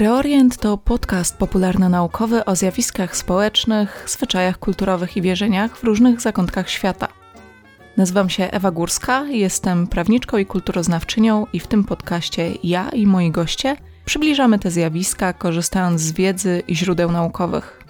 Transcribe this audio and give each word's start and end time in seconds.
Reorient 0.00 0.56
to 0.56 0.78
podcast 0.78 1.38
popularno-naukowy 1.38 2.44
o 2.44 2.56
zjawiskach 2.56 3.16
społecznych, 3.16 4.04
zwyczajach 4.08 4.58
kulturowych 4.58 5.16
i 5.16 5.22
wierzeniach 5.22 5.76
w 5.76 5.84
różnych 5.84 6.20
zakątkach 6.20 6.70
świata. 6.70 7.08
Nazywam 7.96 8.30
się 8.30 8.50
Ewa 8.50 8.70
Górska, 8.70 9.24
jestem 9.24 9.86
prawniczką 9.86 10.38
i 10.38 10.46
kulturoznawczynią 10.46 11.46
i 11.52 11.60
w 11.60 11.66
tym 11.66 11.84
podcaście 11.84 12.52
ja 12.64 12.88
i 12.88 13.06
moi 13.06 13.30
goście 13.30 13.76
przybliżamy 14.04 14.58
te 14.58 14.70
zjawiska, 14.70 15.32
korzystając 15.32 16.00
z 16.00 16.12
wiedzy 16.12 16.62
i 16.68 16.76
źródeł 16.76 17.12
naukowych. 17.12 17.84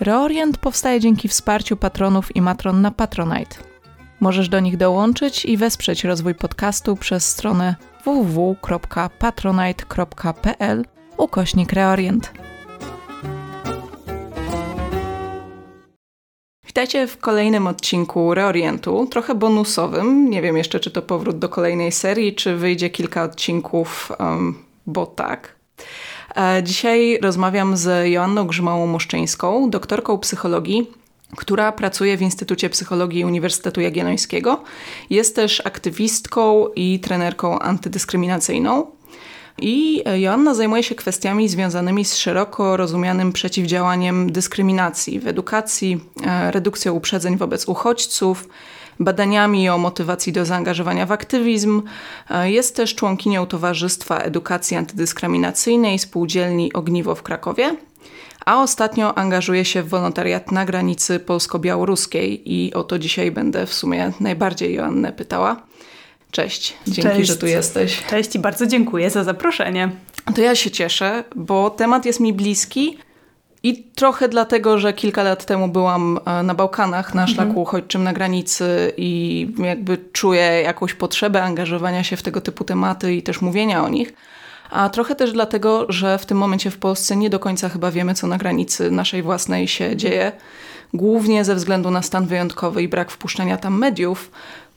Reorient 0.00 0.58
powstaje 0.58 1.00
dzięki 1.00 1.28
wsparciu 1.28 1.76
patronów 1.76 2.36
i 2.36 2.42
matron 2.42 2.80
na 2.80 2.90
Patronite. 2.90 3.56
Możesz 4.20 4.48
do 4.48 4.60
nich 4.60 4.76
dołączyć 4.76 5.44
i 5.44 5.56
wesprzeć 5.56 6.04
rozwój 6.04 6.34
podcastu 6.34 6.96
przez 6.96 7.28
stronę 7.28 7.74
www.patronite.pl 8.04 10.95
ukośnik 11.16 11.72
Reorient. 11.72 12.32
Witajcie 16.66 17.06
w 17.06 17.18
kolejnym 17.18 17.66
odcinku 17.66 18.34
Reorientu, 18.34 19.06
trochę 19.10 19.34
bonusowym. 19.34 20.30
Nie 20.30 20.42
wiem 20.42 20.56
jeszcze, 20.56 20.80
czy 20.80 20.90
to 20.90 21.02
powrót 21.02 21.38
do 21.38 21.48
kolejnej 21.48 21.92
serii, 21.92 22.34
czy 22.34 22.56
wyjdzie 22.56 22.90
kilka 22.90 23.22
odcinków, 23.22 24.12
um, 24.18 24.64
bo 24.86 25.06
tak. 25.06 25.56
E, 26.36 26.62
dzisiaj 26.62 27.18
rozmawiam 27.22 27.76
z 27.76 28.10
Joanną 28.10 28.46
Grzmałą-Moszczyńską, 28.46 29.70
doktorką 29.70 30.18
psychologii, 30.18 30.90
która 31.36 31.72
pracuje 31.72 32.16
w 32.16 32.22
Instytucie 32.22 32.70
Psychologii 32.70 33.24
Uniwersytetu 33.24 33.80
Jagiellońskiego. 33.80 34.62
Jest 35.10 35.36
też 35.36 35.62
aktywistką 35.66 36.66
i 36.76 37.00
trenerką 37.00 37.58
antydyskryminacyjną. 37.58 38.95
I 39.58 40.02
Joanna 40.16 40.54
zajmuje 40.54 40.82
się 40.82 40.94
kwestiami 40.94 41.48
związanymi 41.48 42.04
z 42.04 42.16
szeroko 42.16 42.76
rozumianym 42.76 43.32
przeciwdziałaniem 43.32 44.32
dyskryminacji 44.32 45.20
w 45.20 45.26
edukacji, 45.26 46.00
e, 46.26 46.50
redukcją 46.50 46.92
uprzedzeń 46.92 47.36
wobec 47.36 47.68
uchodźców, 47.68 48.48
badaniami 49.00 49.68
o 49.68 49.78
motywacji 49.78 50.32
do 50.32 50.44
zaangażowania 50.44 51.06
w 51.06 51.12
aktywizm. 51.12 51.82
E, 52.30 52.50
jest 52.50 52.76
też 52.76 52.94
członkinią 52.94 53.46
Towarzystwa 53.46 54.18
Edukacji 54.18 54.76
Antydyskryminacyjnej 54.76 55.98
Spółdzielni 55.98 56.72
Ogniwo 56.72 57.14
w 57.14 57.22
Krakowie. 57.22 57.76
A 58.46 58.62
ostatnio 58.62 59.18
angażuje 59.18 59.64
się 59.64 59.82
w 59.82 59.88
wolontariat 59.88 60.52
na 60.52 60.64
granicy 60.64 61.20
polsko-białoruskiej 61.20 62.52
i 62.52 62.74
o 62.74 62.84
to 62.84 62.98
dzisiaj 62.98 63.30
będę 63.30 63.66
w 63.66 63.74
sumie 63.74 64.12
najbardziej 64.20 64.74
Joannę 64.74 65.12
pytała. 65.12 65.65
Cześć, 66.36 66.74
dzięki, 66.86 67.02
Cześć. 67.02 67.28
że 67.28 67.36
tu 67.36 67.46
jesteś. 67.46 68.04
Cześć 68.10 68.34
i 68.34 68.38
bardzo 68.38 68.66
dziękuję 68.66 69.10
za 69.10 69.24
zaproszenie. 69.24 69.90
To 70.34 70.40
ja 70.40 70.54
się 70.54 70.70
cieszę, 70.70 71.24
bo 71.36 71.70
temat 71.70 72.06
jest 72.06 72.20
mi 72.20 72.32
bliski 72.32 72.98
i 73.62 73.84
trochę 73.94 74.28
dlatego, 74.28 74.78
że 74.78 74.92
kilka 74.92 75.22
lat 75.22 75.46
temu 75.46 75.68
byłam 75.68 76.20
e, 76.26 76.42
na 76.42 76.54
Bałkanach, 76.54 77.14
na 77.14 77.26
szlaku 77.26 77.42
mhm. 77.42 77.58
uchodźczym 77.58 78.04
na 78.04 78.12
granicy 78.12 78.92
i 78.96 79.48
jakby 79.58 79.98
czuję 80.12 80.42
jakąś 80.42 80.94
potrzebę 80.94 81.42
angażowania 81.42 82.04
się 82.04 82.16
w 82.16 82.22
tego 82.22 82.40
typu 82.40 82.64
tematy 82.64 83.14
i 83.14 83.22
też 83.22 83.40
mówienia 83.40 83.84
o 83.84 83.88
nich. 83.88 84.12
A 84.70 84.88
trochę 84.88 85.14
też 85.14 85.32
dlatego, 85.32 85.86
że 85.88 86.18
w 86.18 86.26
tym 86.26 86.38
momencie 86.38 86.70
w 86.70 86.78
Polsce 86.78 87.16
nie 87.16 87.30
do 87.30 87.38
końca 87.38 87.68
chyba 87.68 87.90
wiemy, 87.90 88.14
co 88.14 88.26
na 88.26 88.38
granicy 88.38 88.90
naszej 88.90 89.22
własnej 89.22 89.68
się 89.68 89.96
dzieje. 89.96 90.32
Głównie 90.94 91.44
ze 91.44 91.54
względu 91.54 91.90
na 91.90 92.02
stan 92.02 92.26
wyjątkowy 92.26 92.82
i 92.82 92.88
brak 92.88 93.10
wpuszczenia 93.10 93.56
tam 93.56 93.78
mediów, 93.78 94.30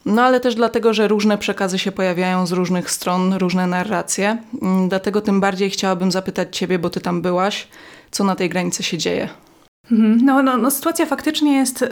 no 0.05 0.21
ale 0.21 0.39
też 0.39 0.55
dlatego, 0.55 0.93
że 0.93 1.07
różne 1.07 1.37
przekazy 1.37 1.79
się 1.79 1.91
pojawiają 1.91 2.47
z 2.47 2.51
różnych 2.51 2.91
stron, 2.91 3.33
różne 3.33 3.67
narracje. 3.67 4.37
Mm, 4.61 4.89
dlatego 4.89 5.21
tym 5.21 5.39
bardziej 5.41 5.69
chciałabym 5.69 6.11
zapytać 6.11 6.57
Ciebie, 6.57 6.79
bo 6.79 6.89
Ty 6.89 7.01
tam 7.01 7.21
byłaś, 7.21 7.67
co 8.11 8.23
na 8.23 8.35
tej 8.35 8.49
granicy 8.49 8.83
się 8.83 8.97
dzieje. 8.97 9.29
Mhm. 9.91 10.19
No, 10.25 10.43
no, 10.43 10.57
no 10.57 10.71
sytuacja 10.71 11.05
faktycznie 11.05 11.57
jest 11.57 11.81
e, 11.81 11.87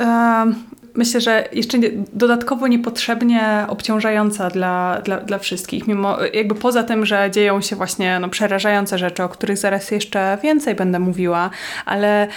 myślę, 0.97 1.21
że 1.21 1.47
jeszcze 1.53 1.77
dodatkowo 2.13 2.67
niepotrzebnie 2.67 3.65
obciążająca 3.67 4.49
dla, 4.49 5.01
dla, 5.05 5.17
dla 5.17 5.37
wszystkich. 5.37 5.87
Mimo, 5.87 6.17
jakby 6.33 6.55
poza 6.55 6.83
tym, 6.83 7.05
że 7.05 7.31
dzieją 7.31 7.61
się 7.61 7.75
właśnie 7.75 8.19
no, 8.19 8.29
przerażające 8.29 8.97
rzeczy, 8.97 9.23
o 9.23 9.29
których 9.29 9.57
zaraz 9.57 9.91
jeszcze 9.91 10.37
więcej 10.43 10.75
będę 10.75 10.99
mówiła, 10.99 11.49
ale 11.85 12.27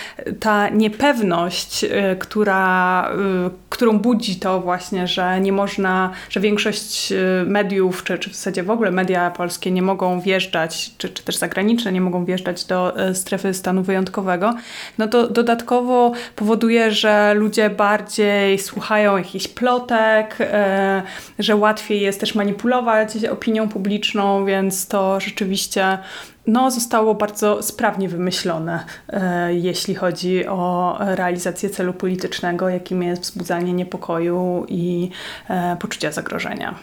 ta 0.40 0.68
niepewność, 0.68 1.84
y, 1.84 2.16
która, 2.18 3.10
y, 3.46 3.50
którą 3.68 3.98
budzi 3.98 4.36
to 4.36 4.60
właśnie, 4.60 5.06
że 5.06 5.40
nie 5.40 5.52
można, 5.52 6.10
że 6.30 6.40
większość 6.40 7.12
y, 7.12 7.16
mediów, 7.46 8.04
czy, 8.04 8.18
czy 8.18 8.30
w 8.30 8.34
zasadzie 8.34 8.62
w 8.62 8.70
ogóle 8.70 8.90
media 8.90 9.30
polskie 9.30 9.70
nie 9.70 9.82
mogą 9.82 10.20
wjeżdżać, 10.20 10.90
czy, 10.98 11.08
czy 11.08 11.24
też 11.24 11.36
zagraniczne 11.36 11.92
nie 11.92 12.00
mogą 12.00 12.24
wjeżdżać 12.24 12.64
do 12.64 12.94
strefy 13.14 13.54
stanu 13.54 13.82
wyjątkowego, 13.82 14.54
no 14.98 15.08
to 15.08 15.28
dodatkowo 15.28 16.12
powoduje, 16.36 16.90
że 16.90 17.34
ludzie 17.34 17.70
bardziej 17.70 18.49
słuchają 18.58 19.16
jakichś 19.16 19.48
plotek, 19.48 20.36
e, 20.40 21.02
że 21.38 21.56
łatwiej 21.56 22.00
jest 22.00 22.20
też 22.20 22.34
manipulować 22.34 23.24
opinią 23.24 23.68
publiczną, 23.68 24.44
więc 24.44 24.86
to 24.86 25.20
rzeczywiście 25.20 25.98
no, 26.46 26.70
zostało 26.70 27.14
bardzo 27.14 27.62
sprawnie 27.62 28.08
wymyślone, 28.08 28.84
e, 29.08 29.54
jeśli 29.54 29.94
chodzi 29.94 30.46
o 30.46 30.96
realizację 31.00 31.70
celu 31.70 31.92
politycznego, 31.92 32.68
jakim 32.68 33.02
jest 33.02 33.22
wzbudzanie 33.22 33.72
niepokoju 33.72 34.66
i 34.68 35.10
e, 35.48 35.76
poczucia 35.80 36.12
zagrożenia. 36.12 36.74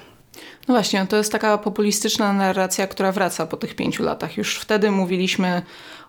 No 0.67 0.73
właśnie, 0.73 1.07
to 1.07 1.17
jest 1.17 1.31
taka 1.31 1.57
populistyczna 1.57 2.33
narracja, 2.33 2.87
która 2.87 3.11
wraca 3.11 3.45
po 3.45 3.57
tych 3.57 3.75
pięciu 3.75 4.03
latach. 4.03 4.37
Już 4.37 4.59
wtedy 4.59 4.91
mówiliśmy 4.91 5.61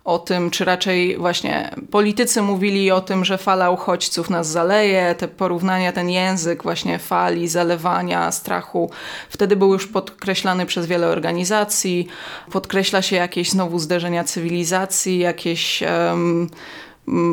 o 0.08 0.18
tym, 0.18 0.50
czy 0.50 0.64
raczej 0.64 1.16
właśnie 1.16 1.70
politycy 1.90 2.42
mówili 2.42 2.90
o 2.90 3.00
tym, 3.00 3.24
że 3.24 3.38
fala 3.38 3.70
uchodźców 3.70 4.30
nas 4.30 4.48
zaleje, 4.48 5.14
te 5.14 5.28
porównania, 5.28 5.92
ten 5.92 6.10
język 6.10 6.62
właśnie 6.62 6.98
fali, 6.98 7.48
zalewania, 7.48 8.32
strachu, 8.32 8.90
wtedy 9.28 9.56
był 9.56 9.72
już 9.72 9.86
podkreślany 9.86 10.66
przez 10.66 10.86
wiele 10.86 11.08
organizacji. 11.08 12.08
Podkreśla 12.52 13.02
się 13.02 13.16
jakieś 13.16 13.50
znowu 13.50 13.78
zderzenia 13.78 14.24
cywilizacji, 14.24 15.18
jakieś. 15.18 15.82
Um, 15.82 16.48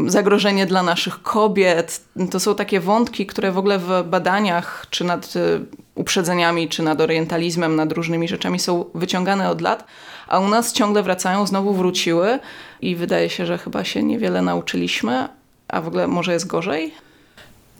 zagrożenie 0.07 0.65
dla 0.65 0.83
naszych 0.83 1.21
kobiet. 1.21 2.01
To 2.31 2.39
są 2.39 2.55
takie 2.55 2.79
wątki, 2.79 3.25
które 3.25 3.51
w 3.51 3.57
ogóle 3.57 3.79
w 3.79 4.03
badaniach, 4.05 4.85
czy 4.89 5.03
nad 5.03 5.35
y, 5.35 5.65
uprzedzeniami, 5.95 6.69
czy 6.69 6.83
nad 6.83 7.01
orientalizmem, 7.01 7.75
nad 7.75 7.91
różnymi 7.91 8.27
rzeczami 8.27 8.59
są 8.59 8.85
wyciągane 8.93 9.49
od 9.49 9.61
lat, 9.61 9.85
a 10.27 10.39
u 10.39 10.47
nas 10.47 10.73
ciągle 10.73 11.03
wracają, 11.03 11.47
znowu 11.47 11.73
wróciły 11.73 12.39
i 12.81 12.95
wydaje 12.95 13.29
się, 13.29 13.45
że 13.45 13.57
chyba 13.57 13.83
się 13.83 14.03
niewiele 14.03 14.41
nauczyliśmy, 14.41 15.27
a 15.67 15.81
w 15.81 15.87
ogóle 15.87 16.07
może 16.07 16.33
jest 16.33 16.47
gorzej? 16.47 16.93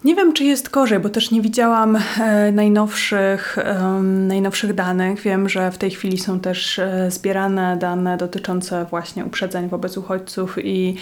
Nie 0.05 0.15
wiem, 0.15 0.33
czy 0.33 0.43
jest 0.43 0.69
gorzej, 0.69 0.99
bo 0.99 1.09
też 1.09 1.31
nie 1.31 1.41
widziałam 1.41 1.95
e, 1.95 2.51
najnowszych, 2.51 3.57
najnowszych 4.03 4.73
danych. 4.73 5.21
Wiem, 5.21 5.49
że 5.49 5.71
w 5.71 5.77
tej 5.77 5.91
chwili 5.91 6.17
są 6.17 6.39
też 6.39 6.79
e, 6.79 7.11
zbierane 7.11 7.77
dane 7.77 8.17
dotyczące 8.17 8.85
właśnie 8.89 9.25
uprzedzeń 9.25 9.69
wobec 9.69 9.97
uchodźców 9.97 10.57
i 10.65 10.95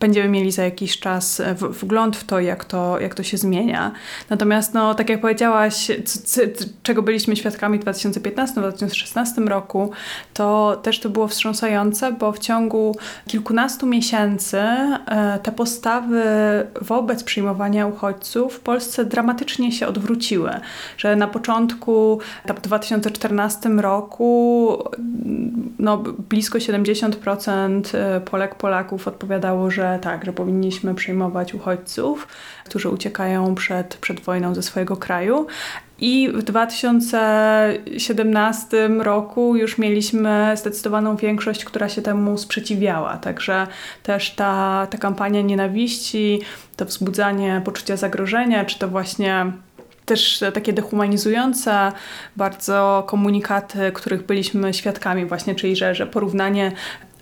będziemy 0.00 0.28
mieli 0.28 0.52
za 0.52 0.64
jakiś 0.64 1.00
czas 1.00 1.40
e, 1.40 1.54
wgląd 1.54 2.16
w 2.16 2.24
to, 2.24 2.40
jak 2.40 2.64
to, 2.64 3.00
jak 3.00 3.14
to 3.14 3.22
się 3.22 3.36
zmienia. 3.36 3.92
Natomiast, 4.30 4.74
no, 4.74 4.94
tak 4.94 5.10
jak 5.10 5.20
powiedziałaś, 5.20 5.90
czego 6.82 7.02
byliśmy 7.02 7.36
świadkami 7.36 7.78
w 7.78 7.84
2015-2016 7.84 9.48
roku, 9.48 9.90
to 10.34 10.80
też 10.82 11.00
to 11.00 11.10
było 11.10 11.28
wstrząsające, 11.28 12.12
bo 12.12 12.32
w 12.32 12.38
ciągu 12.38 12.96
kilkunastu 13.26 13.86
miesięcy 13.86 14.62
te 15.42 15.52
postawy 15.52 16.22
wobec 16.80 17.24
przyjmowania 17.24 17.86
uchodźców 17.86 18.29
w 18.34 18.60
Polsce 18.60 19.04
dramatycznie 19.04 19.72
się 19.72 19.86
odwróciły. 19.86 20.50
Że 20.96 21.16
na 21.16 21.26
początku, 21.26 22.20
w 22.56 22.60
2014 22.60 23.68
roku, 23.68 24.78
no, 25.78 25.96
blisko 26.28 26.58
70% 26.58 27.96
e, 27.96 28.20
Polek, 28.20 28.54
Polaków 28.54 29.08
odpowiadało, 29.08 29.70
że 29.70 29.98
tak, 30.02 30.24
że 30.24 30.32
powinniśmy 30.32 30.94
przyjmować 30.94 31.54
uchodźców, 31.54 32.28
którzy 32.64 32.88
uciekają 32.88 33.54
przed, 33.54 33.96
przed 33.96 34.20
wojną 34.20 34.54
ze 34.54 34.62
swojego 34.62 34.96
kraju. 34.96 35.46
I 36.00 36.28
w 36.34 36.42
2017 36.42 38.88
roku 38.88 39.56
już 39.56 39.78
mieliśmy 39.78 40.52
zdecydowaną 40.56 41.16
większość, 41.16 41.64
która 41.64 41.88
się 41.88 42.02
temu 42.02 42.38
sprzeciwiała. 42.38 43.16
Także 43.16 43.66
też 44.02 44.30
ta, 44.30 44.86
ta 44.90 44.98
kampania 44.98 45.40
nienawiści, 45.40 46.40
to 46.76 46.84
wzbudzanie 46.84 47.62
poczucia 47.64 47.96
zagrożenia, 47.96 48.64
czy 48.64 48.78
to 48.78 48.88
właśnie 48.88 49.52
też 50.04 50.44
takie 50.54 50.72
dehumanizujące 50.72 51.92
bardzo 52.36 53.04
komunikaty, 53.06 53.92
których 53.92 54.26
byliśmy 54.26 54.74
świadkami 54.74 55.26
właśnie, 55.26 55.54
czyli 55.54 55.76
że, 55.76 55.94
że 55.94 56.06
porównanie 56.06 56.72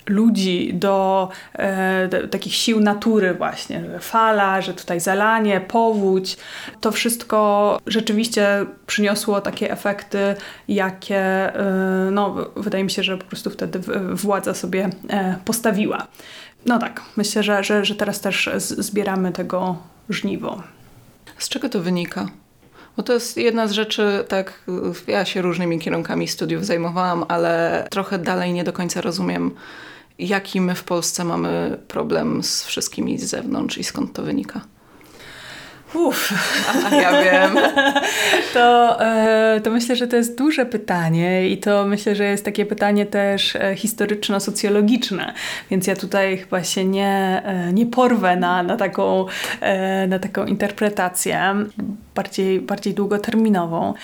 ludzi 0.09 0.71
do, 0.75 1.29
e, 1.53 2.29
takich 2.31 2.55
sił 2.55 2.81
natury 2.81 3.35
właśnie, 3.35 3.85
fala, 4.01 4.63
że 4.63 4.75
tutaj 4.75 5.01
zalanie, 5.01 5.61
powódź, 5.61 6.37
to 6.81 6.93
wszystko 6.93 7.79
rzeczywiście 7.87 8.67
przyniosło 8.87 9.41
takie 9.41 9.71
efekty, 9.71 10.35
jakie 10.69 11.17
e, 11.17 12.11
no, 12.11 12.35
wydaje 12.57 12.85
mi 12.85 12.91
się, 12.91 13.03
że 13.03 13.19
po 13.19 13.25
prostu 13.25 13.51
wtedy 13.51 13.81
władza 14.13 14.55
sobie 14.55 14.91
e, 15.11 15.37
postawiła. 15.45 16.07
No 16.67 16.79
tak, 16.79 17.03
myślę, 17.17 17.43
że, 17.43 17.65
że, 17.65 17.85
że 17.85 17.95
teraz 17.95 18.21
też 18.21 18.51
zbieramy 18.59 19.33
tego 19.33 19.77
żniwo. 20.09 20.63
Z 21.39 21.49
czego 21.49 21.69
to 21.69 21.81
wynika? 21.81 22.29
Bo 22.97 23.03
to 23.03 23.13
jest 23.13 23.37
jedna 23.37 23.67
z 23.67 23.73
rzeczy, 23.73 24.25
tak, 24.29 24.65
ja 25.07 25.25
się 25.25 25.43
różnymi 25.43 25.79
kierunkami 25.79 26.29
studiów 26.29 26.67
zajmowałam, 26.67 27.25
ale 27.29 27.87
trochę 27.91 28.19
dalej 28.19 28.53
nie 28.53 28.65
do 28.65 28.73
końca 28.73 29.01
rozumiem, 29.01 29.51
jaki 30.19 30.61
my 30.61 30.75
w 30.75 30.85
Polsce 30.85 31.25
mamy 31.25 31.79
problem 31.89 32.43
z 32.43 32.65
wszystkimi 32.65 33.19
z 33.19 33.25
zewnątrz 33.25 33.79
i 33.79 33.85
skąd 33.85 34.13
to 34.13 34.23
wynika. 34.23 34.61
Uff, 35.95 36.33
a 36.85 36.95
ja 36.95 37.23
wiem. 37.23 37.57
To, 38.55 39.01
e, 39.01 39.61
to 39.61 39.71
myślę, 39.71 39.97
że 39.97 40.07
to 40.07 40.17
jest 40.17 40.39
duże 40.39 40.67
pytanie 40.67 41.49
i 41.49 41.59
to 41.59 41.87
myślę, 41.87 42.15
że 42.15 42.25
jest 42.25 42.45
takie 42.45 42.67
pytanie 42.67 43.07
też 43.07 43.57
e, 43.57 43.75
historyczno-socjologiczne, 43.77 45.33
więc 45.71 45.87
ja 45.87 45.97
tutaj 45.97 46.39
chyba 46.39 46.65
się 46.65 46.85
nie, 46.85 47.43
e, 47.45 47.73
nie 47.73 47.87
porwę 47.87 48.37
na, 48.37 48.63
na, 48.63 48.77
taką, 48.77 49.27
na 50.09 50.19
taką 50.19 50.47
interpretację 50.47 51.55
bardziej, 52.23 52.61
bardziej 52.61 52.95
długoterminową. 52.95 53.95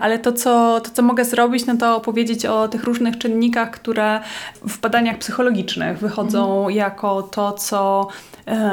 Ale 0.00 0.18
to 0.18 0.32
co, 0.32 0.80
to, 0.80 0.90
co 0.90 1.02
mogę 1.02 1.24
zrobić, 1.24 1.66
no 1.66 1.76
to 1.76 1.96
opowiedzieć 1.96 2.46
o 2.46 2.68
tych 2.68 2.84
różnych 2.84 3.18
czynnikach, 3.18 3.70
które 3.70 4.20
w 4.62 4.80
badaniach 4.80 5.18
psychologicznych 5.18 5.98
wychodzą 5.98 6.56
mhm. 6.56 6.76
jako 6.76 7.22
to, 7.22 7.52
co 7.52 8.08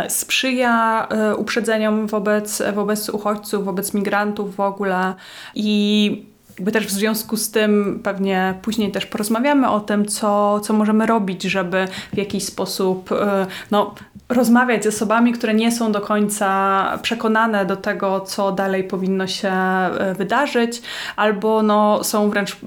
sprzyja 0.09 1.07
uprzedzeniom 1.37 2.07
wobec 2.07 2.33
wobec, 2.33 2.75
wobec 2.75 3.09
uchodźców, 3.09 3.65
wobec 3.65 3.93
migrantów 3.93 4.55
w 4.55 4.59
ogóle 4.59 5.13
i 5.55 6.32
jakby 6.57 6.71
też 6.71 6.88
w 6.88 6.91
związku 6.91 7.38
z 7.38 7.51
tym 7.51 8.00
pewnie 8.03 8.53
później 8.61 8.91
też 8.91 9.05
porozmawiamy 9.05 9.69
o 9.69 9.79
tym, 9.79 10.05
co, 10.05 10.59
co 10.59 10.73
możemy 10.73 11.05
robić, 11.05 11.44
żeby 11.44 11.88
w 12.13 12.17
jakiś 12.17 12.45
sposób 12.45 13.11
e, 13.11 13.47
no, 13.71 13.95
rozmawiać 14.29 14.83
z 14.83 14.88
osobami, 14.88 15.33
które 15.33 15.53
nie 15.53 15.71
są 15.71 15.91
do 15.91 16.01
końca 16.01 17.00
przekonane 17.01 17.65
do 17.65 17.75
tego, 17.75 18.21
co 18.21 18.51
dalej 18.51 18.83
powinno 18.83 19.27
się 19.27 19.50
e, 19.50 20.15
wydarzyć, 20.17 20.81
albo 21.15 21.63
no, 21.63 22.03
są 22.03 22.29
wręcz 22.29 22.57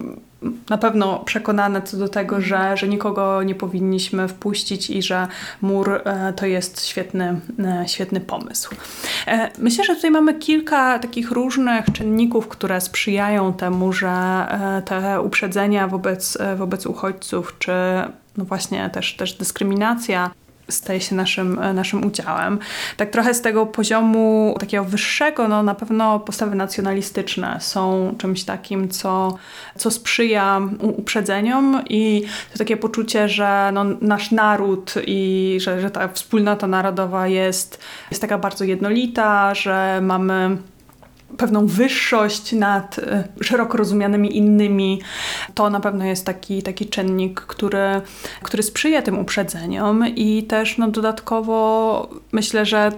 na 0.71 0.79
pewno 0.79 1.19
przekonane 1.19 1.83
co 1.83 1.97
do 1.97 2.09
tego, 2.09 2.41
że, 2.41 2.77
że 2.77 2.89
nikogo 2.89 3.43
nie 3.43 3.55
powinniśmy 3.55 4.29
wpuścić 4.29 4.91
i 4.91 5.03
że 5.03 5.27
mur 5.63 5.91
e, 6.05 6.33
to 6.37 6.47
jest 6.47 6.87
świetny, 6.87 7.41
e, 7.59 7.89
świetny 7.89 8.21
pomysł. 8.21 8.75
E, 9.27 9.51
myślę, 9.59 9.85
że 9.85 9.97
tutaj 9.97 10.11
mamy 10.11 10.35
kilka 10.35 10.99
takich 10.99 11.31
różnych 11.31 11.85
czynników, 11.93 12.49
które 12.49 12.81
sprzyjają 12.81 13.53
temu, 13.53 13.93
że 13.93 14.47
te 14.85 15.21
uprzedzenia 15.21 15.89
wobec, 15.89 16.39
wobec 16.57 16.87
uchodźców, 16.87 17.57
czy 17.59 17.73
no 18.37 18.45
właśnie 18.45 18.91
też, 18.91 19.17
też 19.17 19.35
dyskryminacja 19.35 20.31
staje 20.69 21.01
się 21.01 21.15
naszym, 21.15 21.61
naszym 21.75 22.07
udziałem. 22.07 22.59
Tak 22.97 23.11
trochę 23.11 23.35
z 23.35 23.43
tego 23.43 23.67
poziomu 23.67 24.57
takiego 24.61 24.85
wyższego, 24.85 25.49
no 25.49 25.63
na 25.63 25.75
pewno 25.75 26.21
postawy 26.21 26.57
nacjonalistyczne 26.57 27.59
są 27.61 28.15
czymś 28.19 28.45
takim, 28.45 28.89
co, 28.89 29.39
co 29.77 29.91
sprzyja 29.91 30.61
uprzedzeniom 30.81 31.83
i 31.89 32.23
to 32.53 32.59
takie 32.59 32.77
poczucie, 32.77 33.29
że 33.29 33.71
no, 33.73 33.85
nasz 34.01 34.31
naród 34.31 34.95
i 35.07 35.57
że, 35.61 35.81
że 35.81 35.91
ta 35.91 36.09
wspólnota 36.09 36.67
narodowa 36.67 37.29
jest, 37.29 37.81
jest 38.11 38.21
taka 38.21 38.39
bardzo 38.39 38.65
jednolita, 38.65 39.55
że 39.55 40.01
mamy 40.03 40.57
pewną 41.37 41.67
wyższość 41.67 42.53
nad 42.53 42.99
e, 42.99 43.25
szeroko 43.41 43.79
rozumianymi 43.79 44.37
innymi, 44.37 45.01
to 45.55 45.71
na 45.71 45.81
pewno 45.81 46.05
jest 46.05 46.27
taki, 46.27 46.63
taki 46.63 46.87
czynnik, 46.87 47.41
który, 47.41 48.01
który 48.43 48.63
sprzyja 48.63 49.03
tym 49.03 49.19
uprzedzeniom 49.19 50.07
i 50.07 50.43
też 50.43 50.79
no, 50.79 50.91
dodatkowo 50.91 52.09
myślę, 52.33 52.67
że 52.67 52.93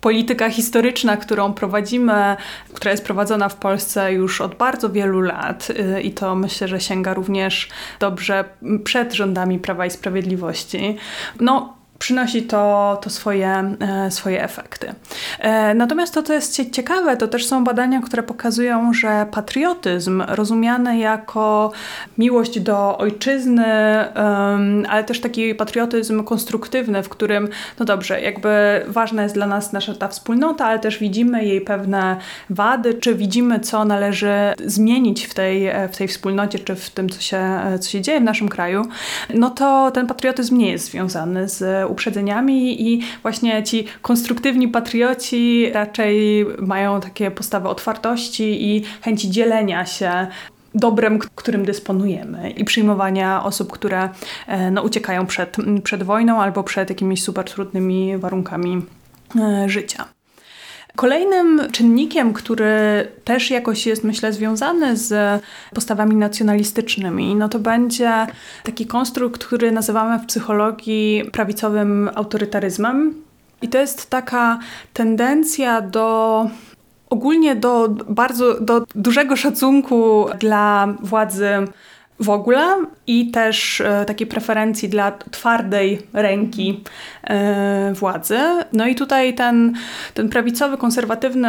polityka 0.00 0.50
historyczna, 0.50 1.16
którą 1.16 1.52
prowadzimy, 1.52 2.36
która 2.74 2.90
jest 2.90 3.04
prowadzona 3.04 3.48
w 3.48 3.56
Polsce 3.56 4.12
już 4.12 4.40
od 4.40 4.54
bardzo 4.54 4.90
wielu 4.90 5.20
lat 5.20 5.68
e, 5.78 6.00
i 6.00 6.12
to 6.12 6.34
myślę, 6.34 6.68
że 6.68 6.80
sięga 6.80 7.14
również 7.14 7.68
dobrze 8.00 8.44
przed 8.84 9.12
rządami 9.12 9.58
Prawa 9.58 9.86
i 9.86 9.90
Sprawiedliwości. 9.90 10.96
No, 11.40 11.76
przynosi 11.98 12.42
to, 12.42 12.98
to 13.02 13.10
swoje, 13.10 13.76
e, 13.80 14.10
swoje 14.10 14.44
efekty. 14.44 14.94
E, 15.38 15.74
natomiast 15.74 16.14
to, 16.14 16.22
co 16.22 16.32
jest 16.32 16.72
ciekawe, 16.72 17.16
to 17.16 17.28
też 17.28 17.46
są 17.46 17.64
badania, 17.64 18.00
które 18.00 18.22
pokazują, 18.22 18.92
że 18.92 19.26
patriotyzm 19.30 20.22
rozumiany 20.28 20.98
jako 20.98 21.72
miłość 22.18 22.60
do 22.60 22.98
ojczyzny, 22.98 23.64
ale 24.88 25.04
też 25.04 25.20
taki 25.20 25.54
patriotyzm 25.54 26.24
konstruktywny, 26.24 27.02
w 27.02 27.08
którym, 27.08 27.48
no 27.78 27.86
dobrze, 27.86 28.20
jakby 28.20 28.82
ważna 28.86 29.22
jest 29.22 29.34
dla 29.34 29.46
nas 29.46 29.72
nasza 29.72 29.94
ta 29.94 30.08
wspólnota, 30.08 30.66
ale 30.66 30.78
też 30.78 30.98
widzimy 30.98 31.44
jej 31.44 31.60
pewne 31.60 32.16
wady, 32.50 32.94
czy 32.94 33.14
widzimy, 33.14 33.60
co 33.60 33.84
należy 33.84 34.34
zmienić 34.64 35.26
w 35.26 35.34
tej, 35.34 35.70
w 35.92 35.96
tej 35.96 36.08
wspólnocie, 36.08 36.58
czy 36.58 36.74
w 36.74 36.90
tym, 36.90 37.08
co 37.08 37.20
się, 37.20 37.60
co 37.80 37.90
się 37.90 38.00
dzieje 38.00 38.20
w 38.20 38.24
naszym 38.24 38.48
kraju, 38.48 38.82
no 39.34 39.50
to 39.50 39.90
ten 39.90 40.06
patriotyzm 40.06 40.56
nie 40.56 40.70
jest 40.70 40.90
związany 40.90 41.48
z 41.48 41.85
uprzedzeniami 41.86 42.88
i 42.88 43.02
właśnie 43.22 43.62
ci 43.62 43.84
konstruktywni 44.02 44.68
patrioci 44.68 45.70
raczej 45.72 46.46
mają 46.58 47.00
takie 47.00 47.30
postawy 47.30 47.68
otwartości 47.68 48.66
i 48.66 48.82
chęci 49.02 49.30
dzielenia 49.30 49.86
się 49.86 50.26
dobrem, 50.74 51.18
którym 51.18 51.64
dysponujemy 51.64 52.50
i 52.50 52.64
przyjmowania 52.64 53.44
osób, 53.44 53.72
które 53.72 54.08
e, 54.46 54.70
no, 54.70 54.82
uciekają 54.82 55.26
przed, 55.26 55.56
przed 55.82 56.02
wojną 56.02 56.42
albo 56.42 56.62
przed 56.62 56.90
jakimiś 56.90 57.22
super 57.22 57.44
trudnymi 57.44 58.18
warunkami 58.18 58.82
e, 59.40 59.68
życia. 59.68 60.15
Kolejnym 60.96 61.62
czynnikiem, 61.72 62.32
który 62.32 62.68
też 63.24 63.50
jakoś 63.50 63.86
jest, 63.86 64.04
myślę, 64.04 64.32
związany 64.32 64.96
z 64.96 65.42
postawami 65.74 66.16
nacjonalistycznymi, 66.16 67.34
no 67.34 67.48
to 67.48 67.58
będzie 67.58 68.26
taki 68.62 68.86
konstrukt, 68.86 69.44
który 69.44 69.72
nazywamy 69.72 70.18
w 70.18 70.26
psychologii 70.26 71.30
prawicowym 71.32 72.10
autorytaryzmem. 72.14 73.14
I 73.62 73.68
to 73.68 73.78
jest 73.78 74.10
taka 74.10 74.58
tendencja 74.92 75.80
do 75.80 76.46
ogólnie 77.10 77.56
do 77.56 77.88
bardzo 78.08 78.60
do 78.60 78.86
dużego 78.94 79.36
szacunku 79.36 80.26
dla 80.38 80.94
władzy 81.00 81.48
w 82.20 82.30
ogóle 82.30 82.76
i 83.06 83.30
też 83.30 83.80
e, 83.80 84.04
takiej 84.04 84.26
preferencji 84.26 84.88
dla 84.88 85.12
twardej 85.12 86.02
ręki 86.12 86.84
e, 87.24 87.92
władzy. 87.94 88.38
No 88.72 88.86
i 88.86 88.94
tutaj 88.94 89.34
ten, 89.34 89.74
ten 90.14 90.28
prawicowy, 90.28 90.76
konserwatywny 90.76 91.48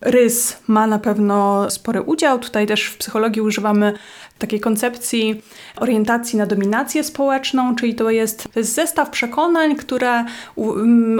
rys 0.00 0.62
ma 0.68 0.86
na 0.86 0.98
pewno 0.98 1.70
spory 1.70 2.02
udział. 2.02 2.38
Tutaj 2.38 2.66
też 2.66 2.84
w 2.84 2.98
psychologii 2.98 3.42
używamy 3.42 3.92
takiej 4.38 4.60
koncepcji 4.60 5.42
orientacji 5.76 6.38
na 6.38 6.46
dominację 6.46 7.04
społeczną, 7.04 7.76
czyli 7.76 7.94
to 7.94 8.10
jest, 8.10 8.48
to 8.54 8.60
jest 8.60 8.74
zestaw 8.74 9.10
przekonań, 9.10 9.76
które 9.76 10.24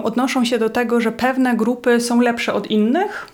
odnoszą 0.03 0.45
się 0.45 0.59
do 0.59 0.71
tego, 0.71 1.01
że 1.01 1.13
pewne 1.13 1.57
grupy 1.57 2.01
są 2.01 2.21
lepsze 2.21 2.55
od 2.55 2.71
innych 2.71 3.32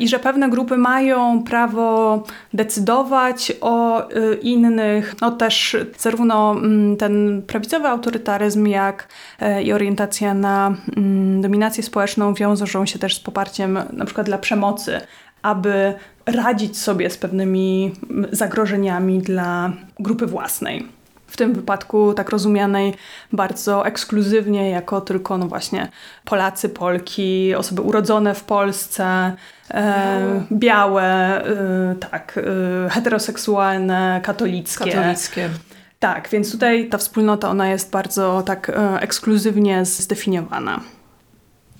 i 0.00 0.08
że 0.08 0.18
pewne 0.18 0.50
grupy 0.50 0.78
mają 0.78 1.42
prawo 1.42 2.22
decydować 2.54 3.52
o 3.60 4.08
y, 4.10 4.34
innych. 4.34 5.14
No 5.20 5.30
też 5.30 5.76
zarówno 5.98 6.52
mm, 6.52 6.96
ten 6.96 7.42
prawicowy 7.46 7.88
autorytaryzm, 7.88 8.66
jak 8.66 9.08
e, 9.40 9.62
i 9.62 9.72
orientacja 9.72 10.34
na 10.34 10.74
mm, 10.96 11.42
dominację 11.42 11.82
społeczną 11.82 12.34
wiążą 12.34 12.86
się 12.86 12.98
też 12.98 13.16
z 13.16 13.20
poparciem 13.20 13.78
na 13.92 14.04
przykład 14.04 14.26
dla 14.26 14.38
przemocy, 14.38 15.00
aby 15.42 15.94
radzić 16.26 16.78
sobie 16.78 17.10
z 17.10 17.18
pewnymi 17.18 17.92
mm, 18.10 18.26
zagrożeniami 18.32 19.18
dla 19.18 19.72
grupy 19.98 20.26
własnej 20.26 20.99
w 21.30 21.36
tym 21.36 21.52
wypadku 21.52 22.14
tak 22.14 22.30
rozumianej 22.30 22.94
bardzo 23.32 23.86
ekskluzywnie 23.86 24.70
jako 24.70 25.00
tylko 25.00 25.38
no 25.38 25.46
właśnie 25.46 25.88
Polacy, 26.24 26.68
Polki, 26.68 27.54
osoby 27.54 27.82
urodzone 27.82 28.34
w 28.34 28.44
Polsce, 28.44 29.32
e, 29.70 30.44
białe, 30.52 31.04
e, 31.44 31.94
tak, 32.10 32.38
e, 32.86 32.90
heteroseksualne, 32.90 34.20
katolickie. 34.22 34.92
Katolickie. 34.92 35.50
Tak, 35.98 36.28
więc 36.28 36.52
tutaj 36.52 36.88
ta 36.88 36.98
wspólnota 36.98 37.50
ona 37.50 37.68
jest 37.68 37.90
bardzo 37.90 38.42
tak 38.42 38.70
e, 38.70 39.00
ekskluzywnie 39.00 39.84
zdefiniowana. 39.84 40.80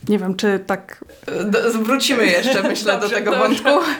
Nie 0.08 0.18
wiem, 0.18 0.34
czy 0.34 0.60
tak. 0.66 1.04
Wrócimy 1.82 2.26
jeszcze, 2.26 2.62
myślę, 2.68 2.92
dobrze, 2.92 3.08
do 3.08 3.14
tego 3.14 3.30
dobrze. 3.30 3.62
wątku. 3.62 3.90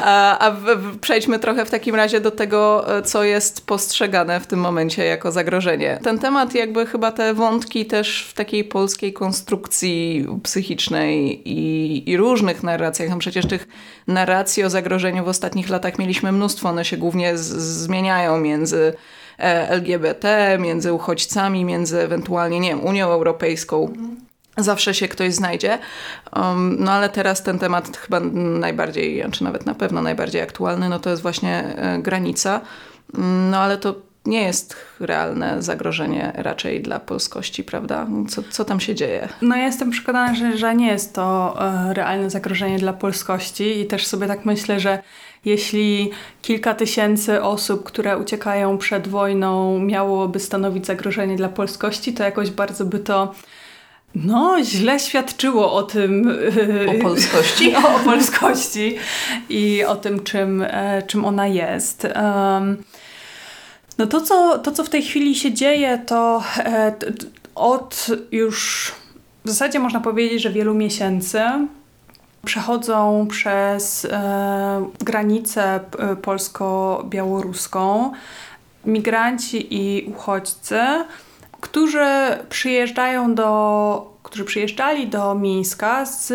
A, 0.00 0.38
a 0.38 0.50
w, 0.50 0.64
w, 0.64 0.98
przejdźmy 0.98 1.38
trochę 1.38 1.64
w 1.64 1.70
takim 1.70 1.94
razie 1.94 2.20
do 2.20 2.30
tego, 2.30 2.86
co 3.04 3.24
jest 3.24 3.66
postrzegane 3.66 4.40
w 4.40 4.46
tym 4.46 4.60
momencie 4.60 5.04
jako 5.04 5.32
zagrożenie. 5.32 5.98
Ten 6.02 6.18
temat, 6.18 6.54
jakby 6.54 6.86
chyba 6.86 7.12
te 7.12 7.34
wątki 7.34 7.86
też 7.86 8.26
w 8.30 8.34
takiej 8.34 8.64
polskiej 8.64 9.12
konstrukcji 9.12 10.26
psychicznej 10.42 11.42
i, 11.48 12.10
i 12.10 12.16
różnych 12.16 12.62
narracjach, 12.62 13.10
no 13.10 13.18
przecież 13.18 13.46
tych 13.46 13.68
narracji 14.06 14.64
o 14.64 14.70
zagrożeniu 14.70 15.24
w 15.24 15.28
ostatnich 15.28 15.68
latach 15.68 15.98
mieliśmy 15.98 16.32
mnóstwo, 16.32 16.68
one 16.68 16.84
się 16.84 16.96
głównie 16.96 17.38
z, 17.38 17.46
zmieniają 17.56 18.40
między 18.40 18.92
e, 19.38 19.70
LGBT, 19.70 20.56
między 20.60 20.92
uchodźcami, 20.92 21.64
między 21.64 22.00
ewentualnie, 22.00 22.60
nie 22.60 22.68
wiem, 22.68 22.84
Unią 22.84 23.08
Europejską. 23.10 23.92
Zawsze 24.58 24.94
się 24.94 25.08
ktoś 25.08 25.34
znajdzie. 25.34 25.78
Um, 26.36 26.76
no 26.80 26.92
ale 26.92 27.08
teraz 27.08 27.42
ten 27.42 27.58
temat 27.58 27.96
chyba 27.96 28.20
najbardziej, 28.60 29.24
czy 29.30 29.44
nawet 29.44 29.66
na 29.66 29.74
pewno 29.74 30.02
najbardziej 30.02 30.42
aktualny, 30.42 30.88
no 30.88 30.98
to 30.98 31.10
jest 31.10 31.22
właśnie 31.22 31.76
e, 31.76 31.98
granica. 31.98 32.60
Mm, 33.14 33.50
no 33.50 33.58
ale 33.58 33.78
to 33.78 33.94
nie 34.26 34.42
jest 34.42 34.76
realne 35.00 35.62
zagrożenie 35.62 36.32
raczej 36.34 36.82
dla 36.82 37.00
polskości, 37.00 37.64
prawda? 37.64 38.06
Co, 38.28 38.42
co 38.50 38.64
tam 38.64 38.80
się 38.80 38.94
dzieje? 38.94 39.28
No 39.42 39.56
ja 39.56 39.66
jestem 39.66 39.90
przekonana, 39.90 40.34
że, 40.34 40.56
że 40.56 40.74
nie 40.74 40.86
jest 40.86 41.14
to 41.14 41.56
e, 41.60 41.94
realne 41.94 42.30
zagrożenie 42.30 42.78
dla 42.78 42.92
polskości 42.92 43.80
i 43.80 43.86
też 43.86 44.06
sobie 44.06 44.26
tak 44.26 44.44
myślę, 44.44 44.80
że 44.80 45.02
jeśli 45.44 46.10
kilka 46.42 46.74
tysięcy 46.74 47.42
osób, 47.42 47.84
które 47.84 48.18
uciekają 48.18 48.78
przed 48.78 49.08
wojną, 49.08 49.78
miałoby 49.78 50.40
stanowić 50.40 50.86
zagrożenie 50.86 51.36
dla 51.36 51.48
polskości, 51.48 52.12
to 52.12 52.24
jakoś 52.24 52.50
bardzo 52.50 52.84
by 52.84 52.98
to 52.98 53.34
no, 54.14 54.64
źle 54.64 55.00
świadczyło 55.00 55.72
o 55.72 55.82
tym. 55.82 56.38
O 56.88 57.02
polskości. 57.02 57.74
o, 57.76 57.96
o 57.96 57.98
polskości 57.98 58.96
i 59.48 59.84
o 59.84 59.96
tym, 59.96 60.22
czym, 60.24 60.62
e, 60.62 61.02
czym 61.06 61.24
ona 61.24 61.46
jest. 61.46 62.06
No 63.98 64.06
to 64.06 64.20
co, 64.20 64.58
to, 64.58 64.72
co 64.72 64.84
w 64.84 64.88
tej 64.88 65.02
chwili 65.02 65.34
się 65.34 65.52
dzieje, 65.52 65.98
to 66.06 66.42
e, 66.58 66.94
od 67.54 68.06
już 68.32 68.92
w 69.44 69.48
zasadzie 69.48 69.78
można 69.78 70.00
powiedzieć, 70.00 70.42
że 70.42 70.50
wielu 70.50 70.74
miesięcy 70.74 71.40
przechodzą 72.44 73.26
przez 73.30 74.04
e, 74.04 74.88
granicę 75.00 75.80
polsko-białoruską 76.22 78.12
migranci 78.84 79.74
i 79.74 80.04
uchodźcy, 80.04 80.80
którzy 81.60 82.06
przyjeżdżają 82.48 83.34
do, 83.34 84.18
którzy 84.22 84.44
przyjeżdżali 84.44 85.06
do 85.06 85.34
Mińska 85.34 86.06
z 86.06 86.32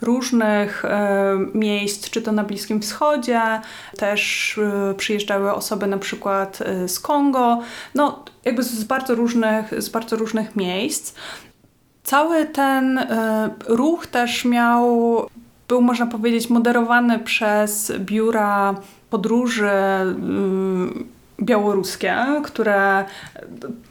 różnych 0.00 0.84
e, 0.84 1.38
miejsc, 1.54 2.10
czy 2.10 2.22
to 2.22 2.32
na 2.32 2.44
Bliskim 2.44 2.80
Wschodzie, 2.80 3.40
też 3.98 4.58
e, 4.58 4.94
przyjeżdżały 4.94 5.52
osoby 5.52 5.86
na 5.86 5.98
przykład 5.98 6.58
e, 6.62 6.88
z 6.88 7.00
Kongo, 7.00 7.60
no 7.94 8.24
jakby 8.44 8.62
z 8.62 8.84
bardzo 8.84 9.14
różnych, 9.14 9.82
z 9.82 9.88
bardzo 9.88 10.16
różnych 10.16 10.56
miejsc. 10.56 11.14
Cały 12.02 12.44
ten 12.44 13.06
ruch 13.66 14.06
też 14.06 14.44
miał, 14.44 15.26
był 15.68 15.82
można 15.82 16.06
powiedzieć 16.06 16.50
moderowany 16.50 17.18
przez 17.18 17.92
biura 17.98 18.74
podróży 19.10 19.70
białoruskie, 21.42 22.16
które 22.44 23.04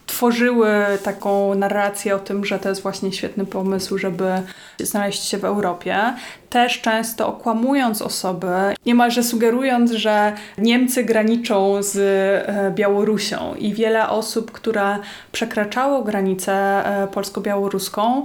tworzyły 0.06 0.70
taką 1.04 1.56
narrację 1.56 2.16
o 2.16 2.20
tym, 2.20 2.46
że 2.46 2.60
to 2.60 2.70
jest 2.70 2.82
właśnie 2.82 3.12
świetny 3.12 3.46
pomysł, 3.46 3.98
żeby 3.98 4.32
znaleźć 4.80 5.24
się 5.24 5.38
w 5.38 5.46
Europie. 5.46 6.14
Też 6.50 6.82
często 6.82 7.28
okłamując 7.28 8.02
osoby, 8.02 8.48
niemalże 8.86 9.24
sugerując, 9.24 9.92
że 9.92 10.34
Niemcy 10.58 11.04
graniczą 11.04 11.84
z 11.84 11.98
e, 11.98 12.72
Białorusią 12.72 13.56
i 13.56 13.74
wiele 13.74 14.10
osób, 14.10 14.52
które 14.52 14.98
przekraczało 15.32 16.04
granicę 16.04 16.54
e, 16.54 17.08
polsko-białoruską, 17.08 18.24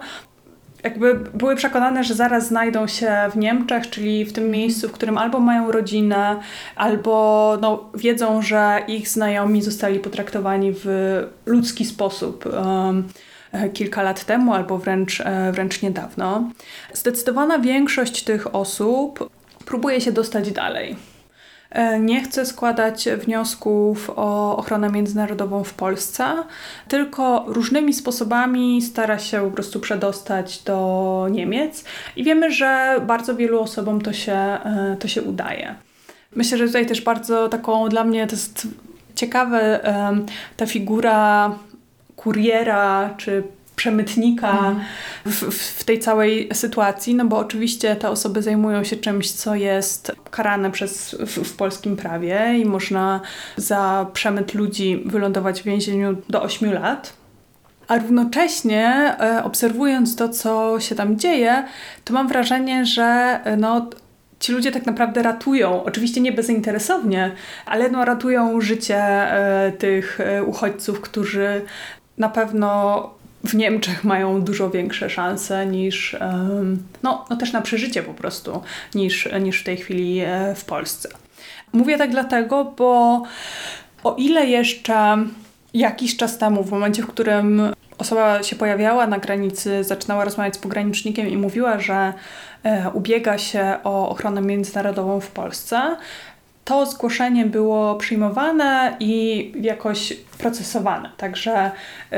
jakby 0.85 1.15
były 1.15 1.57
przekonane, 1.57 2.05
że 2.05 2.15
zaraz 2.15 2.47
znajdą 2.47 2.87
się 2.87 3.13
w 3.33 3.37
Niemczech, 3.37 3.91
czyli 3.91 4.25
w 4.25 4.33
tym 4.33 4.45
mhm. 4.45 4.61
miejscu, 4.61 4.89
w 4.89 4.93
którym 4.93 5.19
albo 5.19 5.41
mają 5.41 5.73
rodzinę, 5.73 6.37
albo 6.77 7.59
no, 7.61 7.91
wiedzą, 7.95 8.43
że 8.43 8.83
ich 8.89 9.09
znajomi 9.09 9.63
zostali 9.63 9.99
potraktowani 9.99 10.73
w 10.85 10.87
ludzki 11.47 11.85
sposób. 11.85 12.47
Um, 12.47 13.09
kilka 13.73 14.03
lat 14.03 14.25
temu, 14.25 14.55
albo 14.55 14.79
wręcz, 14.79 15.21
e, 15.21 15.53
wręcz 15.53 15.83
niedawno. 15.83 16.51
Zdecydowana 16.93 17.59
większość 17.59 18.25
tych 18.25 18.55
osób 18.55 19.31
próbuje 19.67 20.01
się 20.01 20.13
dostać 20.13 20.53
dalej. 20.53 20.97
E, 21.71 22.01
nie 22.01 22.21
chce 22.25 22.47
składać 22.47 23.09
wniosków 23.09 24.11
o 24.17 24.57
ochronę 24.57 24.91
międzynarodową 24.91 25.65
w 25.65 25.75
Polsce, 25.75 26.25
tylko 26.89 27.45
różnymi 27.47 27.93
sposobami 27.93 28.83
stara 28.83 29.19
się 29.19 29.41
po 29.41 29.51
prostu 29.51 29.81
przedostać 29.81 30.63
do 30.63 31.27
Niemiec 31.31 31.85
i 32.17 32.25
wiemy, 32.25 32.51
że 32.51 33.01
bardzo 33.07 33.37
wielu 33.37 33.61
osobom 33.61 34.01
to 34.01 34.13
się, 34.13 34.33
e, 34.33 34.97
to 35.01 35.09
się 35.09 35.23
udaje. 35.23 35.75
Myślę, 36.37 36.59
że 36.59 36.67
tutaj 36.67 36.87
też 36.87 37.01
bardzo 37.01 37.49
taką 37.49 37.89
dla 37.89 38.05
mnie 38.05 38.27
to 38.27 38.33
jest 38.33 38.69
ciekawe 39.15 39.81
ta 40.57 40.67
figura 40.67 41.55
kuriera 42.17 43.15
czy 43.17 43.43
przemytnika 43.81 44.51
mhm. 44.51 44.81
w, 45.27 45.55
w, 45.79 45.85
tej 45.85 45.99
całej 45.99 46.49
sytuacji, 46.53 47.15
no 47.15 47.25
bo 47.25 47.39
oczywiście 47.39 47.97
te 47.97 48.11
osoby 48.11 48.43
zajmują 48.43 48.85
się 48.85 48.97
czymś, 48.97 49.31
co 49.33 49.55
jest 49.55 50.13
karane 50.31 50.71
przez, 50.71 51.17
w, 51.19 51.45
w 51.45 51.57
polskim 51.57 51.97
prawie 51.97 52.59
i 52.59 52.65
można 52.65 53.21
za 53.57 54.07
przemyt 54.13 54.55
ludzi 54.55 55.03
wylądować 55.07 55.63
w 55.63 55.65
więzieniu 55.65 56.17
do 56.29 56.43
8 56.43 56.73
lat. 56.73 57.13
A 57.89 57.99
równocześnie 57.99 59.17
e, 59.21 59.45
obserwując 59.45 60.17
to, 60.17 60.29
co 60.29 60.81
się 60.81 60.95
tam 60.95 61.19
dzieje, 61.19 61.65
to 62.05 62.15
mam 62.15 62.29
wrażenie, 62.29 62.87
że 62.87 63.41
e, 63.45 63.57
no, 63.57 63.91
ci 64.41 64.53
ludzie 64.53 64.73
tak 64.73 64.87
naprawdę 64.87 65.23
ratują, 65.23 65.85
oczywiście 65.85 66.21
nie 66.21 66.33
bezinteresownie, 66.33 67.33
ale 67.67 67.91
no, 67.91 68.05
ratują 68.05 68.61
życie 68.61 69.03
e, 69.03 69.73
tych 69.73 70.19
uchodźców, 70.47 71.01
którzy 71.01 71.63
na 72.19 72.29
pewno 72.29 73.20
w 73.45 73.55
Niemczech 73.55 74.05
mają 74.05 74.43
dużo 74.43 74.71
większe 74.71 75.11
szanse 75.11 75.67
niż, 75.67 76.17
no, 77.03 77.25
no 77.31 77.37
też 77.37 77.53
na 77.53 77.63
przeżycie 77.63 78.03
po 78.03 78.15
prostu, 78.15 78.63
niż, 78.95 79.29
niż 79.41 79.61
w 79.61 79.65
tej 79.65 79.77
chwili 79.77 80.21
e, 80.21 80.55
w 80.55 80.65
Polsce. 80.65 81.09
Mówię 81.73 81.99
tak 81.99 82.11
dlatego, 82.11 82.65
bo 82.65 83.23
o 84.05 84.15
ile 84.19 84.47
jeszcze 84.47 85.25
jakiś 85.75 86.17
czas 86.17 86.39
temu, 86.39 86.65
w 86.65 86.71
momencie, 86.71 87.03
w 87.03 87.07
którym 87.07 87.73
osoba 87.99 88.43
się 88.43 88.57
pojawiała 88.57 89.07
na 89.07 89.19
granicy, 89.19 89.85
zaczynała 89.85 90.25
rozmawiać 90.25 90.55
z 90.55 90.59
pogranicznikiem 90.59 91.29
i 91.29 91.37
mówiła, 91.37 91.79
że 91.79 92.13
e, 92.63 92.91
ubiega 92.91 93.39
się 93.39 93.77
o 93.85 94.09
ochronę 94.09 94.41
międzynarodową 94.41 95.21
w 95.21 95.31
Polsce, 95.31 95.97
to 96.71 96.87
zgłoszenie 96.87 97.47
było 97.47 97.95
przyjmowane 97.95 98.97
i 99.01 99.53
jakoś 99.61 100.13
procesowane. 100.39 101.11
Także 101.17 101.71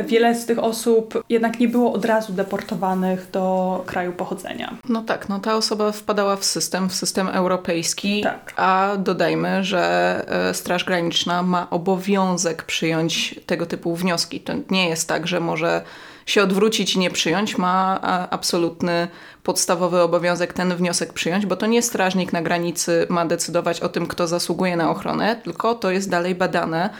wiele 0.05 0.35
z 0.35 0.47
tych 0.47 0.59
osób 0.59 1.25
jednak 1.29 1.61
nie 1.61 1.69
było 1.69 1.93
od 1.93 2.05
razu 2.05 2.33
deportowanych 2.33 3.31
do 3.31 3.85
kraju 3.87 4.13
pochodzenia. 4.13 4.75
No 4.89 5.03
tak, 5.03 5.29
no 5.29 5.41
ta 5.41 5.57
osoba 5.57 5.93
wpadała 5.93 6.37
w 6.37 6.45
system, 6.45 6.89
w 6.89 6.95
system 6.95 7.29
europejski, 7.29 8.23
tak. 8.23 8.53
a 8.57 8.97
dodajmy, 8.99 9.65
że 9.65 10.25
e, 10.49 10.55
Straż 10.55 10.85
Graniczna 10.85 11.43
ma 11.43 11.71
obowiązek 11.71 12.63
przyjąć 12.63 13.41
tego 13.47 13.67
typu 13.67 13.97
wnioski. 13.97 14.41
To 14.41 14.53
nie 14.71 14.89
jest 14.89 15.09
tak, 15.09 15.27
że 15.27 15.41
może 15.41 15.83
się 16.27 16.43
odwrócić 16.43 16.95
i 16.95 16.99
nie 16.99 17.11
przyjąć, 17.11 17.59
ma 17.59 18.01
absolutny 18.31 19.09
podstawowy 19.43 20.01
obowiązek 20.01 20.53
ten 20.53 20.77
wniosek 20.77 21.13
przyjąć, 21.13 21.47
bo 21.47 21.57
to 21.57 21.67
nie 21.67 21.83
strażnik 21.83 22.33
na 22.33 22.43
granicy 22.43 23.07
ma 23.09 23.27
decydować 23.27 23.81
o 23.81 23.89
tym, 23.89 24.07
kto 24.07 24.27
zasługuje 24.27 24.77
na 24.77 24.91
ochronę, 24.91 25.37
tylko 25.45 25.75
to 25.75 25.91
jest 25.91 26.11
dalej 26.11 26.35
badane 26.35 26.91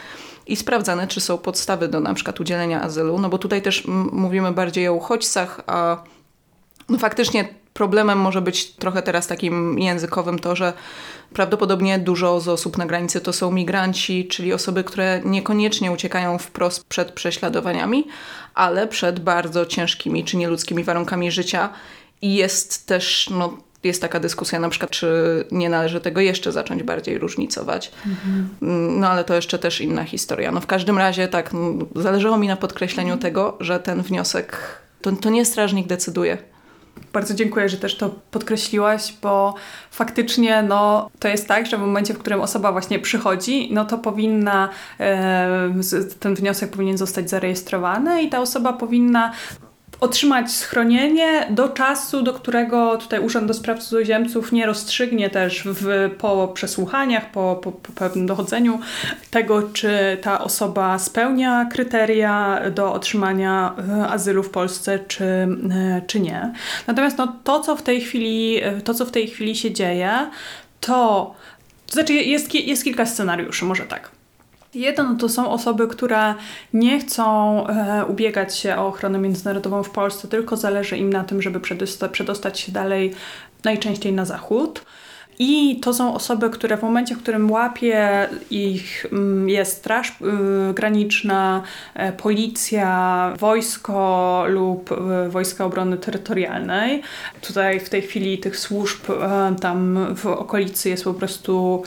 i 0.47 0.55
sprawdzane, 0.55 1.07
czy 1.07 1.21
są 1.21 1.37
podstawy 1.37 1.87
do 1.87 1.99
na 1.99 2.13
przykład 2.13 2.39
udzielenia 2.39 2.81
azylu, 2.81 3.19
no 3.19 3.29
bo 3.29 3.37
tutaj 3.37 3.61
też 3.61 3.83
mówimy 4.11 4.51
bardziej 4.51 4.87
o 4.87 4.93
uchodźcach, 4.93 5.61
a 5.67 6.03
no 6.89 6.97
faktycznie 6.97 7.47
problemem 7.73 8.19
może 8.19 8.41
być 8.41 8.71
trochę 8.71 9.01
teraz 9.01 9.27
takim 9.27 9.79
językowym 9.79 10.39
to, 10.39 10.55
że 10.55 10.73
prawdopodobnie 11.33 11.99
dużo 11.99 12.39
z 12.39 12.47
osób 12.47 12.77
na 12.77 12.85
granicy 12.85 13.21
to 13.21 13.33
są 13.33 13.51
migranci, 13.51 14.27
czyli 14.27 14.53
osoby, 14.53 14.83
które 14.83 15.21
niekoniecznie 15.25 15.91
uciekają 15.91 16.37
wprost 16.37 16.83
przed 16.83 17.11
prześladowaniami, 17.11 18.07
ale 18.53 18.87
przed 18.87 19.19
bardzo 19.19 19.65
ciężkimi 19.65 20.23
czy 20.23 20.37
nieludzkimi 20.37 20.83
warunkami 20.83 21.31
życia. 21.31 21.69
I 22.23 22.35
jest 22.35 22.87
też, 22.87 23.29
no, 23.29 23.57
jest 23.83 24.01
taka 24.01 24.19
dyskusja 24.19 24.59
na 24.59 24.69
przykład, 24.69 24.91
czy 24.91 25.07
nie 25.51 25.69
należy 25.69 26.01
tego 26.01 26.21
jeszcze 26.21 26.51
zacząć 26.51 26.83
bardziej 26.83 27.17
różnicować. 27.17 27.91
Mhm. 28.07 28.49
No 28.99 29.07
ale 29.09 29.23
to 29.23 29.33
jeszcze 29.33 29.59
też 29.59 29.81
inna 29.81 30.03
historia. 30.03 30.51
No 30.51 30.61
w 30.61 30.67
każdym 30.67 30.97
razie 30.97 31.27
tak, 31.27 31.53
no, 31.53 31.73
zależało 31.95 32.37
mi 32.37 32.47
na 32.47 32.55
podkreśleniu 32.55 33.13
mhm. 33.13 33.21
tego, 33.21 33.57
że 33.59 33.79
ten 33.79 34.01
wniosek, 34.01 34.57
to, 35.01 35.11
to 35.11 35.29
nie 35.29 35.45
strażnik 35.45 35.87
decyduje 35.87 36.37
Bardzo 37.13 37.33
dziękuję, 37.33 37.69
że 37.69 37.77
też 37.77 37.97
to 37.97 38.09
podkreśliłaś, 38.31 39.13
bo 39.21 39.55
faktycznie 39.91 40.63
no, 40.63 41.09
to 41.19 41.27
jest 41.27 41.47
tak, 41.47 41.65
że 41.65 41.77
w 41.77 41.79
momencie, 41.79 42.13
w 42.13 42.19
którym 42.19 42.41
osoba 42.41 42.71
właśnie 42.71 42.99
przychodzi, 42.99 43.69
no 43.73 43.85
to 43.85 43.97
powinna, 43.97 44.69
e, 44.99 45.73
ten 46.19 46.35
wniosek 46.35 46.71
powinien 46.71 46.97
zostać 46.97 47.29
zarejestrowany 47.29 48.23
i 48.23 48.29
ta 48.29 48.39
osoba 48.39 48.73
powinna 48.73 49.31
otrzymać 50.03 50.51
schronienie 50.51 51.47
do 51.49 51.69
czasu, 51.69 52.21
do 52.21 52.33
którego 52.33 52.97
tutaj 52.97 53.19
Urząd 53.19 53.47
do 53.47 53.53
Spraw 53.53 53.79
Cudzoziemców 53.79 54.51
nie 54.51 54.65
rozstrzygnie 54.65 55.29
też 55.29 55.63
w, 55.65 56.09
po 56.17 56.47
przesłuchaniach, 56.47 57.31
po, 57.31 57.59
po, 57.63 57.71
po 57.71 57.91
pewnym 57.91 58.25
dochodzeniu 58.25 58.79
tego, 59.31 59.63
czy 59.73 60.17
ta 60.21 60.41
osoba 60.41 60.99
spełnia 60.99 61.65
kryteria 61.71 62.61
do 62.71 62.93
otrzymania 62.93 63.75
e, 63.89 64.07
azylu 64.07 64.43
w 64.43 64.49
Polsce, 64.49 64.99
czy, 65.07 65.25
e, 65.25 66.01
czy 66.07 66.19
nie. 66.19 66.53
Natomiast 66.87 67.17
no, 67.17 67.35
to, 67.43 67.59
co 67.59 67.75
w 67.75 67.81
tej 67.81 68.01
chwili, 68.01 68.63
e, 68.63 68.81
to, 68.81 68.93
co 68.93 69.05
w 69.05 69.11
tej 69.11 69.27
chwili 69.27 69.55
się 69.55 69.71
dzieje, 69.71 70.11
to, 70.79 71.35
to 71.87 71.93
znaczy 71.93 72.13
jest, 72.13 72.53
jest 72.53 72.83
kilka 72.83 73.05
scenariuszy, 73.05 73.65
może 73.65 73.83
tak. 73.83 74.22
Jeden 74.75 75.17
to 75.17 75.29
są 75.29 75.49
osoby, 75.49 75.87
które 75.87 76.35
nie 76.73 76.99
chcą 76.99 77.67
e, 77.67 78.05
ubiegać 78.05 78.57
się 78.57 78.75
o 78.75 78.87
ochronę 78.87 79.19
międzynarodową 79.19 79.83
w 79.83 79.89
Polsce, 79.89 80.27
tylko 80.27 80.57
zależy 80.57 80.97
im 80.97 81.13
na 81.13 81.23
tym, 81.23 81.41
żeby 81.41 81.59
przedostać, 81.59 82.11
przedostać 82.11 82.59
się 82.59 82.71
dalej 82.71 83.13
najczęściej 83.63 84.13
na 84.13 84.25
zachód. 84.25 84.85
I 85.39 85.79
to 85.79 85.93
są 85.93 86.13
osoby, 86.13 86.49
które 86.49 86.77
w 86.77 86.81
momencie, 86.81 87.15
w 87.15 87.21
którym 87.21 87.51
łapie 87.51 88.29
ich 88.49 89.05
mm, 89.11 89.49
jest 89.49 89.77
straż 89.77 90.09
y, 90.09 90.73
graniczna, 90.73 91.61
e, 91.93 92.11
policja, 92.11 93.33
wojsko 93.39 94.43
lub 94.47 94.91
y, 94.91 95.29
wojska 95.29 95.65
obrony 95.65 95.97
terytorialnej. 95.97 97.01
Tutaj 97.41 97.79
w 97.79 97.89
tej 97.89 98.01
chwili 98.01 98.37
tych 98.37 98.59
służb 98.59 99.09
e, 99.09 99.55
tam 99.61 100.07
w 100.15 100.27
okolicy 100.27 100.89
jest 100.89 101.03
po 101.03 101.13
prostu 101.13 101.83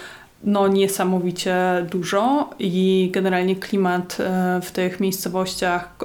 no, 0.47 0.69
niesamowicie 0.69 1.57
dużo 1.91 2.51
i 2.59 3.11
generalnie 3.13 3.57
klimat 3.57 4.17
e, 4.21 4.61
w 4.63 4.71
tych 4.71 5.01
miejscowościach 5.01 5.97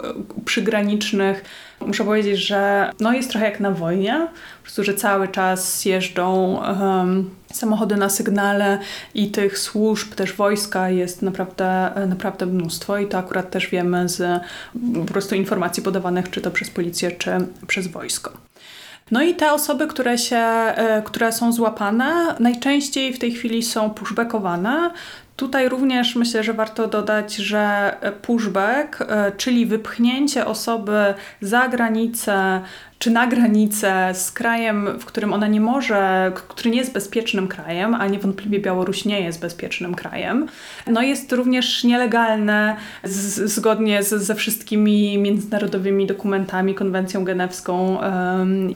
przygranicznych 0.45 1.43
muszę 1.79 2.03
powiedzieć, 2.03 2.39
że 2.39 2.91
no, 2.99 3.13
jest 3.13 3.29
trochę 3.29 3.45
jak 3.45 3.59
na 3.59 3.71
wojnie, 3.71 4.27
po 4.57 4.63
prostu, 4.63 4.83
że 4.83 4.93
cały 4.93 5.27
czas 5.27 5.85
jeżdżą 5.85 6.59
um, 6.61 7.29
samochody 7.53 7.95
na 7.95 8.09
sygnale 8.09 8.79
i 9.13 9.31
tych 9.31 9.59
służb, 9.59 10.13
też 10.13 10.33
wojska 10.33 10.89
jest 10.89 11.21
naprawdę, 11.21 11.91
naprawdę 12.07 12.45
mnóstwo 12.45 12.97
i 12.97 13.07
to 13.07 13.17
akurat 13.17 13.51
też 13.51 13.69
wiemy 13.69 14.09
z 14.09 14.41
po 15.07 15.13
prostu 15.13 15.35
informacji 15.35 15.83
podawanych 15.83 16.29
czy 16.29 16.41
to 16.41 16.51
przez 16.51 16.69
policję, 16.69 17.11
czy 17.11 17.31
przez 17.67 17.87
wojsko. 17.87 18.31
No 19.11 19.21
i 19.21 19.35
te 19.35 19.53
osoby, 19.53 19.87
które, 19.87 20.17
się, 20.17 20.37
e, 20.37 21.01
które 21.05 21.31
są 21.31 21.51
złapane, 21.51 22.35
najczęściej 22.39 23.13
w 23.13 23.19
tej 23.19 23.31
chwili 23.31 23.63
są 23.63 23.89
pushbackowane. 23.89 24.91
Tutaj 25.41 25.69
również 25.69 26.15
myślę, 26.15 26.43
że 26.43 26.53
warto 26.53 26.87
dodać, 26.87 27.35
że 27.35 27.95
pushback, 28.21 29.01
e, 29.01 29.31
czyli 29.37 29.65
wypchnięcie 29.65 30.45
osoby 30.45 31.13
za 31.41 31.67
granicę 31.67 32.61
czy 32.99 33.11
na 33.11 33.27
granicę 33.27 34.09
z 34.13 34.31
krajem, 34.31 34.99
w 34.99 35.05
którym 35.05 35.33
ona 35.33 35.47
nie 35.47 35.61
może, 35.61 36.31
który 36.35 36.69
nie 36.69 36.77
jest 36.77 36.93
bezpiecznym 36.93 37.47
krajem, 37.47 37.93
a 37.93 38.07
niewątpliwie 38.07 38.59
Białoruś 38.59 39.05
nie 39.05 39.21
jest 39.21 39.41
bezpiecznym 39.41 39.95
krajem, 39.95 40.47
no 40.87 41.01
jest 41.01 41.31
również 41.31 41.83
nielegalne 41.83 42.75
z, 43.03 43.51
zgodnie 43.51 44.03
z, 44.03 44.09
ze 44.09 44.35
wszystkimi 44.35 45.17
międzynarodowymi 45.17 46.07
dokumentami, 46.07 46.75
konwencją 46.75 47.23
genewską. 47.23 47.97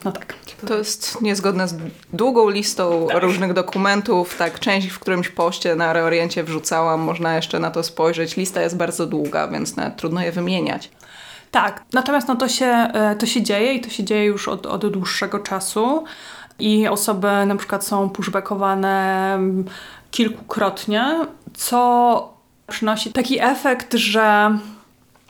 No 0.04 0.12
tak. 0.12 0.34
To 0.66 0.78
jest 0.78 1.22
niezgodne 1.22 1.68
z 1.68 1.74
długą 2.12 2.50
listą 2.50 3.06
tak. 3.08 3.22
różnych 3.22 3.52
dokumentów. 3.52 4.36
Tak, 4.38 4.60
część 4.60 4.88
w 4.88 4.98
którymś 4.98 5.28
poście 5.28 5.76
na 5.76 5.92
reoriencie 5.92 6.44
wrzucałam, 6.44 7.00
można 7.00 7.36
jeszcze 7.36 7.58
na 7.58 7.70
to 7.70 7.82
spojrzeć. 7.82 8.36
Lista 8.36 8.62
jest 8.62 8.76
bardzo 8.76 9.06
długa, 9.06 9.48
więc 9.48 9.76
nawet 9.76 9.96
trudno 9.96 10.20
je 10.20 10.32
wymieniać. 10.32 10.90
Tak, 11.50 11.84
natomiast 11.92 12.28
no 12.28 12.36
to, 12.36 12.48
się, 12.48 12.66
e, 12.66 13.16
to 13.16 13.26
się 13.26 13.42
dzieje 13.42 13.74
i 13.74 13.80
to 13.80 13.90
się 13.90 14.04
dzieje 14.04 14.24
już 14.24 14.48
od, 14.48 14.66
od 14.66 14.86
dłuższego 14.86 15.38
czasu 15.38 16.04
i 16.58 16.88
osoby 16.88 17.28
na 17.46 17.56
przykład 17.56 17.86
są 17.86 18.10
pushbackowane 18.10 19.38
kilkukrotnie, 20.10 21.26
co 21.54 22.36
przynosi 22.66 23.12
taki 23.12 23.40
efekt, 23.40 23.94
że 23.94 24.58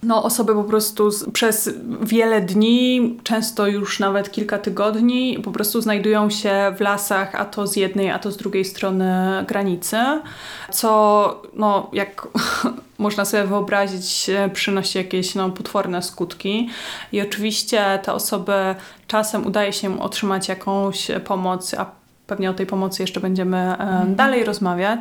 no, 0.07 0.23
osoby 0.23 0.55
po 0.55 0.65
prostu 0.65 1.11
z, 1.11 1.31
przez 1.31 1.71
wiele 2.03 2.41
dni, 2.41 3.19
często 3.23 3.67
już 3.67 4.01
nawet 4.01 4.31
kilka 4.31 4.59
tygodni, 4.59 5.39
po 5.45 5.53
prostu 5.53 5.81
znajdują 5.81 6.31
się 6.31 6.75
w 6.77 6.81
lasach, 6.81 7.35
a 7.35 7.45
to 7.45 7.67
z 7.67 7.77
jednej, 7.77 8.11
a 8.11 8.19
to 8.19 8.31
z 8.31 8.37
drugiej 8.37 8.65
strony 8.65 9.45
granicy, 9.49 9.97
co, 10.71 11.43
no, 11.55 11.91
jak 11.93 12.29
można 12.99 13.25
sobie 13.25 13.45
wyobrazić, 13.45 14.31
przynosi 14.53 14.99
jakieś 14.99 15.35
no, 15.35 15.51
potworne 15.51 16.03
skutki. 16.03 16.69
I 17.13 17.21
oczywiście 17.21 17.99
te 18.03 18.13
osoby 18.13 18.75
czasem 19.07 19.47
udaje 19.47 19.73
się 19.73 20.01
otrzymać 20.01 20.49
jakąś 20.49 21.09
pomoc, 21.25 21.75
a 21.75 21.87
pewnie 22.27 22.51
o 22.51 22.55
tej 22.55 22.67
pomocy 22.67 23.03
jeszcze 23.03 23.21
będziemy 23.21 23.59
mhm. 23.59 24.17
dalej 24.17 24.45
rozmawiać. 24.45 25.01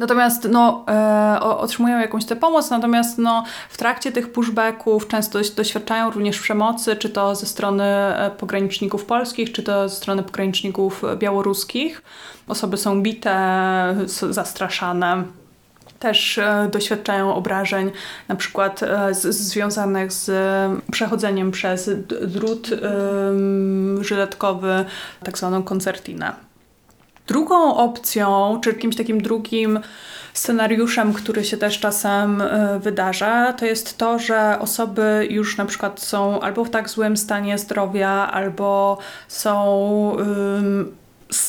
Natomiast 0.00 0.48
no, 0.50 0.84
e, 0.88 1.40
otrzymują 1.40 1.98
jakąś 1.98 2.24
tę 2.24 2.36
pomoc, 2.36 2.70
natomiast 2.70 3.18
no, 3.18 3.44
w 3.68 3.76
trakcie 3.76 4.12
tych 4.12 4.32
pushbacków 4.32 5.08
często 5.08 5.38
doświadczają 5.56 6.10
również 6.10 6.40
przemocy, 6.40 6.96
czy 6.96 7.08
to 7.08 7.34
ze 7.34 7.46
strony 7.46 7.84
e, 7.84 8.30
pograniczników 8.38 9.04
polskich, 9.04 9.52
czy 9.52 9.62
to 9.62 9.88
ze 9.88 9.96
strony 9.96 10.22
pograniczników 10.22 11.02
białoruskich. 11.18 12.02
Osoby 12.48 12.76
są 12.76 13.02
bite, 13.02 13.96
zastraszane 14.30 15.24
też 15.98 16.38
e, 16.38 16.68
doświadczają 16.72 17.34
obrażeń, 17.34 17.90
na 18.28 18.36
przykład 18.36 18.82
e, 18.82 19.14
z, 19.14 19.36
związanych 19.36 20.12
z 20.12 20.30
przechodzeniem 20.92 21.50
przez 21.50 21.90
drut 22.26 22.70
e, 22.72 24.04
żyletkowy, 24.04 24.84
tak 25.24 25.38
zwaną 25.38 25.62
koncertinę. 25.62 26.49
Drugą 27.26 27.76
opcją, 27.76 28.58
czy 28.62 28.70
jakimś 28.70 28.96
takim 28.96 29.22
drugim 29.22 29.80
scenariuszem, 30.34 31.12
który 31.12 31.44
się 31.44 31.56
też 31.56 31.80
czasem 31.80 32.42
e, 32.42 32.78
wydarza, 32.78 33.52
to 33.52 33.66
jest 33.66 33.98
to, 33.98 34.18
że 34.18 34.58
osoby 34.60 35.26
już 35.30 35.56
na 35.56 35.64
przykład 35.64 36.00
są 36.00 36.40
albo 36.40 36.64
w 36.64 36.70
tak 36.70 36.90
złym 36.90 37.16
stanie 37.16 37.58
zdrowia, 37.58 38.30
albo 38.32 38.98
są 39.28 40.16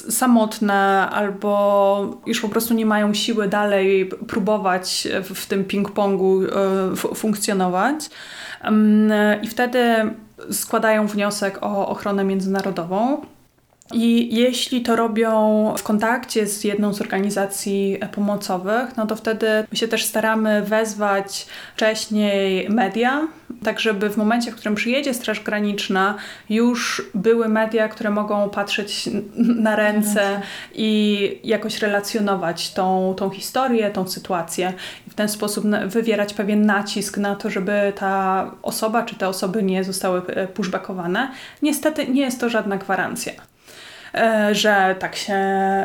samotne, 0.10 1.10
albo 1.12 2.22
już 2.26 2.42
po 2.42 2.50
prostu 2.50 2.74
nie 2.74 2.86
mają 2.86 3.14
siły 3.14 3.48
dalej 3.48 4.06
próbować 4.28 5.08
w, 5.24 5.46
tym 5.46 5.66
ping-pongu 5.66 6.44
y, 6.44 7.16
funkcjonować. 7.16 8.10
I 9.42 9.48
wtedy 9.48 10.14
składają 10.52 11.08
wniosek 11.08 11.58
o 11.62 11.88
ochronę 11.88 12.24
międzynarodową. 12.24 13.22
I 13.94 14.36
jeśli 14.36 14.82
to 14.82 14.96
robią 14.96 15.74
w 15.78 15.84
kontakcie 15.84 16.48
z 16.48 16.64
jedną 16.64 16.94
z 16.94 17.02
organizacji 17.02 17.98
pomocowych, 18.12 18.98
no 18.98 19.08
to 19.08 19.16
wtedy 19.16 19.48
my 19.72 19.78
się 19.78 19.88
też 19.88 20.06
staramy 20.06 20.62
wezwać 20.62 21.48
wcześniej 21.76 22.70
media, 22.70 23.28
tak 23.64 23.80
żeby 23.80 24.10
w 24.10 24.18
momencie, 24.18 24.52
w 24.52 24.56
którym 24.56 24.76
przyjedzie 24.76 25.14
Straż 25.14 25.40
Graniczna, 25.40 26.16
już 26.50 27.02
były 27.16 27.50
media, 27.50 27.88
które 27.90 28.10
mogą 28.10 28.50
patrzeć 28.50 29.10
na 29.36 29.76
ręce 29.76 30.42
i 30.76 31.40
jakoś 31.44 31.80
relacjonować 31.80 32.74
tą, 32.74 33.14
tą 33.18 33.30
historię, 33.30 33.92
tą 33.92 34.08
sytuację 34.08 34.74
i 35.08 35.10
w 35.10 35.14
ten 35.14 35.30
sposób 35.30 35.66
wywierać 35.88 36.34
pewien 36.34 36.66
nacisk 36.66 37.18
na 37.18 37.36
to, 37.36 37.50
żeby 37.50 37.94
ta 37.96 38.52
osoba 38.62 39.04
czy 39.04 39.16
te 39.16 39.28
osoby 39.28 39.64
nie 39.64 39.84
zostały 39.84 40.22
e, 40.28 40.48
pushbackowane. 40.48 41.32
Niestety 41.62 42.08
nie 42.08 42.22
jest 42.22 42.40
to 42.40 42.50
żadna 42.50 42.78
gwarancja. 42.78 43.51
E, 44.14 44.56
że 44.56 44.96
tak 45.00 45.16
się, 45.16 45.40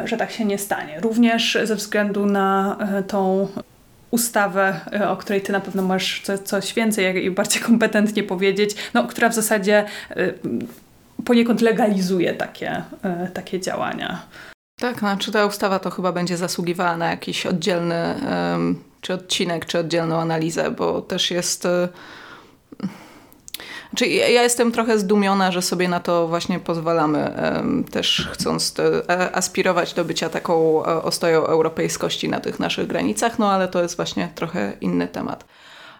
że 0.05 0.17
tak 0.17 0.31
się 0.31 0.45
nie 0.45 0.59
stanie. 0.59 1.01
Również 1.01 1.59
ze 1.65 1.77
względu 1.77 2.27
na 2.27 2.77
e, 2.81 3.03
tą 3.03 3.49
ustawę, 4.11 4.81
e, 4.93 5.11
o 5.11 5.17
której 5.17 5.43
ty 5.43 5.53
na 5.53 5.61
pewno 5.61 5.83
masz 5.83 6.23
coś 6.45 6.75
więcej 6.75 7.25
i 7.25 7.31
bardziej 7.31 7.63
kompetentnie 7.63 8.23
powiedzieć, 8.23 8.77
no, 8.95 9.07
która 9.07 9.29
w 9.29 9.35
zasadzie 9.35 9.85
poniekąd 11.25 11.61
legalizuje 11.61 12.35
takie, 12.35 12.83
takie 13.35 13.61
działania. 13.61 14.23
Tak, 14.81 14.99
znaczy 14.99 15.33
ta 15.33 15.47
ustawa 15.47 15.79
to 15.79 15.91
chyba 15.91 16.13
będzie 16.13 16.37
zasługiwała 16.37 16.97
na 16.97 17.11
jakiś 17.11 17.47
oddzielny 17.47 18.15
czy 19.01 19.15
odcinek, 19.15 19.67
czy 19.67 19.79
oddzielną 19.79 20.21
analizę, 20.21 20.71
bo 20.71 21.03
też 21.03 21.31
jest 21.31 21.69
znaczy, 23.91 24.07
ja 24.07 24.43
jestem 24.43 24.73
trochę 24.73 24.99
zdumiona, 24.99 25.53
że 25.53 25.63
sobie 25.63 25.89
na 25.89 26.01
to 26.01 26.29
właśnie 26.29 26.61
pozwalamy, 26.61 27.33
też 27.91 28.29
chcąc 28.33 28.75
e, 29.09 29.37
aspirować 29.37 29.95
do 29.95 30.05
bycia 30.05 30.29
taką 30.29 30.85
e, 30.87 31.03
ostoją 31.03 31.47
europejskości 31.47 32.29
na 32.29 32.41
tych 32.41 32.61
naszych 32.61 32.87
granicach, 32.87 33.39
no 33.39 33.53
ale 33.53 33.69
to 33.69 33.83
jest 33.83 33.97
właśnie 33.97 34.29
trochę 34.35 34.73
inny 34.81 35.09
temat. 35.09 35.45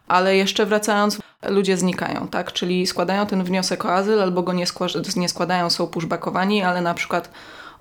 Ale 0.09 0.37
jeszcze 0.37 0.67
wracając, 0.67 1.19
ludzie 1.49 1.77
znikają, 1.77 2.29
tak? 2.29 2.53
Czyli 2.53 2.87
składają 2.87 3.27
ten 3.27 3.45
wniosek 3.45 3.85
o 3.85 3.93
azyl 3.93 4.23
albo 4.23 4.43
go 4.43 4.53
nie, 4.53 4.65
skła- 4.65 5.17
nie 5.17 5.29
składają, 5.29 5.71
są 5.71 5.87
pushbackowani, 5.87 6.63
ale 6.63 6.81
na 6.81 6.95
przykład 6.95 7.31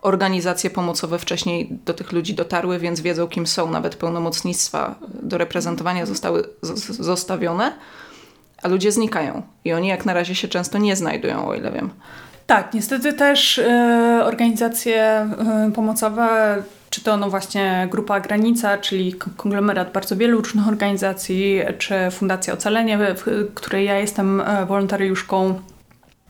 organizacje 0.02 0.70
pomocowe 0.70 1.20
wcześniej 1.20 1.70
do 1.86 1.94
tych 1.94 2.12
ludzi 2.12 2.34
dotarły, 2.34 2.80
więc 2.80 3.02
wiedzą, 3.02 3.28
kim 3.28 3.48
są. 3.48 3.72
Nawet 3.72 3.96
pełnomocnictwa 3.96 4.96
do 5.08 5.38
reprezentowania 5.38 6.06
zostały 6.06 6.44
zostawione, 7.00 7.78
a 8.66 8.68
ludzie 8.68 8.92
znikają. 8.92 9.42
I 9.66 9.74
oni 9.74 9.88
jak 9.88 10.06
na 10.06 10.14
razie 10.14 10.36
się 10.36 10.48
często 10.48 10.78
nie 10.78 10.96
znajdują, 10.96 11.48
o 11.48 11.56
ile 11.56 11.72
wiem. 11.72 11.90
Tak, 12.48 12.74
niestety 12.74 13.14
też 13.14 13.58
y, 13.58 13.64
organizacje 14.24 15.30
y, 15.68 15.72
pomocowe, 15.72 16.64
czy 16.90 17.04
to 17.04 17.18
no 17.18 17.30
właśnie 17.30 17.88
Grupa 17.92 18.20
Granica, 18.20 18.78
czyli 18.78 19.14
konglomerat 19.14 19.92
bardzo 19.92 20.16
wielu 20.16 20.42
różnych 20.42 20.68
organizacji, 20.68 21.62
czy 21.78 21.96
Fundacja 22.12 22.54
Ocalenie, 22.54 22.98
w 22.98 23.54
której 23.54 23.86
ja 23.86 24.00
jestem 24.00 24.42
e, 24.42 24.66
wolontariuszką, 24.66 25.60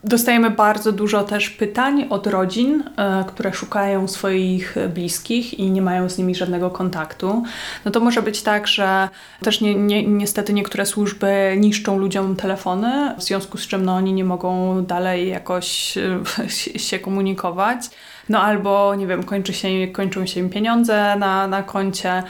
Dostajemy 0.07 0.49
bardzo 0.49 0.91
dużo 0.91 1.23
też 1.23 1.49
pytań 1.49 2.07
od 2.09 2.27
rodzin, 2.27 2.83
e, 2.97 3.23
które 3.27 3.53
szukają 3.53 4.07
swoich 4.07 4.75
bliskich 4.93 5.59
i 5.59 5.71
nie 5.71 5.81
mają 5.81 6.09
z 6.09 6.17
nimi 6.17 6.35
żadnego 6.35 6.69
kontaktu. 6.69 7.43
No 7.85 7.91
to 7.91 7.99
może 7.99 8.21
być 8.21 8.41
tak, 8.41 8.67
że 8.67 9.09
też 9.41 9.61
nie, 9.61 9.75
nie, 9.75 10.07
niestety 10.07 10.53
niektóre 10.53 10.85
służby 10.85 11.55
niszczą 11.57 11.97
ludziom 11.97 12.35
telefony, 12.35 13.15
w 13.17 13.23
związku 13.23 13.57
z 13.57 13.67
czym 13.67 13.85
no, 13.85 13.95
oni 13.95 14.13
nie 14.13 14.23
mogą 14.23 14.83
dalej 14.85 15.29
jakoś 15.29 15.97
e, 15.97 16.79
się 16.89 16.99
komunikować. 16.99 17.89
No 18.29 18.41
albo, 18.41 18.95
nie 18.95 19.07
wiem, 19.07 19.23
kończy 19.23 19.53
się, 19.53 19.67
kończą 19.87 20.25
się 20.25 20.39
im 20.39 20.49
pieniądze 20.49 21.15
na, 21.19 21.47
na 21.47 21.63
koncie, 21.63 22.23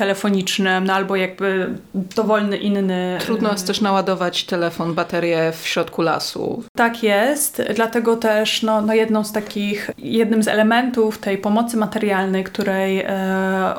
telefonicznym, 0.00 0.84
no 0.84 0.92
albo 0.94 1.16
jakby 1.16 1.74
dowolny 1.94 2.56
inny. 2.56 3.18
Trudno 3.20 3.52
jest 3.52 3.66
też 3.66 3.80
naładować 3.80 4.44
telefon, 4.44 4.94
baterię 4.94 5.52
w 5.52 5.66
środku 5.66 6.02
lasu. 6.02 6.62
Tak 6.76 7.02
jest, 7.02 7.62
dlatego 7.74 8.16
też 8.16 8.62
no, 8.62 8.80
no 8.80 8.94
jedną 8.94 9.24
z 9.24 9.32
takich, 9.32 9.90
jednym 9.98 10.42
z 10.42 10.48
elementów 10.48 11.18
tej 11.18 11.38
pomocy 11.38 11.76
materialnej, 11.76 12.44
której 12.44 13.00
e, 13.00 13.74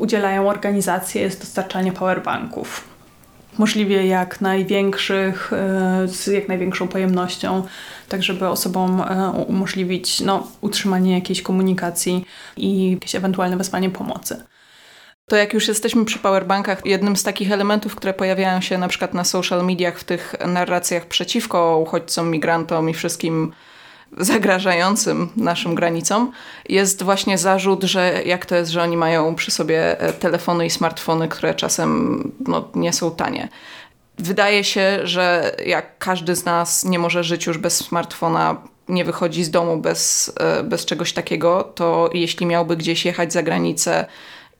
udzielają 0.00 0.48
organizacje 0.48 1.22
jest 1.22 1.40
dostarczanie 1.40 1.92
powerbanków. 1.92 2.84
Możliwie 3.58 4.06
jak 4.06 4.40
największych, 4.40 5.52
e, 5.52 6.08
z 6.08 6.26
jak 6.26 6.48
największą 6.48 6.88
pojemnością, 6.88 7.62
tak 8.08 8.22
żeby 8.22 8.48
osobom 8.48 9.00
e, 9.00 9.30
umożliwić 9.30 10.20
no, 10.20 10.46
utrzymanie 10.60 11.14
jakiejś 11.14 11.42
komunikacji 11.42 12.24
i 12.56 12.90
jakieś 12.90 13.14
ewentualne 13.14 13.56
wezwanie 13.56 13.90
pomocy. 13.90 14.44
To 15.26 15.36
jak 15.36 15.54
już 15.54 15.68
jesteśmy 15.68 16.04
przy 16.04 16.18
powerbankach, 16.18 16.86
jednym 16.86 17.16
z 17.16 17.22
takich 17.22 17.52
elementów, 17.52 17.94
które 17.94 18.14
pojawiają 18.14 18.60
się 18.60 18.78
na 18.78 18.88
przykład 18.88 19.14
na 19.14 19.24
social 19.24 19.64
mediach 19.64 19.98
w 19.98 20.04
tych 20.04 20.34
narracjach 20.46 21.06
przeciwko 21.06 21.78
uchodźcom, 21.78 22.30
migrantom 22.30 22.90
i 22.90 22.94
wszystkim 22.94 23.52
zagrażającym 24.18 25.28
naszym 25.36 25.74
granicom, 25.74 26.32
jest 26.68 27.02
właśnie 27.02 27.38
zarzut, 27.38 27.84
że 27.84 28.22
jak 28.26 28.46
to 28.46 28.56
jest, 28.56 28.70
że 28.70 28.82
oni 28.82 28.96
mają 28.96 29.34
przy 29.34 29.50
sobie 29.50 30.00
e, 30.00 30.12
telefony 30.12 30.66
i 30.66 30.70
smartfony, 30.70 31.28
które 31.28 31.54
czasem 31.54 32.22
no, 32.46 32.68
nie 32.74 32.92
są 32.92 33.10
tanie. 33.10 33.48
Wydaje 34.18 34.64
się, 34.64 35.00
że 35.04 35.56
jak 35.66 35.98
każdy 35.98 36.36
z 36.36 36.44
nas 36.44 36.84
nie 36.84 36.98
może 36.98 37.24
żyć 37.24 37.46
już 37.46 37.58
bez 37.58 37.76
smartfona, 37.76 38.56
nie 38.88 39.04
wychodzi 39.04 39.44
z 39.44 39.50
domu 39.50 39.76
bez, 39.76 40.32
e, 40.40 40.62
bez 40.62 40.84
czegoś 40.84 41.12
takiego, 41.12 41.72
to 41.74 42.10
jeśli 42.12 42.46
miałby 42.46 42.76
gdzieś 42.76 43.04
jechać 43.04 43.32
za 43.32 43.42
granicę, 43.42 44.06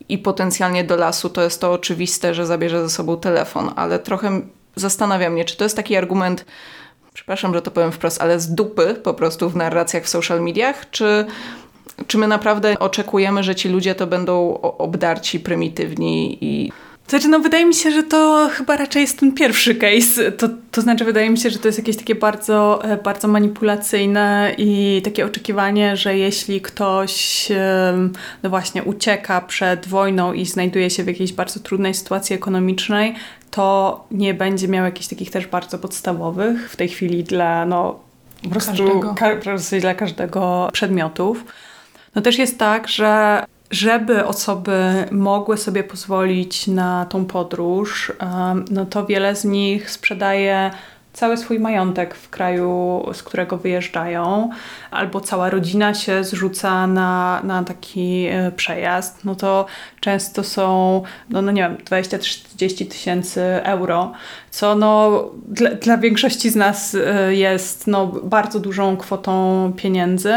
i 0.08 0.18
potencjalnie 0.18 0.84
do 0.84 0.96
lasu, 0.96 1.30
to 1.30 1.42
jest 1.42 1.60
to 1.60 1.72
oczywiste, 1.72 2.34
że 2.34 2.46
zabierze 2.46 2.82
ze 2.82 2.90
sobą 2.90 3.16
telefon, 3.16 3.70
ale 3.76 3.98
trochę 3.98 4.40
zastanawia 4.76 5.30
mnie, 5.30 5.44
czy 5.44 5.56
to 5.56 5.64
jest 5.64 5.76
taki 5.76 5.96
argument, 5.96 6.44
przepraszam, 7.12 7.54
że 7.54 7.62
to 7.62 7.70
powiem 7.70 7.92
wprost, 7.92 8.22
ale 8.22 8.40
z 8.40 8.54
dupy 8.54 8.94
po 8.94 9.14
prostu 9.14 9.50
w 9.50 9.56
narracjach 9.56 10.04
w 10.04 10.08
social 10.08 10.42
mediach, 10.42 10.90
czy, 10.90 11.26
czy 12.06 12.18
my 12.18 12.28
naprawdę 12.28 12.78
oczekujemy, 12.78 13.42
że 13.42 13.54
ci 13.54 13.68
ludzie 13.68 13.94
to 13.94 14.06
będą 14.06 14.60
obdarci, 14.60 15.40
prymitywni 15.40 16.38
i 16.40 16.72
znaczy, 17.10 17.28
no 17.28 17.40
wydaje 17.40 17.64
mi 17.64 17.74
się, 17.74 17.90
że 17.90 18.02
to 18.02 18.50
chyba 18.52 18.76
raczej 18.76 19.02
jest 19.02 19.18
ten 19.18 19.32
pierwszy 19.32 19.74
case. 19.74 20.32
To, 20.32 20.48
to 20.70 20.80
znaczy, 20.80 21.04
wydaje 21.04 21.30
mi 21.30 21.38
się, 21.38 21.50
że 21.50 21.58
to 21.58 21.68
jest 21.68 21.78
jakieś 21.78 21.96
takie 21.96 22.14
bardzo, 22.14 22.84
e, 22.84 22.96
bardzo 22.96 23.28
manipulacyjne 23.28 24.54
i 24.58 25.00
takie 25.04 25.26
oczekiwanie, 25.26 25.96
że 25.96 26.18
jeśli 26.18 26.60
ktoś 26.60 27.48
no 28.42 28.50
właśnie 28.50 28.82
ucieka 28.82 29.40
przed 29.40 29.88
wojną 29.88 30.32
i 30.32 30.46
znajduje 30.46 30.90
się 30.90 31.04
w 31.04 31.06
jakiejś 31.06 31.32
bardzo 31.32 31.60
trudnej 31.60 31.94
sytuacji 31.94 32.36
ekonomicznej, 32.36 33.14
to 33.50 34.04
nie 34.10 34.34
będzie 34.34 34.68
miał 34.68 34.84
jakichś 34.84 35.08
takich 35.08 35.30
też 35.30 35.46
bardzo 35.46 35.78
podstawowych 35.78 36.70
w 36.70 36.76
tej 36.76 36.88
chwili 36.88 37.24
dla 37.24 37.66
no 37.66 38.00
po 38.42 38.48
prostu 38.48 39.00
ka 39.16 39.30
dla 39.80 39.94
każdego 39.94 40.68
przedmiotów. 40.72 41.44
No 42.14 42.22
też 42.22 42.38
jest 42.38 42.58
tak, 42.58 42.88
że 42.88 43.44
żeby 43.72 44.26
osoby 44.26 45.06
mogły 45.10 45.58
sobie 45.58 45.84
pozwolić 45.84 46.66
na 46.66 47.06
tą 47.06 47.24
podróż, 47.24 48.12
no 48.70 48.86
to 48.86 49.06
wiele 49.06 49.36
z 49.36 49.44
nich 49.44 49.90
sprzedaje 49.90 50.70
cały 51.12 51.36
swój 51.36 51.60
majątek 51.60 52.14
w 52.14 52.30
kraju, 52.30 53.02
z 53.12 53.22
którego 53.22 53.56
wyjeżdżają, 53.56 54.50
albo 54.90 55.20
cała 55.20 55.50
rodzina 55.50 55.94
się 55.94 56.24
zrzuca 56.24 56.86
na, 56.86 57.40
na 57.44 57.64
taki 57.64 58.26
e, 58.26 58.52
przejazd, 58.52 59.24
no 59.24 59.34
to 59.34 59.66
często 60.00 60.44
są, 60.44 61.02
no, 61.30 61.42
no 61.42 61.52
nie 61.52 61.62
wiem, 61.62 61.76
20-30 61.76 62.88
tysięcy 62.88 63.42
euro, 63.62 64.12
co 64.50 64.74
no 64.74 65.24
dla, 65.48 65.70
dla, 65.70 65.98
większości 65.98 66.50
z 66.50 66.56
nas 66.56 66.94
e, 66.94 67.34
jest 67.34 67.86
no, 67.86 68.06
bardzo 68.06 68.60
dużą 68.60 68.96
kwotą 68.96 69.72
pieniędzy. 69.76 70.34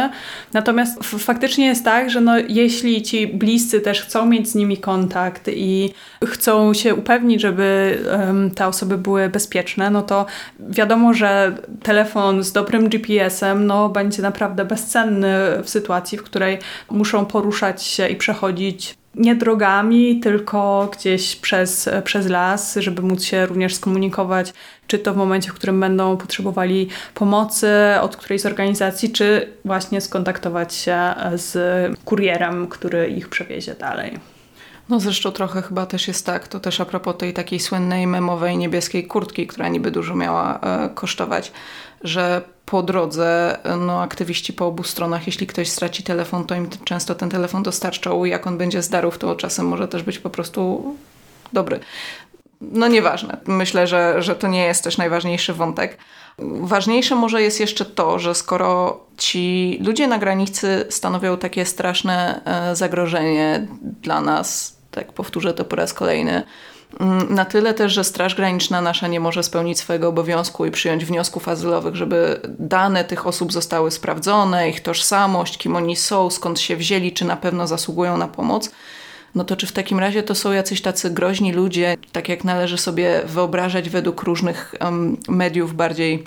Natomiast 0.53 1.03
faktycznie 1.03 1.65
jest 1.65 1.85
tak, 1.85 2.09
że 2.09 2.21
no, 2.21 2.37
jeśli 2.37 3.01
ci 3.01 3.27
bliscy 3.27 3.81
też 3.81 4.01
chcą 4.01 4.25
mieć 4.25 4.49
z 4.49 4.55
nimi 4.55 4.77
kontakt 4.77 5.47
i 5.47 5.93
chcą 6.25 6.73
się 6.73 6.95
upewnić, 6.95 7.41
żeby 7.41 7.97
um, 8.11 8.51
te 8.51 8.67
osoby 8.67 8.97
były 8.97 9.29
bezpieczne, 9.29 9.89
no 9.89 10.01
to 10.01 10.25
wiadomo, 10.69 11.13
że 11.13 11.55
telefon 11.83 12.43
z 12.43 12.51
dobrym 12.51 12.89
GPS-em 12.89 13.67
no, 13.67 13.89
będzie 13.89 14.21
naprawdę 14.21 14.65
bezcenny 14.65 15.33
w 15.63 15.69
sytuacji, 15.69 16.17
w 16.17 16.23
której 16.23 16.59
muszą 16.91 17.25
poruszać 17.25 17.83
się 17.83 18.07
i 18.07 18.15
przechodzić 18.15 18.95
nie 19.15 19.35
drogami, 19.35 20.19
tylko 20.19 20.89
gdzieś 20.93 21.35
przez, 21.35 21.89
przez 22.03 22.27
las, 22.27 22.75
żeby 22.75 23.01
móc 23.01 23.23
się 23.23 23.45
również 23.45 23.75
skomunikować, 23.75 24.53
czy 24.87 24.99
to 24.99 25.13
w 25.13 25.17
momencie, 25.17 25.51
w 25.51 25.53
którym 25.53 25.79
będą 25.79 26.17
potrzebowali 26.17 26.89
pomocy 27.13 27.69
od 28.01 28.17
którejś 28.17 28.41
z 28.41 28.45
organizacji, 28.45 29.11
czy 29.11 29.47
właśnie 29.65 30.01
skontaktować 30.01 30.73
się 30.73 30.99
z 31.33 31.57
kurierem, 32.05 32.67
który 32.67 33.07
ich 33.07 33.29
przewiezie 33.29 33.75
dalej. 33.75 34.34
No 34.89 34.99
zresztą 34.99 35.31
trochę 35.31 35.61
chyba 35.61 35.85
też 35.85 36.07
jest 36.07 36.25
tak, 36.25 36.47
to 36.47 36.59
też 36.59 36.81
a 36.81 36.85
propos 36.85 37.17
tej 37.17 37.33
takiej 37.33 37.59
słynnej 37.59 38.07
memowej 38.07 38.57
niebieskiej 38.57 39.07
kurtki, 39.07 39.47
która 39.47 39.67
niby 39.69 39.91
dużo 39.91 40.15
miała 40.15 40.59
e, 40.59 40.89
kosztować, 40.89 41.51
że 42.03 42.41
po 42.65 42.83
drodze 42.83 43.57
no, 43.79 44.01
aktywiści 44.01 44.53
po 44.53 44.67
obu 44.67 44.83
stronach, 44.83 45.27
jeśli 45.27 45.47
ktoś 45.47 45.69
straci 45.69 46.03
telefon, 46.03 46.45
to 46.45 46.55
im 46.55 46.69
często 46.83 47.15
ten 47.15 47.29
telefon 47.29 47.63
dostarczał. 47.63 48.25
Jak 48.25 48.47
on 48.47 48.57
będzie 48.57 48.81
zdarów, 48.81 49.17
to 49.17 49.35
czasem 49.35 49.67
może 49.67 49.87
też 49.87 50.03
być 50.03 50.19
po 50.19 50.29
prostu 50.29 50.95
dobry. 51.53 51.79
No 52.61 52.87
nieważne. 52.87 53.37
Myślę, 53.47 53.87
że, 53.87 54.21
że 54.21 54.35
to 54.35 54.47
nie 54.47 54.63
jest 54.65 54.83
też 54.83 54.97
najważniejszy 54.97 55.53
wątek. 55.53 55.97
Ważniejsze 56.61 57.15
może 57.15 57.41
jest 57.41 57.59
jeszcze 57.59 57.85
to, 57.85 58.19
że 58.19 58.35
skoro 58.35 58.99
ci 59.17 59.77
ludzie 59.85 60.07
na 60.07 60.17
granicy 60.17 60.85
stanowią 60.89 61.37
takie 61.37 61.65
straszne 61.65 62.41
e, 62.45 62.75
zagrożenie 62.75 63.67
dla 63.81 64.21
nas, 64.21 64.74
tak 64.95 65.13
powtórzę 65.13 65.53
to 65.53 65.65
po 65.65 65.75
raz 65.75 65.93
kolejny, 65.93 66.43
Mm, 66.99 67.33
na 67.33 67.45
tyle 67.45 67.73
też, 67.73 67.93
że 67.93 68.03
Straż 68.03 68.35
Graniczna 68.35 68.81
nasza 68.81 69.07
nie 69.07 69.19
może 69.19 69.43
spełnić 69.43 69.79
swojego 69.79 70.07
obowiązku 70.07 70.65
i 70.65 70.71
przyjąć 70.71 71.05
wniosków 71.05 71.47
azylowych, 71.47 71.95
żeby 71.95 72.39
dane 72.59 73.03
tych 73.03 73.27
osób 73.27 73.53
zostały 73.53 73.91
sprawdzone, 73.91 74.69
ich 74.69 74.81
tożsamość, 74.81 75.57
kim 75.57 75.75
oni 75.75 75.95
są, 75.95 76.29
skąd 76.29 76.59
się 76.59 76.75
wzięli, 76.75 77.11
czy 77.11 77.25
na 77.25 77.37
pewno 77.37 77.67
zasługują 77.67 78.17
na 78.17 78.27
pomoc. 78.27 78.71
No 79.35 79.43
to 79.43 79.55
czy 79.55 79.67
w 79.67 79.71
takim 79.71 79.99
razie 79.99 80.23
to 80.23 80.35
są 80.35 80.51
jacyś 80.51 80.81
tacy 80.81 81.09
groźni 81.09 81.53
ludzie, 81.53 81.97
tak 82.11 82.29
jak 82.29 82.43
należy 82.43 82.77
sobie 82.77 83.21
wyobrażać 83.25 83.89
według 83.89 84.23
różnych 84.23 84.75
um, 84.81 85.17
mediów 85.27 85.75
bardziej 85.75 86.23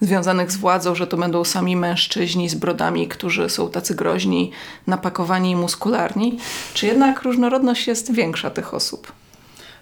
związanych 0.00 0.52
z 0.52 0.56
władzą, 0.56 0.94
że 0.94 1.06
to 1.06 1.16
będą 1.16 1.44
sami 1.44 1.76
mężczyźni 1.76 2.48
z 2.48 2.54
brodami, 2.54 3.08
którzy 3.08 3.50
są 3.50 3.70
tacy 3.70 3.94
groźni, 3.94 4.52
napakowani 4.86 5.50
i 5.50 5.56
muskularni? 5.56 6.38
Czy 6.74 6.86
jednak 6.86 7.22
różnorodność 7.22 7.86
jest 7.86 8.12
większa 8.12 8.50
tych 8.50 8.74
osób? 8.74 9.12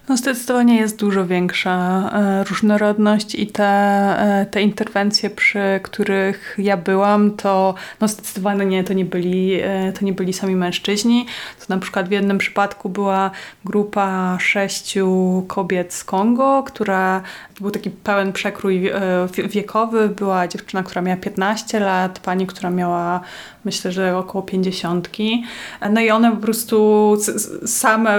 No 0.09 0.17
zdecydowanie 0.17 0.75
jest 0.77 0.99
dużo 0.99 1.25
większa 1.25 2.09
e, 2.13 2.43
różnorodność 2.43 3.35
i 3.35 3.47
te, 3.47 3.65
e, 3.65 4.45
te 4.51 4.61
interwencje, 4.61 5.29
przy 5.29 5.79
których 5.83 6.55
ja 6.57 6.77
byłam, 6.77 7.31
to 7.31 7.75
no 8.01 8.07
zdecydowanie 8.07 8.65
nie, 8.65 8.83
to 8.83 8.93
nie 8.93 9.05
byli, 9.05 9.53
e, 9.61 9.93
to 9.99 10.05
nie 10.05 10.13
byli 10.13 10.33
sami 10.33 10.55
mężczyźni. 10.55 11.25
To 11.59 11.65
na 11.75 11.81
przykład 11.81 12.09
w 12.09 12.11
jednym 12.11 12.37
przypadku 12.37 12.89
była 12.89 13.31
grupa 13.65 14.37
sześciu 14.39 15.45
kobiet 15.47 15.93
z 15.93 16.03
Kongo, 16.03 16.63
która 16.63 17.21
był 17.61 17.71
taki 17.71 17.89
pełen 17.89 18.33
przekrój 18.33 18.91
wiekowy. 19.49 20.09
Była 20.09 20.47
dziewczyna, 20.47 20.83
która 20.83 21.01
miała 21.01 21.17
15 21.17 21.79
lat, 21.79 22.19
pani, 22.19 22.47
która 22.47 22.69
miała 22.69 23.21
myślę, 23.65 23.91
że 23.91 24.17
około 24.17 24.43
50. 24.43 25.09
No 25.89 26.01
i 26.01 26.09
one 26.09 26.31
po 26.31 26.37
prostu 26.37 27.17
same 27.65 28.17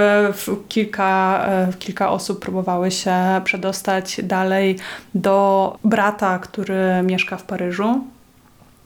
kilka 0.69 1.47
kilka 1.79 2.11
osób 2.11 2.41
próbowały 2.41 2.91
się 2.91 3.15
przedostać 3.45 4.21
dalej 4.23 4.79
do 5.15 5.79
brata, 5.85 6.39
który 6.39 7.03
mieszka 7.03 7.37
w 7.37 7.43
Paryżu. 7.43 8.05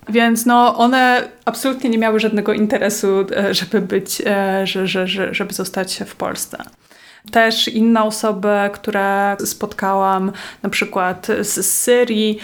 Więc 0.08 0.46
no, 0.46 0.76
one 0.76 1.28
absolutnie 1.44 1.90
nie 1.90 1.98
miały 1.98 2.20
żadnego 2.20 2.52
interesu, 2.52 3.26
e, 3.36 3.54
żeby 3.54 3.80
być, 3.80 4.22
e, 4.26 4.66
że, 4.66 4.86
że, 4.86 5.08
że, 5.08 5.34
żeby 5.34 5.54
zostać 5.54 6.00
w 6.06 6.16
Polsce. 6.16 6.58
Też 7.30 7.68
inne 7.68 8.02
osoby, 8.02 8.48
które 8.72 9.36
spotkałam, 9.44 10.32
na 10.62 10.70
przykład 10.70 11.26
z 11.42 11.66
Syrii, 11.66 12.38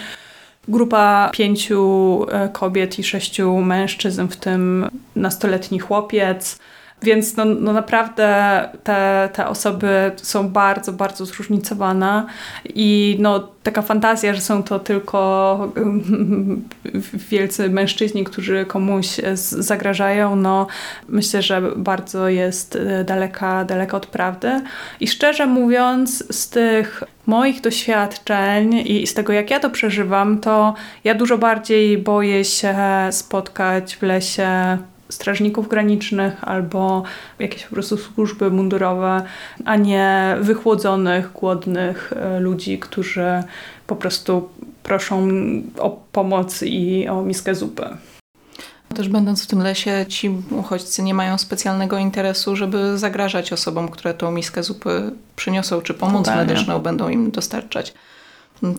grupa 0.67 1.29
pięciu 1.33 2.25
e, 2.31 2.49
kobiet 2.49 2.99
i 2.99 3.03
sześciu 3.03 3.57
mężczyzn, 3.57 4.27
w 4.27 4.37
tym 4.37 4.89
nastoletni 5.15 5.79
chłopiec, 5.79 6.59
więc 7.01 7.37
no, 7.37 7.45
no 7.45 7.73
naprawdę 7.73 8.69
te, 8.83 9.29
te 9.33 9.47
osoby 9.47 10.11
są 10.15 10.49
bardzo, 10.49 10.93
bardzo 10.93 11.25
zróżnicowane 11.25 12.25
i 12.75 13.17
no, 13.19 13.47
taka 13.63 13.81
fantazja, 13.81 14.33
że 14.33 14.41
są 14.41 14.63
to 14.63 14.79
tylko 14.79 15.71
wielcy 17.31 17.69
mężczyźni, 17.69 18.23
którzy 18.23 18.65
komuś 18.65 19.07
zagrażają, 19.35 20.35
no 20.35 20.67
myślę, 21.09 21.41
że 21.41 21.61
bardzo 21.75 22.29
jest 22.29 22.75
e, 22.75 23.03
daleka, 23.03 23.65
daleka 23.65 23.97
od 23.97 24.05
prawdy. 24.05 24.61
I 24.99 25.07
szczerze 25.07 25.47
mówiąc, 25.47 26.35
z 26.35 26.49
tych 26.49 27.03
moich 27.25 27.61
doświadczeń 27.61 28.83
i 28.85 29.07
z 29.07 29.13
tego, 29.13 29.33
jak 29.33 29.51
ja 29.51 29.59
to 29.59 29.69
przeżywam, 29.69 30.39
to 30.39 30.73
ja 31.03 31.15
dużo 31.15 31.37
bardziej 31.37 31.97
boję 31.97 32.45
się 32.45 32.75
spotkać 33.11 33.95
w 33.95 34.01
lesie 34.01 34.77
strażników 35.11 35.67
granicznych 35.67 36.43
albo 36.43 37.03
jakieś 37.39 37.63
po 37.63 37.73
prostu 37.73 37.97
służby 37.97 38.51
mundurowe, 38.51 39.21
a 39.65 39.75
nie 39.75 40.37
wychłodzonych, 40.41 41.31
głodnych 41.31 42.13
e, 42.15 42.39
ludzi, 42.39 42.79
którzy 42.79 43.43
po 43.87 43.95
prostu 43.95 44.49
proszą 44.83 45.27
o 45.79 46.01
pomoc 46.11 46.63
i 46.63 47.07
o 47.07 47.21
miskę 47.21 47.55
zupy. 47.55 47.85
Też 48.95 49.09
będąc 49.09 49.43
w 49.43 49.47
tym 49.47 49.59
lesie, 49.59 50.05
ci 50.07 50.31
uchodźcy 50.51 51.03
nie 51.03 51.13
mają 51.13 51.37
specjalnego 51.37 51.97
interesu, 51.97 52.55
żeby 52.55 52.97
zagrażać 52.97 53.53
osobom, 53.53 53.89
które 53.89 54.13
tą 54.13 54.31
miskę 54.31 54.63
zupy 54.63 55.11
przyniosą, 55.35 55.81
czy 55.81 55.93
pomoc 55.93 56.25
Totalnie. 56.25 56.53
medyczną 56.53 56.79
będą 56.79 57.09
im 57.09 57.31
dostarczać 57.31 57.93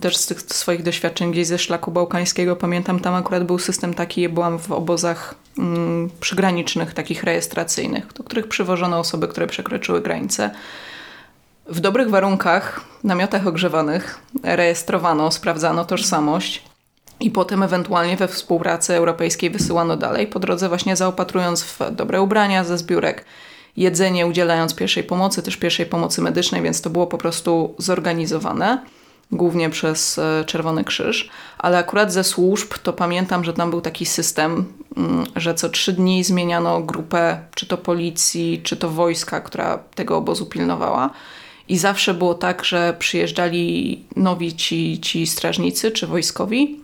też 0.00 0.16
z 0.16 0.26
tych 0.26 0.40
swoich 0.40 0.82
doświadczeń 0.82 1.30
gdzieś 1.32 1.46
ze 1.46 1.58
szlaku 1.58 1.90
bałkańskiego 1.90 2.56
pamiętam, 2.56 3.00
tam 3.00 3.14
akurat 3.14 3.44
był 3.44 3.58
system 3.58 3.94
taki, 3.94 4.28
byłam 4.28 4.58
w 4.58 4.72
obozach 4.72 5.34
mm, 5.58 6.10
przygranicznych, 6.20 6.94
takich 6.94 7.24
rejestracyjnych, 7.24 8.12
do 8.12 8.24
których 8.24 8.48
przywożono 8.48 8.98
osoby, 8.98 9.28
które 9.28 9.46
przekroczyły 9.46 10.00
granice. 10.00 10.50
W 11.66 11.80
dobrych 11.80 12.10
warunkach, 12.10 12.80
namiotach 13.04 13.46
ogrzewanych, 13.46 14.18
rejestrowano, 14.42 15.30
sprawdzano 15.30 15.84
tożsamość 15.84 16.62
i 17.20 17.30
potem 17.30 17.62
ewentualnie 17.62 18.16
we 18.16 18.28
współpracy 18.28 18.94
europejskiej 18.94 19.50
wysyłano 19.50 19.96
dalej, 19.96 20.26
po 20.26 20.38
drodze 20.38 20.68
właśnie 20.68 20.96
zaopatrując 20.96 21.62
w 21.62 21.78
dobre 21.90 22.22
ubrania 22.22 22.64
ze 22.64 22.78
zbiórek, 22.78 23.24
jedzenie, 23.76 24.26
udzielając 24.26 24.74
pierwszej 24.74 25.04
pomocy, 25.04 25.42
też 25.42 25.56
pierwszej 25.56 25.86
pomocy 25.86 26.22
medycznej, 26.22 26.62
więc 26.62 26.80
to 26.80 26.90
było 26.90 27.06
po 27.06 27.18
prostu 27.18 27.74
zorganizowane 27.78 28.82
głównie 29.32 29.70
przez 29.70 30.18
e, 30.18 30.44
Czerwony 30.46 30.84
Krzyż, 30.84 31.30
ale 31.58 31.78
akurat 31.78 32.12
ze 32.12 32.24
służb 32.24 32.74
to 32.82 32.92
pamiętam, 32.92 33.44
że 33.44 33.52
tam 33.52 33.70
był 33.70 33.80
taki 33.80 34.06
system, 34.06 34.64
mm, 34.96 35.24
że 35.36 35.54
co 35.54 35.68
trzy 35.68 35.92
dni 35.92 36.24
zmieniano 36.24 36.80
grupę, 36.80 37.40
czy 37.54 37.66
to 37.66 37.78
policji, 37.78 38.60
czy 38.64 38.76
to 38.76 38.88
wojska, 38.88 39.40
która 39.40 39.78
tego 39.94 40.16
obozu 40.16 40.46
pilnowała. 40.46 41.10
I 41.68 41.78
zawsze 41.78 42.14
było 42.14 42.34
tak, 42.34 42.64
że 42.64 42.96
przyjeżdżali 42.98 44.04
nowi 44.16 44.56
ci, 44.56 45.00
ci 45.00 45.26
strażnicy 45.26 45.90
czy 45.90 46.06
wojskowi. 46.06 46.80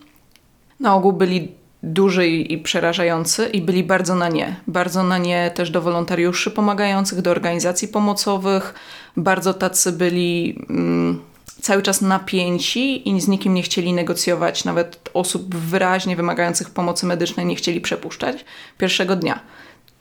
Na 0.81 0.95
ogół 0.95 1.13
byli 1.13 1.49
duży 1.83 2.29
i 2.29 2.59
przerażający 2.59 3.47
i 3.47 3.63
byli 3.63 3.85
bardzo 3.85 4.15
na 4.15 4.29
nie. 4.29 4.57
Bardzo 4.67 5.03
na 5.03 5.19
nie 5.19 5.51
też 5.55 5.71
do 5.71 5.83
wolontariuszy 5.83 6.51
pomagających, 6.51 7.23
do 7.23 7.31
organizacji 7.31 7.89
pomocowych. 7.89 8.75
Bardzo 9.17 9.55
tacy 9.55 9.93
byli 9.93 10.59
mm, 10.71 11.21
cały 11.63 11.83
czas 11.83 12.01
napięci 12.01 13.09
i 13.09 13.21
z 13.21 13.29
nikim 13.29 13.55
nie 13.55 13.63
chcieli 13.63 13.93
negocjować, 13.93 14.65
nawet 14.65 15.11
osób 15.15 15.55
wyraźnie 15.55 16.17
wymagających 16.17 16.71
pomocy 16.71 17.07
medycznej 17.07 17.47
nie 17.47 17.57
chcieli 17.57 17.81
przepuszczać 17.81 18.45
pierwszego 18.79 19.17
dnia. 19.17 19.41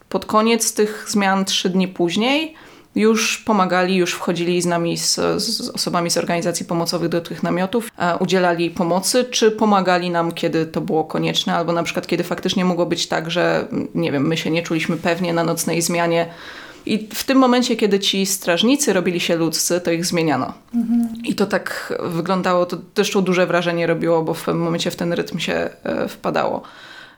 Pod 0.10 0.26
koniec 0.26 0.74
tych 0.74 1.06
zmian, 1.08 1.46
trzy 1.46 1.70
dni 1.70 1.88
później, 1.88 2.56
już 2.96 3.38
pomagali, 3.38 3.96
już 3.96 4.14
wchodzili 4.14 4.62
z 4.62 4.66
nami, 4.66 4.98
z, 4.98 5.16
z, 5.42 5.70
osobami 5.70 6.10
z 6.10 6.18
organizacji 6.18 6.66
pomocowych 6.66 7.10
do 7.10 7.22
tych 7.22 7.44
namiotów, 7.44 7.90
e, 7.98 8.18
udzielali 8.18 8.70
pomocy, 8.70 9.26
czy 9.26 9.52
pomagali 9.52 10.10
nam, 10.10 10.32
kiedy 10.32 10.66
to 10.66 10.82
było 10.82 11.04
konieczne, 11.04 11.56
albo 11.56 11.74
na 11.74 11.84
przykład 11.84 12.08
kiedy 12.08 12.24
faktycznie 12.24 12.66
mogło 12.66 12.86
być 12.86 13.08
tak, 13.08 13.32
że 13.32 13.68
nie 13.96 14.12
wiem, 14.12 14.28
my 14.28 14.38
się 14.38 14.52
nie 14.52 14.64
czuliśmy 14.64 14.98
pewnie 14.98 15.34
na 15.34 15.44
nocnej 15.44 15.82
zmianie, 15.82 16.30
i 16.94 17.08
w 17.14 17.24
tym 17.24 17.38
momencie, 17.38 17.76
kiedy 17.76 18.00
ci 18.00 18.26
strażnicy 18.26 18.94
robili 18.94 19.20
się 19.20 19.36
ludzcy, 19.36 19.82
to 19.82 19.92
ich 19.92 20.06
zmieniano. 20.06 20.54
Mhm. 20.76 21.10
I 21.24 21.36
to 21.36 21.46
tak 21.46 21.94
wyglądało, 22.04 22.66
to 22.66 22.78
też 22.94 23.12
to 23.12 23.22
duże 23.22 23.48
wrażenie 23.48 23.88
robiło, 23.88 24.24
bo 24.24 24.34
w 24.34 24.44
pewnym 24.44 24.64
momencie 24.64 24.92
w 24.92 24.96
ten 24.96 25.14
rytm 25.14 25.40
się 25.40 25.70
e, 25.84 26.08
wpadało. 26.08 26.62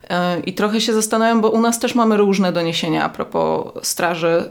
E, 0.09 0.39
I 0.39 0.53
trochę 0.53 0.81
się 0.81 0.93
zastanawiam, 0.93 1.41
bo 1.41 1.49
u 1.49 1.61
nas 1.61 1.79
też 1.79 1.95
mamy 1.95 2.17
różne 2.17 2.53
doniesienia 2.53 3.03
a 3.03 3.09
propos 3.09 3.71
straży. 3.83 4.49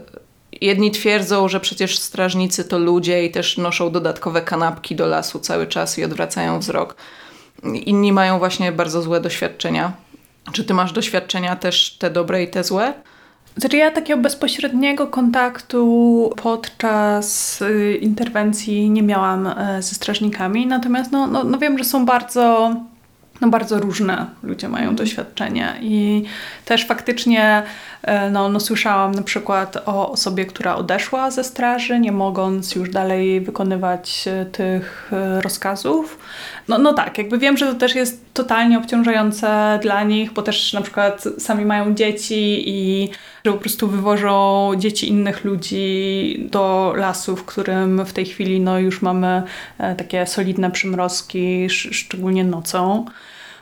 Jedni 0.61 0.91
twierdzą, 0.91 1.47
że 1.47 1.59
przecież 1.59 1.99
strażnicy 1.99 2.63
to 2.63 2.79
ludzie 2.79 3.25
i 3.25 3.31
też 3.31 3.57
noszą 3.57 3.91
dodatkowe 3.91 4.41
kanapki 4.41 4.95
do 4.95 5.07
lasu 5.07 5.39
cały 5.39 5.67
czas 5.67 5.99
i 5.99 6.03
odwracają 6.03 6.59
wzrok. 6.59 6.95
Inni 7.63 8.13
mają 8.13 8.39
właśnie 8.39 8.71
bardzo 8.71 9.01
złe 9.01 9.21
doświadczenia. 9.21 9.93
Czy 10.51 10.63
ty 10.63 10.73
masz 10.73 10.91
doświadczenia 10.91 11.55
też 11.55 11.97
te 11.97 12.09
dobre 12.09 12.43
i 12.43 12.47
te 12.47 12.63
złe? 12.63 12.93
Znaczy 13.59 13.77
ja 13.77 13.91
takiego 13.91 14.21
bezpośredniego 14.21 15.07
kontaktu 15.07 16.33
podczas 16.43 17.61
y, 17.61 17.97
interwencji 18.01 18.89
nie 18.89 19.03
miałam 19.03 19.47
e, 19.47 19.81
ze 19.81 19.95
strażnikami, 19.95 20.67
natomiast 20.67 21.11
no, 21.11 21.27
no, 21.27 21.43
no 21.43 21.57
wiem, 21.57 21.77
że 21.77 21.83
są 21.83 22.05
bardzo 22.05 22.75
no 23.41 23.47
bardzo 23.47 23.79
różne 23.79 24.25
ludzie 24.43 24.69
mają 24.69 24.95
doświadczenie 24.95 25.75
i 25.81 26.23
też 26.65 26.87
faktycznie 26.87 27.63
e, 28.01 28.29
no, 28.29 28.49
no, 28.49 28.59
słyszałam 28.59 29.11
na 29.11 29.21
przykład 29.21 29.77
o 29.85 30.11
osobie, 30.11 30.45
która 30.45 30.75
odeszła 30.75 31.31
ze 31.31 31.43
straży, 31.43 31.99
nie 31.99 32.11
mogąc 32.11 32.75
już 32.75 32.89
dalej 32.89 33.41
wykonywać 33.41 34.27
e, 34.27 34.45
tych 34.45 35.11
rozkazów. 35.41 36.19
No, 36.67 36.77
no 36.77 36.93
tak, 36.93 37.17
jakby 37.17 37.37
wiem, 37.37 37.57
że 37.57 37.67
to 37.67 37.73
też 37.73 37.95
jest 37.95 38.28
totalnie 38.33 38.77
obciążające 38.77 39.79
dla 39.81 40.03
nich, 40.03 40.33
bo 40.33 40.41
też 40.41 40.73
na 40.73 40.81
przykład 40.81 41.23
sami 41.37 41.65
mają 41.65 41.93
dzieci 41.93 42.69
i 42.69 43.09
że 43.45 43.51
po 43.51 43.57
prostu 43.57 43.87
wywożą 43.87 44.71
dzieci 44.77 45.09
innych 45.09 45.45
ludzi 45.45 46.47
do 46.51 46.93
lasu, 46.97 47.35
w 47.35 47.45
którym 47.45 48.05
w 48.05 48.13
tej 48.13 48.25
chwili 48.25 48.59
no, 48.59 48.79
już 48.79 49.01
mamy 49.01 49.43
e, 49.77 49.95
takie 49.95 50.27
solidne 50.27 50.71
przymrozki, 50.71 51.69
szczególnie 51.69 52.43
nocą. 52.43 53.05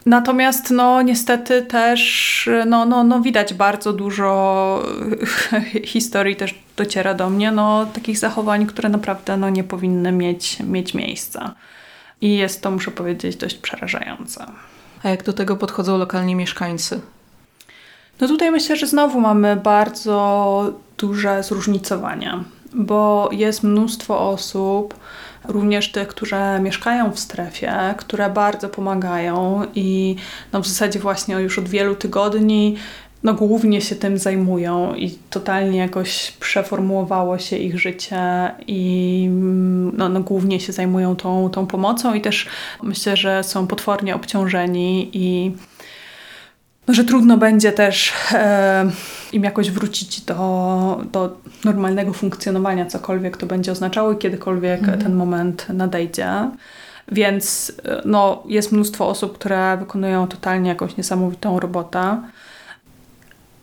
Natomiast 0.06 0.71
no 0.71 1.01
niestety 1.01 1.62
też 1.62 2.49
no, 2.65 2.86
no, 2.86 3.03
no 3.03 3.21
widać 3.21 3.53
bardzo 3.53 3.93
dużo 3.93 4.84
historii 5.86 6.36
też 6.36 6.56
dociera 6.77 7.13
do 7.13 7.30
mnie, 7.30 7.51
no 7.51 7.86
takich 7.86 8.17
zachowań, 8.17 8.65
które 8.65 8.89
naprawdę 8.89 9.38
no 9.38 9.49
nie 9.49 9.63
powinny 9.63 10.12
mieć, 10.12 10.60
mieć 10.60 10.93
miejsca. 10.93 11.56
I 12.21 12.38
jest 12.38 12.62
to, 12.62 12.71
muszę 12.71 12.91
powiedzieć, 12.91 13.36
dość 13.36 13.56
przerażające. 13.56 14.45
A 15.03 15.10
jak 15.10 15.23
do 15.23 15.34
tego 15.34 15.56
podchodzą 15.58 15.97
lokalni 15.97 16.36
mieszkańcy? 16.36 16.99
No 18.21 18.27
tutaj 18.27 18.51
myślę, 18.51 18.75
że 18.75 18.88
znowu 18.88 19.19
mamy 19.19 19.56
bardzo 19.56 20.73
duże 20.97 21.43
zróżnicowania, 21.43 22.43
bo 22.73 23.30
jest 23.32 23.63
mnóstwo 23.63 24.30
osób, 24.30 24.93
również 25.47 25.91
tych, 25.91 26.08
które 26.08 26.60
mieszkają 26.60 27.12
w 27.12 27.19
strefie, 27.19 27.95
które 27.97 28.30
bardzo 28.30 28.69
pomagają 28.69 29.65
i 29.75 30.15
no 30.53 30.62
w 30.62 30.67
zasadzie 30.67 30.99
właśnie 30.99 31.36
już 31.36 31.60
od 31.60 31.69
wielu 31.69 31.95
tygodni 31.95 32.77
no 33.23 33.34
głównie 33.34 33.82
się 33.82 33.95
tym 33.95 34.17
zajmują 34.17 34.95
i 34.95 35.17
totalnie 35.30 35.77
jakoś 35.77 36.32
przeformułowało 36.32 37.38
się 37.38 37.58
ich 37.58 37.80
życie 37.80 38.51
i 38.67 39.30
no, 39.93 40.10
no 40.10 40.19
głównie 40.19 40.60
się 40.60 40.73
zajmują 40.73 41.15
tą, 41.15 41.49
tą 41.49 41.67
pomocą 41.67 42.13
i 42.13 42.21
też 42.21 42.47
myślę, 42.84 43.17
że 43.17 43.43
są 43.43 43.67
potwornie 43.67 44.15
obciążeni 44.15 45.10
i 45.13 45.51
no, 46.88 46.93
że 46.93 47.03
trudno 47.03 47.38
będzie 47.38 47.71
też 47.71 48.13
e, 48.32 48.89
im 49.34 49.43
jakoś 49.43 49.71
wrócić 49.71 50.21
do, 50.21 51.01
do 51.12 51.38
normalnego 51.65 52.13
funkcjonowania, 52.13 52.86
cokolwiek 52.86 53.38
to 53.38 53.45
będzie 53.45 53.71
oznaczało 53.71 54.12
i 54.12 54.17
kiedykolwiek 54.17 54.80
mhm. 54.80 55.01
ten 55.01 55.15
moment 55.15 55.65
nadejdzie. 55.69 56.30
Więc 57.12 57.71
no, 58.06 58.43
jest 58.47 58.71
mnóstwo 58.71 59.08
osób, 59.08 59.38
które 59.38 59.77
wykonują 59.77 60.27
totalnie 60.27 60.69
jakąś 60.69 60.97
niesamowitą 60.97 61.60
robotę. 61.60 62.21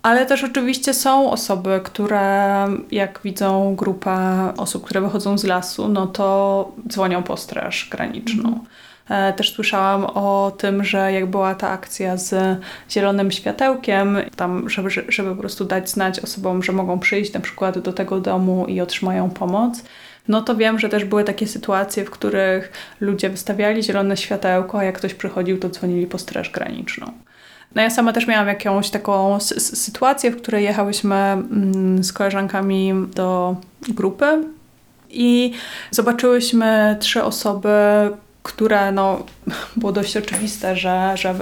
Ale 0.04 0.26
też 0.26 0.44
oczywiście 0.44 0.94
są 0.94 1.30
osoby, 1.30 1.80
które 1.84 2.66
jak 2.90 3.20
widzą 3.24 3.74
grupę 3.74 4.18
osób, 4.56 4.84
które 4.84 5.00
wychodzą 5.00 5.38
z 5.38 5.44
lasu, 5.44 5.88
no 5.88 6.06
to 6.06 6.72
dzwonią 6.88 7.22
po 7.22 7.36
straż 7.36 7.88
graniczną. 7.90 8.48
Mhm. 8.48 8.66
E, 9.08 9.32
też 9.32 9.54
słyszałam 9.54 10.04
o 10.04 10.52
tym, 10.58 10.84
że 10.84 11.12
jak 11.12 11.26
była 11.26 11.54
ta 11.54 11.68
akcja 11.68 12.16
z 12.16 12.58
zielonym 12.90 13.30
światełkiem, 13.30 14.16
tam, 14.36 14.70
żeby, 14.70 14.88
żeby 15.08 15.30
po 15.30 15.40
prostu 15.40 15.64
dać 15.64 15.90
znać 15.90 16.20
osobom, 16.20 16.62
że 16.62 16.72
mogą 16.72 16.98
przyjść 16.98 17.32
na 17.32 17.40
przykład 17.40 17.78
do 17.78 17.92
tego 17.92 18.20
domu 18.20 18.66
i 18.66 18.80
otrzymają 18.80 19.30
pomoc, 19.30 19.84
no 20.28 20.42
to 20.42 20.56
wiem, 20.56 20.78
że 20.78 20.88
też 20.88 21.04
były 21.04 21.24
takie 21.24 21.46
sytuacje, 21.46 22.04
w 22.04 22.10
których 22.10 22.72
ludzie 23.00 23.30
wystawiali 23.30 23.82
zielone 23.82 24.16
światełko, 24.16 24.78
a 24.78 24.84
jak 24.84 24.98
ktoś 24.98 25.14
przychodził, 25.14 25.58
to 25.58 25.68
dzwonili 25.68 26.06
po 26.06 26.18
straż 26.18 26.50
graniczną. 26.50 27.12
No 27.74 27.82
ja 27.82 27.90
sama 27.90 28.12
też 28.12 28.26
miałam 28.26 28.48
jakąś 28.48 28.90
taką 28.90 29.40
sytuację, 29.58 30.30
w 30.30 30.36
której 30.36 30.64
jechałyśmy 30.64 31.14
mm, 31.14 32.04
z 32.04 32.12
koleżankami 32.12 32.92
do 33.14 33.56
grupy 33.88 34.26
i 35.10 35.52
zobaczyłyśmy 35.90 36.96
trzy 37.00 37.24
osoby, 37.24 37.70
które 38.42 38.92
no, 38.92 39.22
było 39.76 39.92
dość 39.92 40.16
oczywiste, 40.16 40.76
że, 40.76 41.16
że 41.16 41.34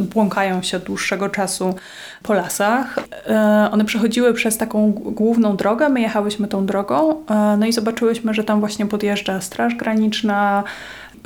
błąkają 0.00 0.62
się 0.62 0.76
od 0.76 0.82
dłuższego 0.82 1.28
czasu 1.28 1.74
po 2.22 2.34
lasach. 2.34 2.98
E, 3.26 3.68
one 3.72 3.84
przechodziły 3.84 4.34
przez 4.34 4.58
taką 4.58 4.92
główną 4.92 5.56
drogę, 5.56 5.88
my 5.88 6.00
jechałyśmy 6.00 6.48
tą 6.48 6.66
drogą, 6.66 7.24
e, 7.30 7.56
no 7.58 7.66
i 7.66 7.72
zobaczyłyśmy, 7.72 8.34
że 8.34 8.44
tam 8.44 8.60
właśnie 8.60 8.86
podjeżdża 8.86 9.40
Straż 9.40 9.74
Graniczna, 9.74 10.64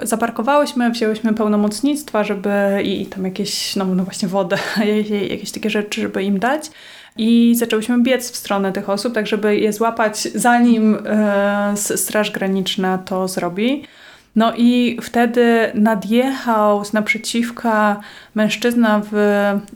zaparkowałyśmy, 0.03 0.91
wzięłyśmy 0.91 1.35
pełnomocnictwa, 1.35 2.25
żeby 2.25 2.83
i, 2.85 3.07
tam 3.07 3.25
jakieś, 3.25 3.77
no, 3.77 3.85
no 3.85 4.05
właśnie 4.05 4.29
wodę, 4.29 4.57
jakieś 5.31 5.51
takie 5.51 5.71
rzeczy, 5.71 6.01
żeby 6.01 6.23
im 6.23 6.39
dać. 6.39 6.71
I 7.17 7.55
zaczęłyśmy 7.59 8.03
biec 8.03 8.31
w 8.31 8.37
stronę 8.37 8.73
tych 8.73 8.91
osób, 8.91 9.15
tak 9.15 9.27
żeby 9.27 9.57
je 9.57 9.73
złapać, 9.73 10.23
zanim 10.35 10.99
e, 11.07 11.75
Straż 11.77 12.31
Graniczna 12.31 12.99
to 12.99 13.29
zrobi. 13.29 13.85
No 14.37 14.53
i 14.57 14.99
wtedy 15.03 15.73
nadjechał 15.75 16.85
z 16.85 16.93
naprzeciwka 16.93 18.01
mężczyzna 18.35 19.03
w 19.13 19.15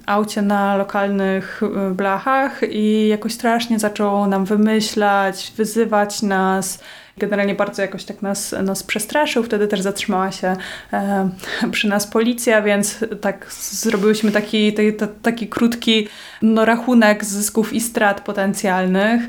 aucie 0.06 0.42
na 0.42 0.76
lokalnych 0.76 1.62
e, 1.62 1.90
blachach 1.90 2.60
i 2.70 3.08
jakoś 3.08 3.32
strasznie 3.32 3.78
zaczął 3.78 4.26
nam 4.26 4.44
wymyślać, 4.44 5.52
wyzywać 5.56 6.22
nas, 6.22 6.82
generalnie 7.18 7.54
bardzo 7.54 7.82
jakoś 7.82 8.04
tak 8.04 8.22
nas, 8.22 8.54
nas 8.62 8.82
przestraszył. 8.82 9.42
Wtedy 9.42 9.68
też 9.68 9.80
zatrzymała 9.80 10.32
się 10.32 10.56
e, 10.92 11.30
przy 11.72 11.88
nas 11.88 12.06
policja, 12.06 12.62
więc 12.62 13.04
tak 13.20 13.46
zrobiłyśmy 13.52 14.32
taki, 14.32 14.72
taki, 14.72 14.92
taki 15.22 15.48
krótki 15.48 16.08
no, 16.42 16.64
rachunek 16.64 17.24
zysków 17.24 17.72
i 17.72 17.80
strat 17.80 18.20
potencjalnych 18.20 19.22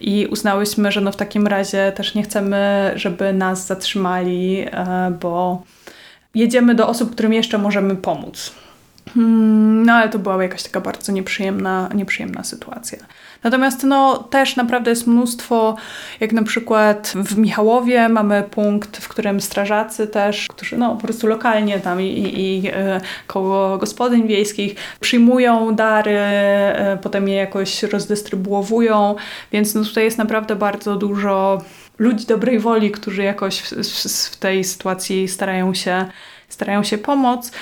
i 0.00 0.26
uznałyśmy, 0.26 0.92
że 0.92 1.00
no 1.00 1.12
w 1.12 1.16
takim 1.16 1.46
razie 1.46 1.92
też 1.92 2.14
nie 2.14 2.22
chcemy, 2.22 2.92
żeby 2.96 3.32
nas 3.32 3.66
zatrzymali, 3.66 4.66
e, 4.72 5.12
bo 5.20 5.62
jedziemy 6.34 6.74
do 6.74 6.88
osób, 6.88 7.12
którym 7.12 7.32
jeszcze 7.32 7.58
możemy 7.58 7.96
pomóc. 7.96 8.52
Hmm, 9.14 9.86
no 9.86 9.92
ale 9.92 10.08
to 10.08 10.18
była 10.18 10.42
jakaś 10.42 10.62
taka 10.62 10.80
bardzo 10.80 11.12
nieprzyjemna, 11.12 11.88
nieprzyjemna 11.94 12.44
sytuacja. 12.44 12.98
Natomiast 13.42 13.84
no, 13.84 14.18
też 14.18 14.56
naprawdę 14.56 14.90
jest 14.90 15.06
mnóstwo, 15.06 15.76
jak 16.20 16.32
na 16.32 16.42
przykład 16.42 17.12
w 17.16 17.38
Michałowie 17.38 18.08
mamy 18.08 18.42
punkt, 18.42 18.96
w 18.96 19.08
którym 19.08 19.40
strażacy 19.40 20.06
też, 20.06 20.46
którzy 20.48 20.76
no, 20.76 20.96
po 20.96 21.02
prostu 21.02 21.26
lokalnie 21.26 21.80
tam 21.80 22.00
i, 22.00 22.04
i, 22.04 22.64
i 22.64 22.68
e, 22.72 23.00
koło 23.26 23.78
gospodyń 23.78 24.28
wiejskich 24.28 24.74
przyjmują 25.00 25.74
dary, 25.74 26.16
e, 26.16 26.98
potem 27.02 27.28
je 27.28 27.34
jakoś 27.34 27.82
rozdystrybuowują, 27.82 29.14
więc 29.52 29.74
no, 29.74 29.84
tutaj 29.84 30.04
jest 30.04 30.18
naprawdę 30.18 30.56
bardzo 30.56 30.96
dużo 30.96 31.62
ludzi 31.98 32.26
dobrej 32.26 32.58
woli, 32.58 32.90
którzy 32.90 33.22
jakoś 33.22 33.60
w, 33.60 33.70
w, 33.70 34.32
w 34.32 34.36
tej 34.36 34.64
sytuacji 34.64 35.28
starają 35.28 35.74
się, 35.74 36.06
starają 36.48 36.82
się 36.82 36.98
pomóc. 36.98 37.52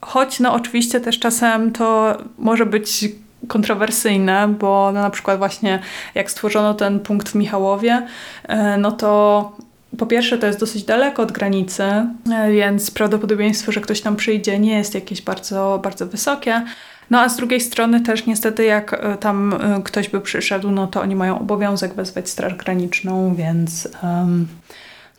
Choć 0.00 0.40
no 0.40 0.54
oczywiście 0.54 1.00
też 1.00 1.18
czasem 1.18 1.72
to 1.72 2.18
może 2.38 2.66
być 2.66 3.04
kontrowersyjne, 3.48 4.48
bo 4.48 4.90
no, 4.94 5.02
na 5.02 5.10
przykład 5.10 5.38
właśnie 5.38 5.78
jak 6.14 6.30
stworzono 6.30 6.74
ten 6.74 7.00
punkt 7.00 7.28
w 7.28 7.34
Michałowie, 7.34 8.06
e, 8.48 8.78
no 8.78 8.92
to 8.92 9.52
po 9.98 10.06
pierwsze 10.06 10.38
to 10.38 10.46
jest 10.46 10.60
dosyć 10.60 10.84
daleko 10.84 11.22
od 11.22 11.32
granicy, 11.32 11.82
e, 11.82 12.06
więc 12.52 12.90
prawdopodobieństwo, 12.90 13.72
że 13.72 13.80
ktoś 13.80 14.00
tam 14.00 14.16
przyjdzie 14.16 14.58
nie 14.58 14.78
jest 14.78 14.94
jakieś 14.94 15.22
bardzo, 15.22 15.80
bardzo 15.82 16.06
wysokie. 16.06 16.62
No 17.10 17.20
a 17.20 17.28
z 17.28 17.36
drugiej 17.36 17.60
strony 17.60 18.00
też 18.00 18.26
niestety 18.26 18.64
jak 18.64 18.92
e, 18.92 19.16
tam 19.16 19.54
ktoś 19.84 20.08
by 20.08 20.20
przyszedł, 20.20 20.70
no 20.70 20.86
to 20.86 21.00
oni 21.00 21.16
mają 21.16 21.38
obowiązek 21.38 21.94
wezwać 21.94 22.30
straż 22.30 22.54
graniczną, 22.54 23.34
więc 23.34 23.88
um, 24.02 24.48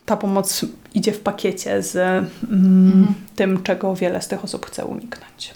ta 0.06 0.18
pomoc 0.18 0.66
idzie 0.94 1.12
w 1.12 1.20
pakiecie 1.20 1.82
z 1.82 1.96
um, 1.96 2.28
mhm. 2.52 3.14
tym, 3.36 3.64
czego 3.64 3.96
wiele 3.96 4.22
z 4.22 4.28
tych 4.28 4.44
osób 4.44 4.66
chce 4.66 4.86
uniknąć. 4.86 5.54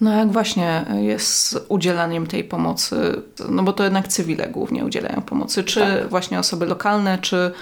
No 0.00 0.14
jak 0.14 0.32
właśnie 0.32 0.84
jest 1.00 1.46
z 1.46 1.58
udzielaniem 1.68 2.26
tej 2.26 2.44
pomocy, 2.44 3.22
no 3.48 3.62
bo 3.62 3.72
to 3.72 3.84
jednak 3.84 4.08
cywile 4.08 4.48
głównie 4.48 4.84
udzielają 4.84 5.22
pomocy, 5.22 5.64
czy 5.64 5.80
tak. 5.80 6.08
właśnie 6.08 6.38
osoby 6.38 6.66
lokalne, 6.66 7.18
czy 7.18 7.52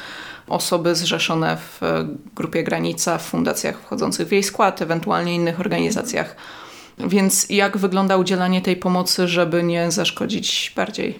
osoby 0.48 0.94
zrzeszone 0.94 1.56
w 1.56 1.80
grupie 2.36 2.64
Granica, 2.64 3.18
w 3.18 3.22
fundacjach 3.22 3.80
wchodzących 3.80 4.28
w 4.28 4.32
jej 4.32 4.42
skład, 4.42 4.82
ewentualnie 4.82 5.34
innych 5.34 5.60
organizacjach. 5.60 6.36
Więc 6.98 7.50
jak 7.50 7.76
wygląda 7.76 8.16
udzielanie 8.16 8.62
tej 8.62 8.76
pomocy, 8.76 9.28
żeby 9.28 9.62
nie 9.62 9.90
zaszkodzić 9.90 10.72
bardziej? 10.76 11.18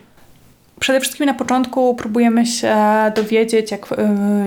Przede 0.81 1.01
wszystkim 1.01 1.27
na 1.27 1.35
początku 1.35 1.95
próbujemy 1.95 2.47
się 2.47 2.77
dowiedzieć, 3.17 3.71
jak 3.71 3.93
y, 3.93 3.97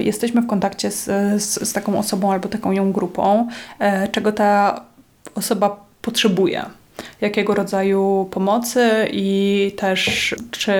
jesteśmy 0.04 0.42
w 0.42 0.48
kontakcie 0.48 0.92
z, 0.92 1.06
z, 1.44 1.70
z, 1.70 1.74
taką 1.74 2.00
osobą 2.00 2.32
albo 2.32 2.50
taką 2.50 2.72
ją 2.72 2.92
grupą, 2.92 3.48
y, 4.06 4.08
czego 4.08 4.32
ta 4.32 4.82
osoba 5.36 5.87
potrzebuje, 6.08 6.66
jakiego 7.22 7.54
rodzaju 7.54 8.28
pomocy 8.32 9.08
i 9.12 9.72
też 9.78 10.36
czy 10.52 10.74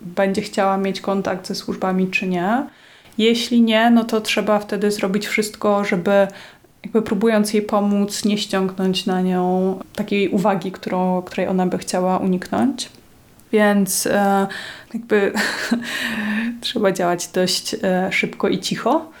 będzie 0.00 0.42
chciała 0.42 0.78
mieć 0.78 1.00
kontakt 1.00 1.46
ze 1.46 1.54
służbami, 1.54 2.10
czy 2.10 2.26
nie. 2.26 2.66
Jeśli 3.18 3.62
nie, 3.62 3.90
no 3.90 4.04
to 4.04 4.20
trzeba 4.20 4.58
wtedy 4.58 4.90
zrobić 4.90 5.26
wszystko, 5.26 5.84
żeby 5.84 6.26
jakby 6.84 7.02
próbując 7.02 7.54
jej 7.54 7.62
pomóc, 7.62 8.24
nie 8.24 8.38
ściągnąć 8.38 9.06
na 9.06 9.20
nią 9.20 9.78
takiej 9.94 10.28
uwagi, 10.28 10.72
którą, 10.72 11.22
której 11.22 11.48
ona 11.48 11.66
by 11.66 11.78
chciała 11.78 12.18
uniknąć. 12.18 12.88
Więc 13.52 14.06
e, 14.06 14.46
jakby 14.94 15.32
trzeba 16.60 16.92
działać 16.92 17.28
dość 17.28 17.76
e, 17.82 18.12
szybko 18.12 18.48
i 18.48 18.58
cicho. 18.58 19.15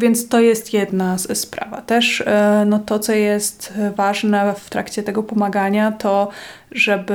Więc 0.00 0.28
to 0.28 0.40
jest 0.40 0.72
jedna 0.72 1.18
sprawa. 1.18 1.82
Też 1.82 2.20
e, 2.26 2.64
no, 2.66 2.78
to, 2.78 2.98
co 2.98 3.12
jest 3.12 3.72
ważne 3.96 4.54
w 4.54 4.70
trakcie 4.70 5.02
tego 5.02 5.22
pomagania, 5.22 5.92
to 5.92 6.28
żeby 6.72 7.14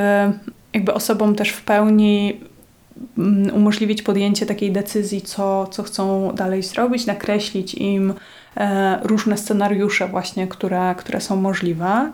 jakby 0.73 0.93
osobom 0.93 1.35
też 1.35 1.49
w 1.49 1.61
pełni 1.61 2.39
mm, 3.17 3.55
umożliwić 3.55 4.01
podjęcie 4.01 4.45
takiej 4.45 4.71
decyzji, 4.71 5.21
co, 5.21 5.67
co 5.67 5.83
chcą 5.83 6.31
dalej 6.35 6.63
zrobić, 6.63 7.05
nakreślić 7.05 7.73
im 7.73 8.13
e, 8.57 8.99
różne 9.03 9.37
scenariusze 9.37 10.07
właśnie, 10.07 10.47
które, 10.47 10.95
które 10.97 11.21
są 11.21 11.35
możliwe. 11.35 12.11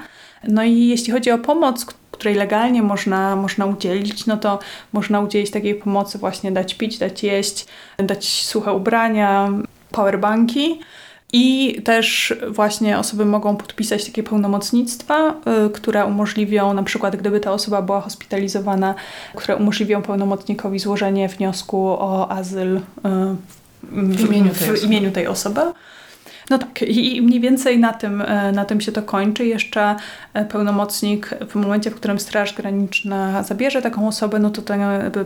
No 0.47 0.63
i 0.63 0.87
jeśli 0.87 1.13
chodzi 1.13 1.31
o 1.31 1.37
pomoc, 1.37 1.85
której 2.11 2.35
legalnie 2.35 2.83
można, 2.83 3.35
można 3.35 3.65
udzielić, 3.65 4.25
no 4.25 4.37
to 4.37 4.59
można 4.93 5.19
udzielić 5.19 5.51
takiej 5.51 5.75
pomocy 5.75 6.17
właśnie 6.17 6.51
dać 6.51 6.73
pić, 6.73 6.97
dać 6.97 7.23
jeść, 7.23 7.65
dać 7.97 8.43
suche 8.45 8.73
ubrania, 8.73 9.49
powerbanki. 9.91 10.79
I 11.33 11.77
też 11.83 12.33
właśnie 12.47 12.99
osoby 12.99 13.25
mogą 13.25 13.57
podpisać 13.57 14.05
takie 14.05 14.23
pełnomocnictwa, 14.23 15.35
y, 15.67 15.69
które 15.69 16.05
umożliwią, 16.05 16.73
na 16.73 16.83
przykład 16.83 17.15
gdyby 17.15 17.39
ta 17.39 17.51
osoba 17.51 17.81
była 17.81 18.01
hospitalizowana, 18.01 18.95
które 19.35 19.55
umożliwią 19.55 20.01
pełnomocnikowi 20.01 20.79
złożenie 20.79 21.27
wniosku 21.27 21.87
o 21.87 22.31
azyl 22.31 22.77
y, 22.77 22.81
w, 23.83 24.21
imieniu, 24.21 24.51
tej 24.53 24.77
w 24.77 24.83
imieniu 24.83 25.11
tej 25.11 25.27
osoby. 25.27 25.61
No 26.51 26.57
tak, 26.57 26.81
i 26.81 27.21
mniej 27.21 27.39
więcej 27.39 27.79
na 27.79 27.93
tym, 27.93 28.21
e, 28.21 28.51
na 28.51 28.65
tym 28.65 28.81
się 28.81 28.91
to 28.91 29.01
kończy. 29.01 29.45
Jeszcze 29.45 29.95
e, 30.33 30.45
pełnomocnik, 30.45 31.29
w 31.49 31.55
momencie, 31.55 31.91
w 31.91 31.95
którym 31.95 32.19
Straż 32.19 32.53
Graniczna 32.53 33.43
zabierze 33.43 33.81
taką 33.81 34.07
osobę, 34.07 34.39
no 34.39 34.49
to 34.49 34.61
ten 34.61 34.81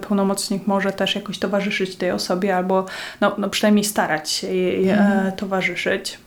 pełnomocnik 0.07 0.67
może 0.67 0.91
też 0.91 1.15
jakoś 1.15 1.39
towarzyszyć 1.39 1.95
tej 1.95 2.11
osobie 2.11 2.55
albo 2.55 2.85
no, 3.21 3.35
no 3.37 3.49
przynajmniej 3.49 3.83
starać 3.83 4.29
się 4.29 4.53
jej 4.53 4.89
mhm. 4.89 5.31
towarzyszyć. 5.31 6.17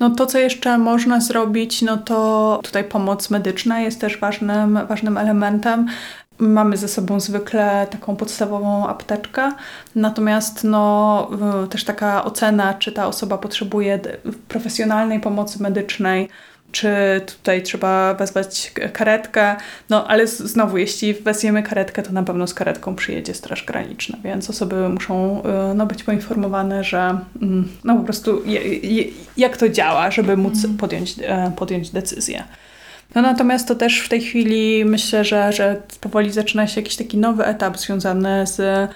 No 0.00 0.10
to, 0.10 0.26
co 0.26 0.38
jeszcze 0.38 0.78
można 0.78 1.20
zrobić, 1.20 1.82
no 1.82 1.96
to 1.96 2.60
tutaj 2.64 2.84
pomoc 2.84 3.30
medyczna 3.30 3.80
jest 3.80 4.00
też 4.00 4.18
ważnym, 4.18 4.78
ważnym 4.88 5.18
elementem. 5.18 5.86
Mamy 6.38 6.76
ze 6.76 6.88
sobą 6.88 7.20
zwykle 7.20 7.86
taką 7.90 8.16
podstawową 8.16 8.88
apteczkę, 8.88 9.52
natomiast 9.94 10.64
no, 10.64 11.30
też 11.70 11.84
taka 11.84 12.24
ocena, 12.24 12.74
czy 12.74 12.92
ta 12.92 13.06
osoba 13.06 13.38
potrzebuje 13.38 14.00
profesjonalnej 14.48 15.20
pomocy 15.20 15.62
medycznej, 15.62 16.28
czy 16.72 17.20
tutaj 17.26 17.62
trzeba 17.62 18.14
wezwać 18.14 18.72
karetkę. 18.92 19.56
No 19.90 20.08
ale 20.08 20.26
znowu, 20.26 20.78
jeśli 20.78 21.14
wezwiemy 21.14 21.62
karetkę, 21.62 22.02
to 22.02 22.12
na 22.12 22.22
pewno 22.22 22.46
z 22.46 22.54
karetką 22.54 22.94
przyjedzie 22.94 23.34
Straż 23.34 23.64
Graniczna, 23.64 24.18
więc 24.24 24.50
osoby 24.50 24.88
muszą 24.88 25.42
y, 25.70 25.74
no, 25.74 25.86
być 25.86 26.04
poinformowane, 26.04 26.84
że 26.84 27.18
mm, 27.42 27.68
no 27.84 27.96
po 27.96 28.02
prostu 28.02 28.42
jak 29.36 29.56
to 29.56 29.68
działa, 29.68 30.10
żeby 30.10 30.36
móc 30.36 30.54
mhm. 30.54 30.76
podjąć, 30.76 31.14
e, 31.22 31.52
podjąć 31.56 31.90
decyzję. 31.90 32.44
No 33.14 33.22
natomiast 33.22 33.68
to 33.68 33.74
też 33.74 34.00
w 34.00 34.08
tej 34.08 34.20
chwili 34.20 34.84
myślę, 34.84 35.24
że, 35.24 35.52
że 35.52 35.82
powoli 36.00 36.32
zaczyna 36.32 36.66
się 36.66 36.80
jakiś 36.80 36.96
taki 36.96 37.18
nowy 37.18 37.44
etap 37.44 37.78
związany 37.78 38.46
z 38.46 38.90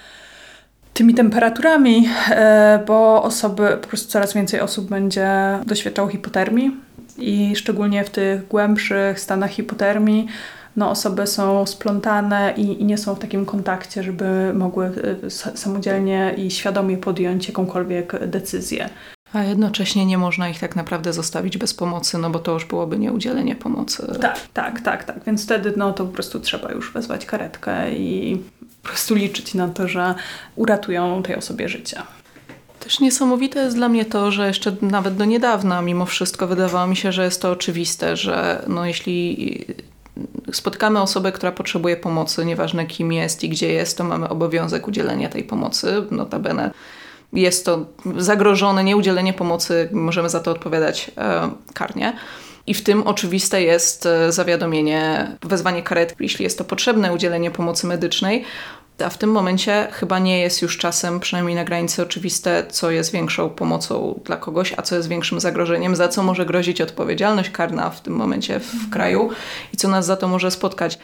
tymi 0.93 1.13
temperaturami, 1.13 2.09
e, 2.29 2.83
bo 2.87 3.23
osoby, 3.23 3.77
po 3.81 3.87
prostu 3.87 4.11
coraz 4.11 4.33
więcej 4.33 4.59
osób 4.59 4.89
będzie 4.89 5.29
doświadczało 5.65 6.07
hipotermii 6.07 6.71
i 7.17 7.55
szczególnie 7.55 8.03
w 8.03 8.09
tych 8.09 8.47
głębszych 8.47 9.19
stanach 9.19 9.51
hipotermii 9.51 10.27
no, 10.75 10.89
osoby 10.89 11.27
są 11.27 11.65
splątane 11.65 12.53
i, 12.57 12.81
i, 12.81 12.85
nie 12.85 12.97
są 12.97 13.15
w 13.15 13.19
takim 13.19 13.45
kontakcie, 13.45 14.03
żeby 14.03 14.53
mogły 14.53 14.91
e, 15.23 15.29
samodzielnie 15.57 16.33
i 16.37 16.51
świadomie 16.51 16.97
podjąć 16.97 17.47
jakąkolwiek 17.47 18.27
decyzję. 18.27 18.89
A 19.33 19.43
jednocześnie 19.43 20.05
nie 20.05 20.17
można 20.17 20.49
ich 20.49 20.59
tak 20.59 20.75
naprawdę 20.75 21.13
zostawić 21.13 21.57
bez 21.57 21.73
pomocy, 21.73 22.17
no 22.17 22.29
bo 22.29 22.39
to 22.39 22.53
już 22.53 22.65
byłoby 22.65 22.99
nieudzielenie 22.99 23.55
pomocy. 23.55 24.17
Tak, 24.21 24.39
tak, 24.53 24.81
tak, 24.81 25.03
tak. 25.03 25.23
Więc 25.25 25.43
wtedy 25.43 25.73
no 25.77 25.93
to 25.93 26.05
po 26.05 26.13
prostu 26.13 26.39
trzeba 26.39 26.71
już 26.71 26.93
wezwać 26.93 27.25
karetkę 27.25 27.91
i 27.91 28.41
po 28.83 28.89
prostu 28.89 29.15
liczyć 29.15 29.53
na 29.53 29.67
to, 29.67 29.87
że 29.87 30.15
uratują 30.55 31.23
tej 31.23 31.35
osobie 31.35 31.69
życie. 31.69 32.01
Też 32.79 32.99
niesamowite 32.99 33.59
jest 33.59 33.75
dla 33.75 33.89
mnie 33.89 34.05
to, 34.05 34.31
że 34.31 34.47
jeszcze 34.47 34.75
nawet 34.81 35.15
do 35.15 35.25
niedawna, 35.25 35.81
mimo 35.81 36.05
wszystko, 36.05 36.47
wydawało 36.47 36.87
mi 36.87 36.95
się, 36.95 37.11
że 37.11 37.23
jest 37.23 37.41
to 37.41 37.51
oczywiste, 37.51 38.17
że 38.17 38.63
no 38.67 38.85
jeśli 38.85 39.65
spotykamy 40.51 41.01
osobę, 41.01 41.31
która 41.31 41.51
potrzebuje 41.51 41.97
pomocy, 41.97 42.45
nieważne 42.45 42.85
kim 42.85 43.11
jest 43.11 43.43
i 43.43 43.49
gdzie 43.49 43.73
jest, 43.73 43.97
to 43.97 44.03
mamy 44.03 44.29
obowiązek 44.29 44.87
udzielenia 44.87 45.29
tej 45.29 45.43
pomocy. 45.43 46.03
Notabene 46.11 46.71
jest 47.33 47.65
to 47.65 47.85
zagrożone, 48.17 48.83
nieudzielenie 48.83 49.33
pomocy, 49.33 49.89
możemy 49.91 50.29
za 50.29 50.39
to 50.39 50.51
odpowiadać 50.51 51.11
e, 51.17 51.49
karnie. 51.73 52.13
I 52.67 52.73
w 52.73 52.83
tym 52.83 53.07
oczywiste 53.07 53.63
jest 53.63 54.05
e, 54.05 54.31
zawiadomienie, 54.31 55.31
wezwanie 55.43 55.83
karetki, 55.83 56.23
jeśli 56.23 56.43
jest 56.43 56.57
to 56.57 56.63
potrzebne, 56.63 57.13
udzielenie 57.13 57.51
pomocy 57.51 57.87
medycznej. 57.87 58.45
A 59.05 59.09
w 59.09 59.17
tym 59.17 59.31
momencie 59.31 59.87
chyba 59.91 60.19
nie 60.19 60.39
jest 60.39 60.61
już 60.61 60.77
czasem, 60.77 61.19
przynajmniej 61.19 61.55
na 61.55 61.63
granicy, 61.63 62.01
oczywiste, 62.01 62.65
co 62.69 62.91
jest 62.91 63.11
większą 63.11 63.49
pomocą 63.49 64.19
dla 64.25 64.37
kogoś, 64.37 64.73
a 64.77 64.81
co 64.81 64.95
jest 64.95 65.07
większym 65.07 65.39
zagrożeniem, 65.39 65.95
za 65.95 66.07
co 66.07 66.23
może 66.23 66.45
grozić 66.45 66.81
odpowiedzialność 66.81 67.49
karna 67.49 67.89
w 67.89 68.01
tym 68.01 68.13
momencie 68.13 68.59
w, 68.59 68.65
w 68.65 68.89
kraju 68.89 69.29
i 69.73 69.77
co 69.77 69.87
nas 69.87 70.05
za 70.05 70.17
to 70.17 70.27
może 70.27 70.51
spotkać. 70.51 70.99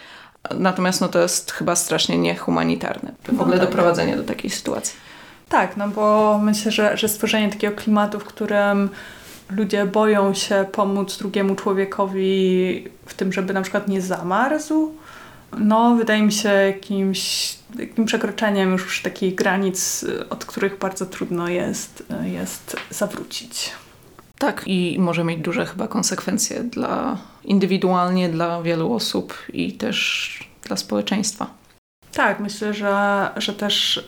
Natomiast 0.52 1.02
no, 1.02 1.08
to 1.08 1.22
jest 1.22 1.52
chyba 1.52 1.76
strasznie 1.76 2.18
niehumanitarne 2.18 3.12
w 3.24 3.42
ogóle 3.42 3.56
no 3.56 3.62
tak. 3.62 3.70
doprowadzenie 3.70 4.18
do 4.18 4.24
takiej 4.24 4.50
sytuacji. 4.50 4.96
Tak, 5.54 5.78
no 5.78 5.88
bo 5.88 6.40
myślę, 6.44 6.72
że, 6.72 6.98
że 6.98 7.08
stworzenie 7.08 7.50
takiego 7.50 7.76
klimatu, 7.76 8.20
w 8.20 8.24
którym 8.24 8.90
ludzie 9.50 9.86
boją 9.86 10.34
się 10.34 10.66
pomóc 10.72 11.18
drugiemu 11.18 11.56
człowiekowi 11.56 12.88
w 13.06 13.14
tym, 13.14 13.34
żeby 13.34 13.54
na 13.54 13.62
przykład 13.62 13.88
nie 13.88 14.02
zamarzł, 14.02 14.96
no 15.58 15.96
wydaje 15.96 16.22
mi 16.22 16.32
się 16.32 16.50
jakimś 16.50 17.54
takim 17.78 18.06
przekroczeniem 18.06 18.72
już 18.72 19.02
takich 19.02 19.36
granic, 19.36 20.06
od 20.30 20.46
których 20.46 20.80
bardzo 20.80 21.06
trudno 21.06 21.48
jest, 21.48 22.04
jest 22.24 22.76
zawrócić. 22.90 23.72
Tak, 24.38 24.64
i 24.66 24.98
może 25.00 25.24
mieć 25.24 25.40
duże 25.40 25.66
chyba 25.66 25.88
konsekwencje 25.88 26.64
dla 26.64 27.18
indywidualnie 27.44 28.30
dla 28.30 28.62
wielu 28.62 28.94
osób 28.94 29.34
i 29.54 29.74
też 29.74 30.40
dla 30.62 30.78
społeczeństwa. 30.78 31.48
Tak, 32.14 32.40
myślę, 32.40 32.74
że, 32.74 33.30
że 33.38 33.54
też 33.54 34.04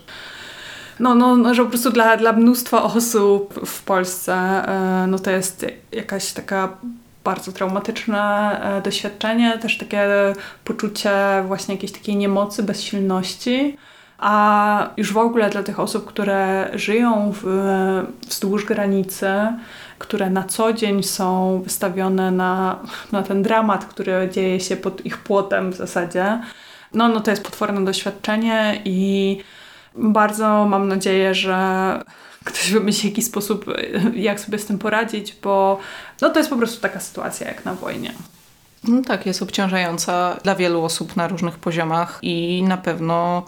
no, 0.99 1.15
no, 1.15 1.35
no, 1.35 1.53
że 1.53 1.63
po 1.63 1.69
prostu 1.69 1.91
dla, 1.91 2.17
dla 2.17 2.33
mnóstwa 2.33 2.83
osób 2.83 3.65
w 3.65 3.83
Polsce 3.83 4.33
e, 4.33 5.07
no 5.07 5.19
to 5.19 5.31
jest 5.31 5.65
jakaś 5.91 6.33
taka 6.33 6.77
bardzo 7.23 7.51
traumatyczne 7.51 8.21
e, 8.61 8.81
doświadczenie, 8.81 9.57
też 9.57 9.77
takie 9.77 10.07
poczucie 10.63 11.11
właśnie 11.47 11.75
jakiejś 11.75 11.91
takiej 11.91 12.15
niemocy, 12.15 12.63
bezsilności. 12.63 13.77
A 14.17 14.89
już 14.97 15.13
w 15.13 15.17
ogóle 15.17 15.49
dla 15.49 15.63
tych 15.63 15.79
osób, 15.79 16.05
które 16.05 16.69
żyją 16.73 17.33
w, 17.41 17.45
wzdłuż 18.27 18.65
granicy, 18.65 19.27
które 19.99 20.29
na 20.29 20.43
co 20.43 20.73
dzień 20.73 21.03
są 21.03 21.61
wystawione 21.63 22.31
na, 22.31 22.79
na 23.11 23.23
ten 23.23 23.43
dramat, 23.43 23.85
który 23.85 24.29
dzieje 24.31 24.59
się 24.59 24.77
pod 24.77 25.05
ich 25.05 25.17
płotem 25.17 25.71
w 25.71 25.75
zasadzie, 25.75 26.41
no, 26.93 27.07
no 27.07 27.19
to 27.19 27.31
jest 27.31 27.43
potworne 27.43 27.85
doświadczenie 27.85 28.81
i 28.85 29.37
bardzo 29.97 30.65
mam 30.65 30.87
nadzieję, 30.87 31.35
że 31.35 31.57
ktoś 32.43 32.71
wymyśli 32.71 33.09
jakiś 33.09 33.25
sposób, 33.25 33.65
jak 34.13 34.39
sobie 34.39 34.59
z 34.59 34.65
tym 34.65 34.79
poradzić, 34.79 35.35
bo 35.43 35.79
no 36.21 36.29
to 36.29 36.39
jest 36.39 36.49
po 36.49 36.57
prostu 36.57 36.81
taka 36.81 36.99
sytuacja 36.99 37.47
jak 37.47 37.65
na 37.65 37.73
wojnie. 37.73 38.13
No 38.87 39.01
tak, 39.01 39.25
jest 39.25 39.41
obciążająca 39.41 40.37
dla 40.43 40.55
wielu 40.55 40.83
osób 40.83 41.15
na 41.15 41.27
różnych 41.27 41.59
poziomach 41.59 42.19
i 42.21 42.63
na 42.63 42.77
pewno 42.77 43.45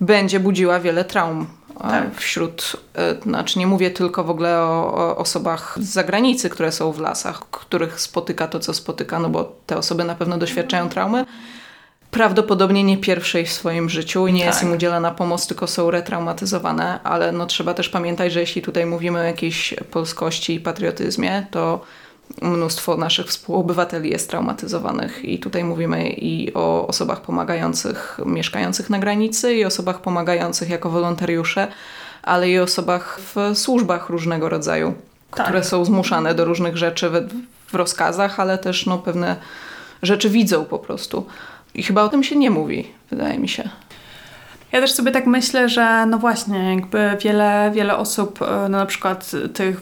będzie 0.00 0.40
budziła 0.40 0.80
wiele 0.80 1.04
traum 1.04 1.46
tak. 1.82 2.14
wśród, 2.14 2.76
e, 2.94 3.22
znaczy 3.22 3.58
nie 3.58 3.66
mówię 3.66 3.90
tylko 3.90 4.24
w 4.24 4.30
ogóle 4.30 4.58
o, 4.58 4.94
o, 4.94 5.16
osobach 5.16 5.78
z 5.80 5.92
zagranicy, 5.92 6.50
które 6.50 6.72
są 6.72 6.92
w 6.92 7.00
lasach, 7.00 7.40
których 7.50 8.00
spotyka 8.00 8.48
to, 8.48 8.60
co 8.60 8.74
spotyka, 8.74 9.18
no 9.18 9.28
bo 9.28 9.52
te 9.66 9.76
osoby 9.76 10.04
na 10.04 10.14
pewno 10.14 10.38
doświadczają 10.38 10.88
traumy, 10.88 11.26
prawdopodobnie 12.10 12.84
nie 12.84 12.98
pierwszej 12.98 13.46
w 13.46 13.52
swoim 13.52 13.88
życiu 13.88 14.26
i 14.26 14.32
nie 14.32 14.40
tak. 14.40 14.46
jest 14.46 14.62
im 14.62 14.72
udzielana 14.72 15.10
pomoc, 15.10 15.46
tylko 15.46 15.66
są 15.66 15.90
retraumatyzowane, 15.90 17.00
ale 17.04 17.32
no 17.32 17.46
trzeba 17.46 17.74
też 17.74 17.88
pamiętać, 17.88 18.32
że 18.32 18.40
jeśli 18.40 18.62
tutaj 18.62 18.86
mówimy 18.86 19.18
o 19.18 19.22
jakiejś 19.22 19.74
polskości 19.90 20.54
i 20.54 20.60
patriotyzmie, 20.60 21.46
to 21.50 21.80
mnóstwo 22.42 22.96
naszych 22.96 23.26
współobywateli 23.26 24.10
jest 24.10 24.30
traumatyzowanych 24.30 25.24
i 25.24 25.38
tutaj 25.38 25.64
mówimy 25.64 26.08
i 26.08 26.54
o 26.54 26.86
osobach 26.86 27.20
pomagających, 27.20 28.20
mieszkających 28.26 28.90
na 28.90 28.98
granicy 28.98 29.54
i 29.54 29.64
osobach 29.64 30.00
pomagających 30.00 30.70
jako 30.70 30.90
wolontariusze, 30.90 31.68
ale 32.22 32.50
i 32.50 32.58
osobach 32.58 33.20
w 33.34 33.58
służbach 33.58 34.08
różnego 34.08 34.48
rodzaju, 34.48 34.94
tak. 35.30 35.46
które 35.46 35.64
są 35.64 35.84
zmuszane 35.84 36.34
do 36.34 36.44
różnych 36.44 36.76
rzeczy 36.76 37.10
w, 37.10 37.28
w 37.66 37.74
rozkazach, 37.74 38.40
ale 38.40 38.58
też 38.58 38.86
no, 38.86 38.98
pewne 38.98 39.36
rzeczy 40.02 40.30
widzą 40.30 40.64
po 40.64 40.78
prostu. 40.78 41.26
I 41.74 41.82
chyba 41.82 42.02
o 42.02 42.08
tym 42.08 42.22
się 42.22 42.36
nie 42.36 42.50
mówi, 42.50 42.86
wydaje 43.10 43.38
mi 43.38 43.48
się. 43.48 43.70
Ja 44.72 44.80
też 44.80 44.92
sobie 44.92 45.10
tak 45.10 45.26
myślę, 45.26 45.68
że 45.68 46.06
no 46.06 46.18
właśnie, 46.18 46.74
jakby 46.74 47.16
wiele, 47.20 47.70
wiele 47.74 47.96
osób, 47.96 48.42
e, 48.42 48.46
no 48.68 48.78
na 48.78 48.86
przykład 48.86 49.30
tych 49.54 49.80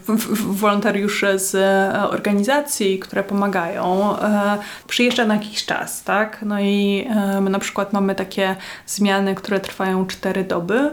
wolontariuszy 0.60 1.38
z 1.38 1.54
e, 1.54 2.08
organizacji, 2.10 2.98
które 2.98 3.24
pomagają, 3.24 4.18
e, 4.18 4.58
przyjeżdża 4.86 5.24
na 5.24 5.34
jakiś 5.34 5.64
czas, 5.64 6.04
tak? 6.04 6.38
No 6.42 6.60
i 6.60 7.08
my 7.40 7.50
na 7.50 7.58
przykład 7.58 7.92
mamy 7.92 8.14
takie 8.14 8.56
zmiany, 8.86 9.34
które 9.34 9.60
trwają 9.60 10.06
cztery 10.06 10.44
doby. 10.44 10.90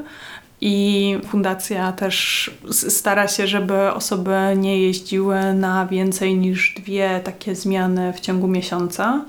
I 0.61 1.17
fundacja 1.27 1.91
też 1.91 2.51
stara 2.71 3.27
się, 3.27 3.47
żeby 3.47 3.93
osoby 3.93 4.37
nie 4.57 4.81
jeździły 4.81 5.53
na 5.53 5.85
więcej 5.85 6.35
niż 6.35 6.73
dwie 6.73 7.21
takie 7.23 7.55
zmiany 7.55 8.13
w 8.13 8.19
ciągu 8.19 8.47
miesiąca. 8.47 9.21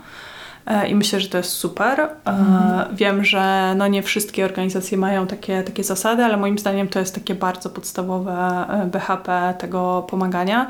E, 0.67 0.89
i 0.89 0.95
myślę, 0.95 1.21
że 1.21 1.29
to 1.29 1.39
jest 1.39 1.51
super. 1.51 2.01
E, 2.01 2.09
mhm. 2.25 2.97
Wiem, 2.97 3.25
że 3.25 3.75
no 3.77 3.87
nie 3.87 4.03
wszystkie 4.03 4.45
organizacje 4.45 4.99
mają 4.99 5.27
takie, 5.27 5.63
takie 5.63 5.85
zasady, 5.85 6.25
ale 6.25 6.37
moim 6.37 6.59
zdaniem 6.59 6.89
to 6.89 6.99
jest 6.99 7.15
takie 7.15 7.35
bardzo 7.35 7.71
podstawowe 7.71 8.67
e, 8.69 8.87
BHP 8.87 9.55
tego 9.59 10.07
pomagania. 10.11 10.67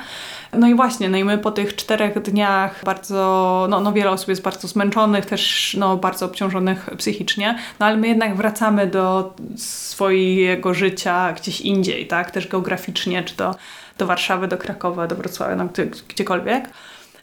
No 0.52 0.68
i 0.68 0.74
właśnie, 0.74 1.08
no 1.08 1.16
i 1.18 1.24
my 1.24 1.38
po 1.38 1.50
tych 1.50 1.76
czterech 1.76 2.22
dniach 2.22 2.84
bardzo, 2.84 3.66
no, 3.70 3.80
no 3.80 3.92
wiele 3.92 4.10
osób 4.10 4.28
jest 4.28 4.42
bardzo 4.42 4.68
zmęczonych, 4.68 5.26
też 5.26 5.76
no, 5.78 5.96
bardzo 5.96 6.26
obciążonych 6.26 6.90
psychicznie, 6.98 7.58
no 7.80 7.86
ale 7.86 7.96
my 7.96 8.08
jednak 8.08 8.36
wracamy 8.36 8.86
do 8.86 9.34
swojego 9.56 10.74
życia 10.74 11.32
gdzieś 11.32 11.60
indziej, 11.60 12.06
tak, 12.06 12.30
też 12.30 12.48
geograficznie, 12.48 13.22
czy 13.22 13.36
to 13.36 13.54
do 13.98 14.06
Warszawy, 14.06 14.48
do 14.48 14.58
Krakowa, 14.58 15.06
do 15.06 15.16
Wrocławia, 15.16 15.56
no, 15.56 15.66
gdzie, 15.66 15.86
gdziekolwiek. 15.86 16.68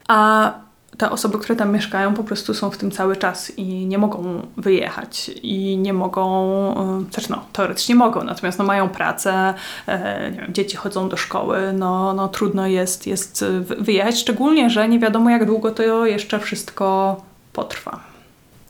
A 0.08 0.54
te 0.98 1.10
osoby, 1.10 1.40
które 1.40 1.56
tam 1.56 1.72
mieszkają, 1.72 2.14
po 2.14 2.24
prostu 2.24 2.54
są 2.54 2.70
w 2.70 2.78
tym 2.78 2.92
cały 2.92 3.16
czas 3.16 3.58
i 3.58 3.86
nie 3.86 3.98
mogą 3.98 4.42
wyjechać 4.58 5.32
i 5.44 5.78
nie 5.78 5.94
mogą, 5.94 7.06
też 7.12 7.30
no, 7.30 7.46
teoretycznie 7.54 7.96
mogą, 7.96 8.24
natomiast 8.24 8.60
no, 8.60 8.66
mają 8.66 8.90
pracę, 8.90 9.54
e, 9.88 10.32
nie 10.32 10.42
wiem, 10.42 10.54
dzieci 10.54 10.78
chodzą 10.78 11.10
do 11.10 11.18
szkoły, 11.18 11.74
no, 11.74 12.14
no 12.14 12.28
trudno 12.28 12.68
jest, 12.68 13.08
jest 13.08 13.46
wyjechać, 13.80 14.20
szczególnie, 14.20 14.70
że 14.70 14.90
nie 14.90 15.00
wiadomo 15.00 15.30
jak 15.30 15.46
długo 15.46 15.72
to 15.72 16.06
jeszcze 16.06 16.40
wszystko 16.40 17.18
potrwa. 17.54 18.00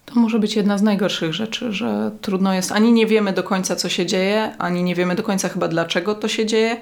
To 0.05 0.19
może 0.19 0.39
być 0.39 0.55
jedna 0.55 0.78
z 0.78 0.82
najgorszych 0.82 1.34
rzeczy, 1.34 1.74
że 1.74 2.11
trudno 2.21 2.53
jest, 2.53 2.71
ani 2.71 2.93
nie 2.93 3.07
wiemy 3.07 3.34
do 3.34 3.43
końca 3.43 3.76
co 3.76 3.89
się 3.89 4.05
dzieje, 4.05 4.51
ani 4.57 4.84
nie 4.84 4.95
wiemy 4.95 5.15
do 5.15 5.24
końca 5.24 5.49
chyba 5.49 5.67
dlaczego 5.67 6.15
to 6.15 6.28
się 6.28 6.45
dzieje, 6.45 6.78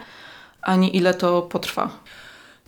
ani 0.61 0.97
ile 0.97 1.13
to 1.13 1.41
potrwa. 1.41 1.89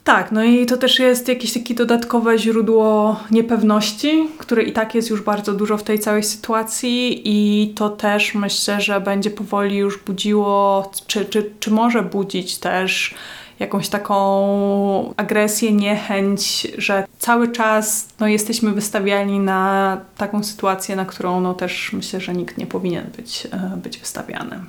Tak, 0.03 0.31
no 0.31 0.43
i 0.43 0.65
to 0.65 0.77
też 0.77 0.99
jest 0.99 1.27
jakieś 1.27 1.53
takie 1.53 1.73
dodatkowe 1.73 2.37
źródło 2.37 3.19
niepewności, 3.31 4.27
które 4.37 4.63
i 4.63 4.71
tak 4.71 4.95
jest 4.95 5.09
już 5.09 5.21
bardzo 5.21 5.53
dużo 5.53 5.77
w 5.77 5.83
tej 5.83 5.99
całej 5.99 6.23
sytuacji 6.23 7.21
i 7.25 7.69
to 7.73 7.89
też 7.89 8.35
myślę, 8.35 8.81
że 8.81 9.01
będzie 9.01 9.29
powoli 9.31 9.77
już 9.77 10.03
budziło, 10.03 10.91
czy, 11.07 11.25
czy, 11.25 11.51
czy 11.59 11.71
może 11.71 12.01
budzić 12.01 12.57
też 12.57 13.15
jakąś 13.59 13.89
taką 13.89 15.13
agresję, 15.17 15.71
niechęć, 15.71 16.67
że 16.77 17.05
cały 17.19 17.51
czas 17.51 18.07
no, 18.19 18.27
jesteśmy 18.27 18.71
wystawiani 18.71 19.39
na 19.39 19.97
taką 20.17 20.43
sytuację, 20.43 20.95
na 20.95 21.05
którą 21.05 21.41
no, 21.41 21.53
też 21.53 21.93
myślę, 21.93 22.19
że 22.19 22.33
nikt 22.33 22.57
nie 22.57 22.67
powinien 22.67 23.05
być, 23.17 23.47
e, 23.51 23.77
być 23.77 23.97
wystawiany. 23.97 24.59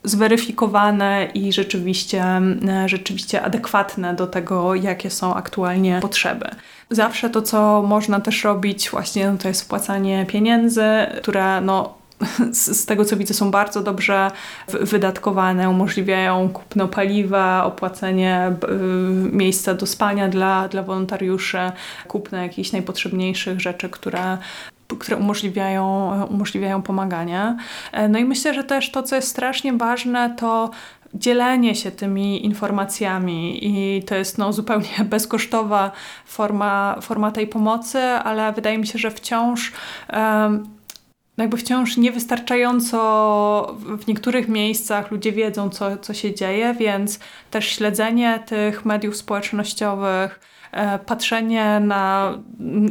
zweryfikowane 0.03 1.28
i 1.34 1.53
rzeczywiście, 1.53 2.26
rzeczywiście 2.86 3.41
adekwatne 3.41 4.16
do 4.16 4.28
tego, 4.28 4.76
jakie 4.76 5.10
są 5.10 5.34
aktualnie 5.34 5.99
potrzeby. 6.01 6.49
Zawsze 6.89 7.30
to, 7.30 7.41
co 7.41 7.84
można 7.88 8.20
też 8.20 8.43
robić, 8.43 8.89
właśnie 8.89 9.32
no 9.32 9.38
to 9.38 9.47
jest 9.47 9.62
wpłacanie 9.62 10.26
pieniędzy, 10.26 10.86
które 11.22 11.62
no, 11.62 11.93
z, 12.51 12.82
z, 12.82 12.86
tego 12.86 13.05
co 13.05 13.18
widzę, 13.18 13.34
są 13.34 13.51
bardzo 13.51 13.84
dobrze 13.84 14.32
wydatkowane, 14.68 15.70
umożliwiają 15.70 16.49
kupno 16.49 16.88
paliwa, 16.88 17.66
opłacenie 17.66 18.51
miejsca 19.32 19.74
do 19.74 19.86
spania 19.86 20.28
dla, 20.28 20.68
dla 20.68 20.84
wolontariuszy, 20.84 21.72
kupno 22.07 22.38
jakichś 22.38 22.72
najpotrzebniejszych 22.72 23.62
rzeczy, 23.62 23.89
które 23.89 24.38
które 24.98 25.18
umożliwiają, 25.18 26.12
umożliwiają 26.30 26.82
pomaganie. 26.82 27.58
E, 27.92 28.08
no 28.08 28.20
i 28.20 28.26
myślę, 28.26 28.54
że 28.54 28.64
też 28.64 28.92
to, 28.92 29.04
co 29.04 29.16
jest 29.16 29.28
strasznie 29.28 29.74
ważne, 29.74 30.36
to 30.38 30.72
dzielenie 31.14 31.76
się 31.76 31.92
tymi 31.92 32.46
informacjami 32.46 33.68
i 33.68 34.04
to 34.04 34.16
jest 34.16 34.38
no, 34.38 34.54
zupełnie 34.54 35.06
bezkosztowa 35.10 35.92
forma, 36.26 36.96
forma 37.02 37.32
tej 37.32 37.48
pomocy, 37.48 38.00
ale 38.00 38.54
wydaje 38.54 38.78
mi 38.78 38.88
się, 38.88 39.00
że 39.00 39.12
wciąż 39.12 39.72
um, 40.14 40.80
jakby 41.38 41.58
wciąż 41.58 41.98
niewystarczająco 41.98 43.78
w 43.80 44.08
niektórych 44.08 44.48
miejscach 44.48 45.12
ludzie 45.12 45.32
wiedzą, 45.32 45.70
co, 45.70 45.98
co 45.98 46.14
się 46.14 46.36
dzieje, 46.36 46.74
więc 46.80 47.20
też 47.52 47.68
śledzenie 47.68 48.44
tych 48.46 48.86
mediów 48.86 49.18
społecznościowych, 49.18 50.40
patrzenie 51.05 51.80
na 51.80 52.34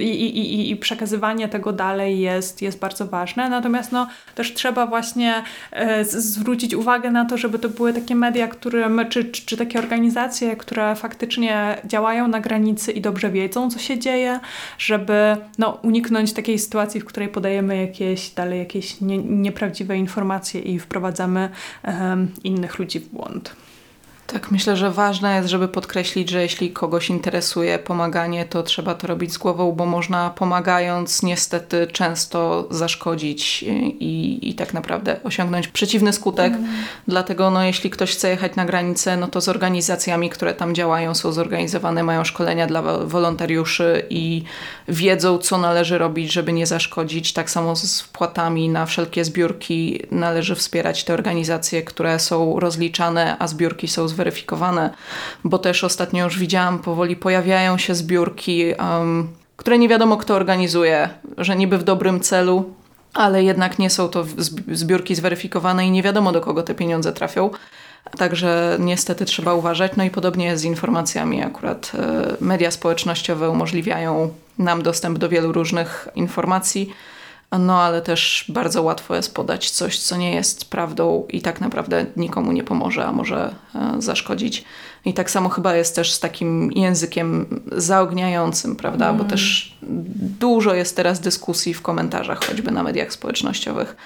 i, 0.00 0.02
i, 0.02 0.70
i, 0.70 0.76
przekazywanie 0.76 1.48
tego 1.48 1.72
dalej 1.72 2.20
jest, 2.20 2.62
jest 2.62 2.78
bardzo 2.78 3.06
ważne. 3.06 3.48
Natomiast 3.48 3.92
no, 3.92 4.08
też 4.34 4.54
trzeba 4.54 4.86
właśnie 4.86 5.42
e, 5.72 6.04
zwrócić 6.04 6.74
uwagę 6.74 7.10
na 7.10 7.24
to, 7.24 7.36
żeby 7.36 7.58
to 7.58 7.68
były 7.68 7.92
takie 7.92 8.14
media, 8.14 8.48
którym, 8.48 9.00
czy, 9.08 9.24
czy, 9.24 9.46
czy 9.46 9.56
takie 9.56 9.78
organizacje, 9.78 10.56
które 10.56 10.94
faktycznie 10.94 11.78
działają 11.84 12.28
na 12.28 12.40
granicy 12.40 12.92
i 12.92 13.00
dobrze 13.00 13.30
wiedzą, 13.30 13.70
co 13.70 13.78
się 13.78 13.98
dzieje, 13.98 14.40
żeby 14.78 15.36
no, 15.58 15.78
uniknąć 15.82 16.32
takiej 16.32 16.58
sytuacji, 16.58 17.00
w 17.00 17.04
której 17.04 17.28
podajemy 17.28 17.80
jakieś 17.80 18.30
dalej 18.30 18.58
jakieś 18.58 19.00
nie, 19.00 19.18
nieprawdziwe 19.18 19.96
informacje 19.96 20.60
i 20.60 20.78
wprowadzamy 20.78 21.48
um, 21.84 22.28
innych 22.44 22.78
ludzi 22.78 23.00
w 23.00 23.08
błąd. 23.08 23.67
Tak, 24.32 24.50
myślę, 24.50 24.76
że 24.76 24.90
ważne 24.90 25.36
jest, 25.36 25.48
żeby 25.48 25.68
podkreślić, 25.68 26.30
że 26.30 26.42
jeśli 26.42 26.70
kogoś 26.70 27.10
interesuje 27.10 27.78
pomaganie, 27.78 28.44
to 28.44 28.62
trzeba 28.62 28.94
to 28.94 29.06
robić 29.06 29.32
z 29.32 29.38
głową, 29.38 29.72
bo 29.72 29.86
można 29.86 30.30
pomagając 30.30 31.22
niestety 31.22 31.86
często 31.86 32.68
zaszkodzić 32.70 33.62
i, 33.62 34.38
i 34.50 34.54
tak 34.54 34.74
naprawdę 34.74 35.20
osiągnąć 35.24 35.68
przeciwny 35.68 36.12
skutek. 36.12 36.52
Mm. 36.52 36.70
Dlatego 37.06 37.50
no, 37.50 37.62
jeśli 37.62 37.90
ktoś 37.90 38.12
chce 38.12 38.30
jechać 38.30 38.56
na 38.56 38.64
granicę, 38.64 39.16
no 39.16 39.28
to 39.28 39.40
z 39.40 39.48
organizacjami, 39.48 40.30
które 40.30 40.54
tam 40.54 40.74
działają, 40.74 41.14
są 41.14 41.32
zorganizowane, 41.32 42.02
mają 42.02 42.24
szkolenia 42.24 42.66
dla 42.66 42.82
wolontariuszy 42.82 44.06
i 44.10 44.42
wiedzą, 44.88 45.38
co 45.38 45.58
należy 45.58 45.98
robić, 45.98 46.32
żeby 46.32 46.52
nie 46.52 46.66
zaszkodzić. 46.66 47.32
Tak 47.32 47.50
samo 47.50 47.76
z 47.76 48.00
wpłatami 48.00 48.68
na 48.68 48.86
wszelkie 48.86 49.24
zbiórki 49.24 50.02
należy 50.10 50.54
wspierać 50.54 51.04
te 51.04 51.14
organizacje, 51.14 51.82
które 51.82 52.18
są 52.18 52.60
rozliczane, 52.60 53.36
a 53.38 53.48
zbiórki 53.48 53.88
są 53.88 54.08
zweryfikowane, 54.18 54.90
bo 55.44 55.58
też 55.58 55.84
ostatnio 55.84 56.24
już 56.24 56.38
widziałam, 56.38 56.78
powoli 56.78 57.16
pojawiają 57.16 57.78
się 57.78 57.94
zbiórki, 57.94 58.74
um, 58.78 59.28
które 59.56 59.78
nie 59.78 59.88
wiadomo 59.88 60.16
kto 60.16 60.34
organizuje, 60.34 61.08
że 61.38 61.56
niby 61.56 61.78
w 61.78 61.82
dobrym 61.82 62.20
celu, 62.20 62.74
ale 63.14 63.42
jednak 63.42 63.78
nie 63.78 63.90
są 63.90 64.08
to 64.08 64.24
zbiórki 64.72 65.14
zweryfikowane 65.14 65.86
i 65.86 65.90
nie 65.90 66.02
wiadomo 66.02 66.32
do 66.32 66.40
kogo 66.40 66.62
te 66.62 66.74
pieniądze 66.74 67.12
trafią. 67.12 67.50
Także 68.18 68.76
niestety 68.80 69.24
trzeba 69.24 69.54
uważać. 69.54 69.92
No 69.96 70.04
i 70.04 70.10
podobnie 70.10 70.46
jest 70.46 70.62
z 70.62 70.64
informacjami. 70.64 71.42
Akurat 71.42 71.92
e, 71.94 72.36
media 72.40 72.70
społecznościowe 72.70 73.50
umożliwiają 73.50 74.30
nam 74.58 74.82
dostęp 74.82 75.18
do 75.18 75.28
wielu 75.28 75.52
różnych 75.52 76.08
informacji 76.14 76.92
no 77.52 77.80
ale 77.80 78.02
też 78.02 78.44
bardzo 78.48 78.82
łatwo 78.82 79.14
jest 79.14 79.34
podać 79.34 79.70
coś, 79.70 79.98
co 79.98 80.16
nie 80.16 80.34
jest 80.34 80.70
prawdą 80.70 81.26
i 81.28 81.42
tak 81.42 81.60
naprawdę 81.60 82.06
nikomu 82.16 82.52
nie 82.52 82.64
pomoże, 82.64 83.06
a 83.06 83.12
może 83.12 83.54
e, 83.74 84.02
zaszkodzić. 84.02 84.64
I 85.04 85.14
tak 85.14 85.30
samo 85.30 85.48
chyba 85.48 85.74
jest 85.74 85.94
też 85.94 86.12
z 86.12 86.20
takim 86.20 86.72
językiem 86.72 87.60
zaogniającym, 87.72 88.76
prawda? 88.76 89.06
Mm. 89.06 89.18
Bo 89.18 89.24
też 89.24 89.74
dużo 90.40 90.74
jest 90.74 90.96
teraz 90.96 91.20
dyskusji 91.20 91.74
w 91.74 91.82
komentarzach, 91.82 92.44
choćby 92.44 92.70
na 92.70 92.82
mediach 92.82 93.12
społecznościowych, 93.12 93.96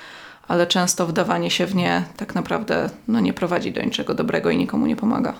ale 0.49 0.67
często 0.67 1.07
wdawanie 1.07 1.51
się 1.51 1.67
w 1.67 1.75
nie 1.75 2.05
tak 2.17 2.35
naprawdę 2.35 2.91
no, 3.09 3.21
nie 3.21 3.33
prowadzi 3.33 3.73
do 3.73 3.83
niczego 3.83 4.15
dobrego 4.15 4.51
i 4.51 4.57
nikomu 4.57 4.87
nie 4.87 4.97
pomaga. 4.97 5.35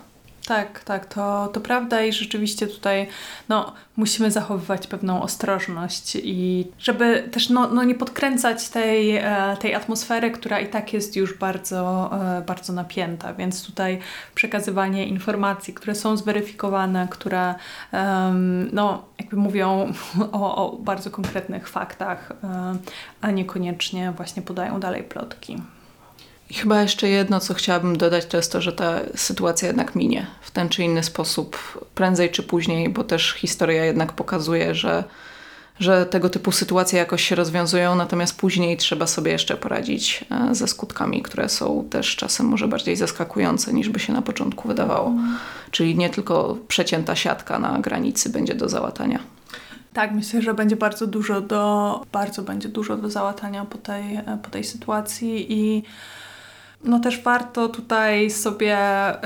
Tak, 0.47 0.83
tak, 0.83 1.05
to, 1.05 1.47
to 1.53 1.61
prawda 1.61 2.03
i 2.03 2.13
rzeczywiście 2.13 2.67
tutaj 2.67 3.07
no, 3.49 3.73
musimy 3.95 4.31
zachowywać 4.31 4.87
pewną 4.87 5.21
ostrożność 5.21 6.15
i 6.15 6.67
żeby 6.79 7.29
też 7.31 7.49
no, 7.49 7.67
no 7.67 7.83
nie 7.83 7.95
podkręcać 7.95 8.69
tej, 8.69 9.17
e, 9.17 9.57
tej 9.59 9.75
atmosfery, 9.75 10.31
która 10.31 10.59
i 10.59 10.67
tak 10.67 10.93
jest 10.93 11.15
już 11.15 11.37
bardzo, 11.37 12.09
e, 12.37 12.41
bardzo 12.41 12.73
napięta, 12.73 13.33
więc 13.33 13.65
tutaj 13.65 13.99
przekazywanie 14.35 15.07
informacji, 15.07 15.73
które 15.73 15.95
są 15.95 16.17
zweryfikowane, 16.17 17.07
które 17.11 17.55
no, 18.73 19.05
jakby 19.19 19.37
mówią 19.37 19.93
o, 20.31 20.55
o 20.55 20.77
bardzo 20.77 21.11
konkretnych 21.11 21.69
faktach, 21.69 22.31
e, 22.43 22.75
a 23.21 23.31
niekoniecznie 23.31 24.11
właśnie 24.11 24.41
podają 24.41 24.79
dalej 24.79 25.03
plotki. 25.03 25.57
I 26.53 26.55
chyba 26.55 26.81
jeszcze 26.81 27.09
jedno, 27.09 27.39
co 27.39 27.53
chciałabym 27.53 27.97
dodać, 27.97 28.25
to 28.25 28.37
jest 28.37 28.51
to, 28.51 28.61
że 28.61 28.73
ta 28.73 28.99
sytuacja 29.15 29.67
jednak 29.67 29.95
minie 29.95 30.27
w 30.41 30.51
ten 30.51 30.69
czy 30.69 30.83
inny 30.83 31.03
sposób, 31.03 31.57
prędzej 31.95 32.29
czy 32.29 32.43
później, 32.43 32.89
bo 32.89 33.03
też 33.03 33.31
historia 33.31 33.85
jednak 33.85 34.13
pokazuje, 34.13 34.75
że, 34.75 35.03
że 35.79 36.05
tego 36.05 36.29
typu 36.29 36.51
sytuacje 36.51 36.99
jakoś 36.99 37.23
się 37.23 37.35
rozwiązują, 37.35 37.95
natomiast 37.95 38.37
później 38.37 38.77
trzeba 38.77 39.07
sobie 39.07 39.31
jeszcze 39.31 39.57
poradzić 39.57 40.25
e, 40.31 40.55
ze 40.55 40.67
skutkami, 40.67 41.21
które 41.21 41.49
są 41.49 41.87
też 41.89 42.15
czasem 42.15 42.45
może 42.45 42.67
bardziej 42.67 42.95
zaskakujące 42.95 43.73
niż 43.73 43.89
by 43.89 43.99
się 43.99 44.13
na 44.13 44.21
początku 44.21 44.67
wydawało. 44.67 45.07
Mm. 45.09 45.37
Czyli 45.71 45.95
nie 45.95 46.09
tylko 46.09 46.57
przecięta 46.67 47.15
siatka 47.15 47.59
na 47.59 47.79
granicy 47.79 48.29
będzie 48.29 48.55
do 48.55 48.69
załatania. 48.69 49.19
Tak, 49.93 50.11
myślę, 50.11 50.41
że 50.41 50.53
będzie 50.53 50.75
bardzo 50.75 51.07
dużo 51.07 51.41
do, 51.41 52.01
bardzo 52.11 52.41
będzie 52.41 52.69
dużo 52.69 52.97
do 52.97 53.09
załatania 53.09 53.65
po 53.65 53.77
tej, 53.77 54.19
po 54.43 54.49
tej 54.49 54.63
sytuacji 54.63 55.53
i 55.53 55.83
no 56.83 56.99
też 56.99 57.21
warto 57.21 57.69
tutaj 57.69 58.29
sobie 58.29 58.77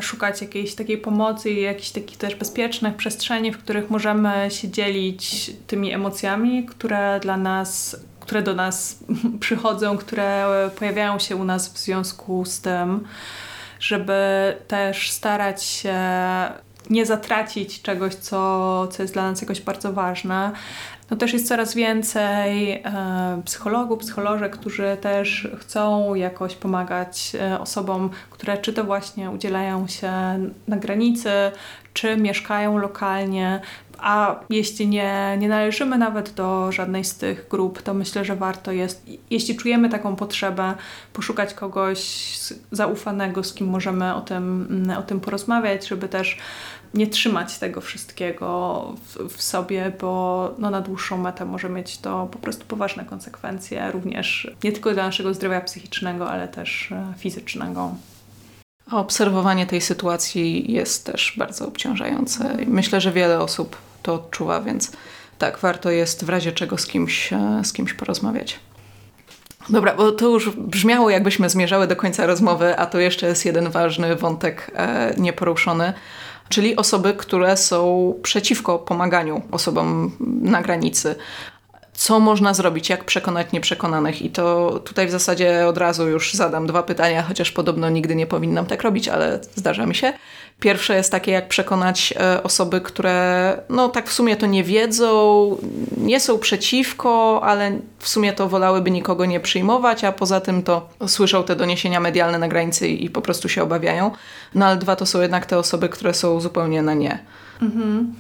szukać 0.01 0.41
jakiejś 0.41 0.75
takiej 0.75 0.97
pomocy 0.97 1.51
i 1.51 1.61
jakichś 1.61 1.89
takich 1.89 2.17
też 2.17 2.35
bezpiecznych 2.35 2.95
przestrzeni, 2.95 3.51
w 3.51 3.57
których 3.57 3.89
możemy 3.89 4.47
się 4.51 4.69
dzielić 4.69 5.51
tymi 5.67 5.93
emocjami, 5.93 6.65
które 6.65 7.19
dla 7.19 7.37
nas, 7.37 7.99
które 8.19 8.41
do 8.41 8.55
nas 8.55 8.99
przychodzą, 9.39 9.97
które 9.97 10.45
pojawiają 10.79 11.19
się 11.19 11.35
u 11.35 11.43
nas 11.43 11.69
w 11.69 11.77
związku 11.77 12.45
z 12.45 12.61
tym, 12.61 13.07
żeby 13.79 14.13
też 14.67 15.11
starać 15.11 15.63
się 15.63 15.95
nie 16.89 17.05
zatracić 17.05 17.81
czegoś, 17.81 18.15
co, 18.15 18.87
co 18.91 19.03
jest 19.03 19.13
dla 19.13 19.31
nas 19.31 19.41
jakoś 19.41 19.61
bardzo 19.61 19.93
ważne, 19.93 20.51
no 21.11 21.17
też 21.17 21.33
jest 21.33 21.47
coraz 21.47 21.75
więcej 21.75 22.71
e, 22.71 23.41
psychologów, 23.45 23.99
psycholożek, 23.99 24.57
którzy 24.57 24.97
też 25.01 25.47
chcą 25.59 26.15
jakoś 26.15 26.55
pomagać 26.55 27.31
e, 27.41 27.59
osobom, 27.59 28.09
które 28.29 28.57
czy 28.57 28.73
to 28.73 28.83
właśnie 28.83 29.31
udzielają 29.31 29.87
się 29.87 30.11
na 30.67 30.77
granicy, 30.77 31.31
czy 31.93 32.17
mieszkają 32.17 32.77
lokalnie, 32.77 33.61
a 33.97 34.39
jeśli 34.49 34.87
nie, 34.87 35.37
nie 35.39 35.49
należymy 35.49 35.97
nawet 35.97 36.33
do 36.33 36.71
żadnej 36.71 37.03
z 37.03 37.17
tych 37.17 37.47
grup, 37.47 37.81
to 37.81 37.93
myślę, 37.93 38.25
że 38.25 38.35
warto 38.35 38.71
jest, 38.71 39.05
jeśli 39.29 39.55
czujemy 39.55 39.89
taką 39.89 40.15
potrzebę, 40.15 40.73
poszukać 41.13 41.53
kogoś 41.53 41.99
zaufanego, 42.71 43.43
z 43.43 43.53
kim 43.53 43.67
możemy 43.67 44.15
o 44.15 44.21
tym, 44.21 44.67
o 44.99 45.01
tym 45.01 45.19
porozmawiać, 45.19 45.87
żeby 45.87 46.09
też 46.09 46.37
nie 46.93 47.07
trzymać 47.07 47.57
tego 47.57 47.81
wszystkiego 47.81 48.93
w, 49.03 49.33
w, 49.33 49.41
sobie, 49.41 49.91
bo 50.01 50.51
no, 50.57 50.69
na 50.69 50.81
dłuższą 50.81 51.17
metę 51.17 51.45
może 51.45 51.69
mieć 51.69 51.97
to 51.97 52.27
po 52.31 52.39
prostu 52.39 52.65
poważne 52.65 53.05
konsekwencje, 53.05 53.91
również 53.91 54.51
nie 54.63 54.71
tylko 54.71 54.93
dla 54.93 55.05
naszego 55.05 55.33
zdrowia 55.33 55.61
psychicznego, 55.61 56.29
ale 56.29 56.47
też 56.47 56.91
e, 56.91 57.13
fizycznego. 57.17 57.95
A 58.91 58.97
obserwowanie 58.97 59.65
tej 59.65 59.81
sytuacji 59.81 60.71
jest 60.71 61.05
też 61.05 61.33
bardzo 61.38 61.67
obciążające. 61.67 62.57
Myślę, 62.67 63.01
że 63.01 63.11
wiele 63.11 63.39
osób 63.39 63.77
to 64.03 64.13
odczuwa, 64.13 64.61
więc 64.61 64.91
tak, 65.38 65.59
warto 65.59 65.91
jest 65.91 66.25
w 66.25 66.29
razie 66.29 66.51
czego 66.51 66.77
z 66.77 66.88
kimś, 66.88 67.33
e, 67.33 67.61
z 67.63 67.73
kimś 67.73 67.93
porozmawiać. 67.93 68.59
Dobra, 69.69 69.95
bo 69.95 70.11
to 70.11 70.27
już 70.27 70.49
brzmiało, 70.49 71.09
jakbyśmy 71.09 71.49
zmierzały 71.49 71.88
do 71.88 71.95
końca 71.95 72.25
rozmowy, 72.25 72.77
a 72.77 72.85
to 72.85 72.99
jeszcze 72.99 73.27
jest 73.27 73.45
jeden 73.45 73.69
ważny 73.69 74.15
wątek 74.15 74.71
e, 74.75 75.13
nieporuszony 75.17 75.93
czyli 76.49 76.75
osoby, 76.75 77.13
które 77.13 77.57
są 77.57 78.13
przeciwko 78.23 78.79
pomaganiu 78.79 79.41
osobom 79.51 80.11
na 80.41 80.61
granicy. 80.61 81.15
Co 81.93 82.19
można 82.19 82.53
zrobić, 82.53 82.89
jak 82.89 83.03
przekonać 83.03 83.51
nieprzekonanych? 83.51 84.21
I 84.21 84.29
to 84.29 84.69
tutaj 84.85 85.07
w 85.07 85.11
zasadzie 85.11 85.67
od 85.67 85.77
razu 85.77 86.07
już 86.07 86.33
zadam 86.33 86.67
dwa 86.67 86.83
pytania, 86.83 87.23
chociaż 87.23 87.51
podobno 87.51 87.89
nigdy 87.89 88.15
nie 88.15 88.27
powinnam 88.27 88.65
tak 88.65 88.81
robić, 88.83 89.07
ale 89.07 89.39
zdarza 89.55 89.85
mi 89.85 89.95
się. 89.95 90.13
Pierwsze 90.59 90.95
jest 90.95 91.11
takie, 91.11 91.31
jak 91.31 91.47
przekonać 91.47 92.13
e, 92.19 92.43
osoby, 92.43 92.81
które 92.81 93.57
no 93.69 93.89
tak 93.89 94.09
w 94.09 94.13
sumie 94.13 94.35
to 94.35 94.45
nie 94.45 94.63
wiedzą, 94.63 95.57
nie 95.97 96.19
są 96.19 96.37
przeciwko, 96.37 97.41
ale 97.43 97.79
w 97.99 98.07
sumie 98.07 98.33
to 98.33 98.49
wolałyby 98.49 98.91
nikogo 98.91 99.25
nie 99.25 99.39
przyjmować, 99.39 100.03
a 100.03 100.11
poza 100.11 100.41
tym 100.41 100.63
to 100.63 100.89
słyszą 101.07 101.43
te 101.43 101.55
doniesienia 101.55 101.99
medialne 101.99 102.39
na 102.39 102.47
granicy 102.47 102.87
i 102.87 103.09
po 103.09 103.21
prostu 103.21 103.49
się 103.49 103.63
obawiają. 103.63 104.11
No 104.55 104.65
ale 104.65 104.77
dwa 104.77 104.95
to 104.95 105.05
są 105.05 105.21
jednak 105.21 105.45
te 105.45 105.57
osoby, 105.57 105.89
które 105.89 106.13
są 106.13 106.39
zupełnie 106.39 106.81
na 106.81 106.93
nie. 106.93 107.19
Mhm. 107.61 108.13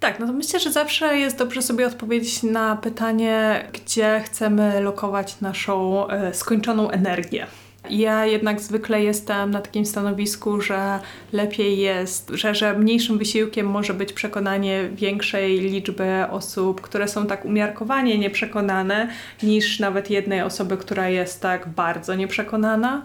Tak, 0.00 0.20
no 0.20 0.26
to 0.26 0.32
myślę, 0.32 0.60
że 0.60 0.72
zawsze 0.72 1.18
jest 1.18 1.38
dobrze 1.38 1.62
sobie 1.62 1.86
odpowiedzieć 1.86 2.42
na 2.42 2.76
pytanie, 2.76 3.64
gdzie 3.72 4.22
chcemy 4.24 4.80
lokować 4.80 5.40
naszą 5.40 6.08
e, 6.08 6.34
skończoną 6.34 6.90
energię. 6.90 7.46
Ja 7.90 8.26
jednak 8.26 8.60
zwykle 8.60 9.02
jestem 9.02 9.50
na 9.50 9.60
takim 9.60 9.86
stanowisku, 9.86 10.60
że 10.60 11.00
lepiej 11.32 11.78
jest, 11.78 12.30
że, 12.34 12.54
że 12.54 12.78
mniejszym 12.78 13.18
wysiłkiem 13.18 13.66
może 13.66 13.94
być 13.94 14.12
przekonanie 14.12 14.88
większej 14.92 15.60
liczby 15.60 16.24
osób, 16.30 16.80
które 16.80 17.08
są 17.08 17.26
tak 17.26 17.44
umiarkowanie 17.44 18.18
nieprzekonane, 18.18 19.08
niż 19.42 19.80
nawet 19.80 20.10
jednej 20.10 20.42
osoby, 20.42 20.76
która 20.76 21.08
jest 21.08 21.42
tak 21.42 21.68
bardzo 21.68 22.14
nieprzekonana. 22.14 23.02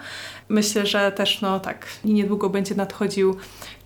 Myślę, 0.50 0.86
że 0.86 1.12
też 1.12 1.42
no 1.42 1.60
tak 1.60 1.88
niedługo 2.06 2.50
będzie 2.50 2.76
nadchodził 2.76 3.36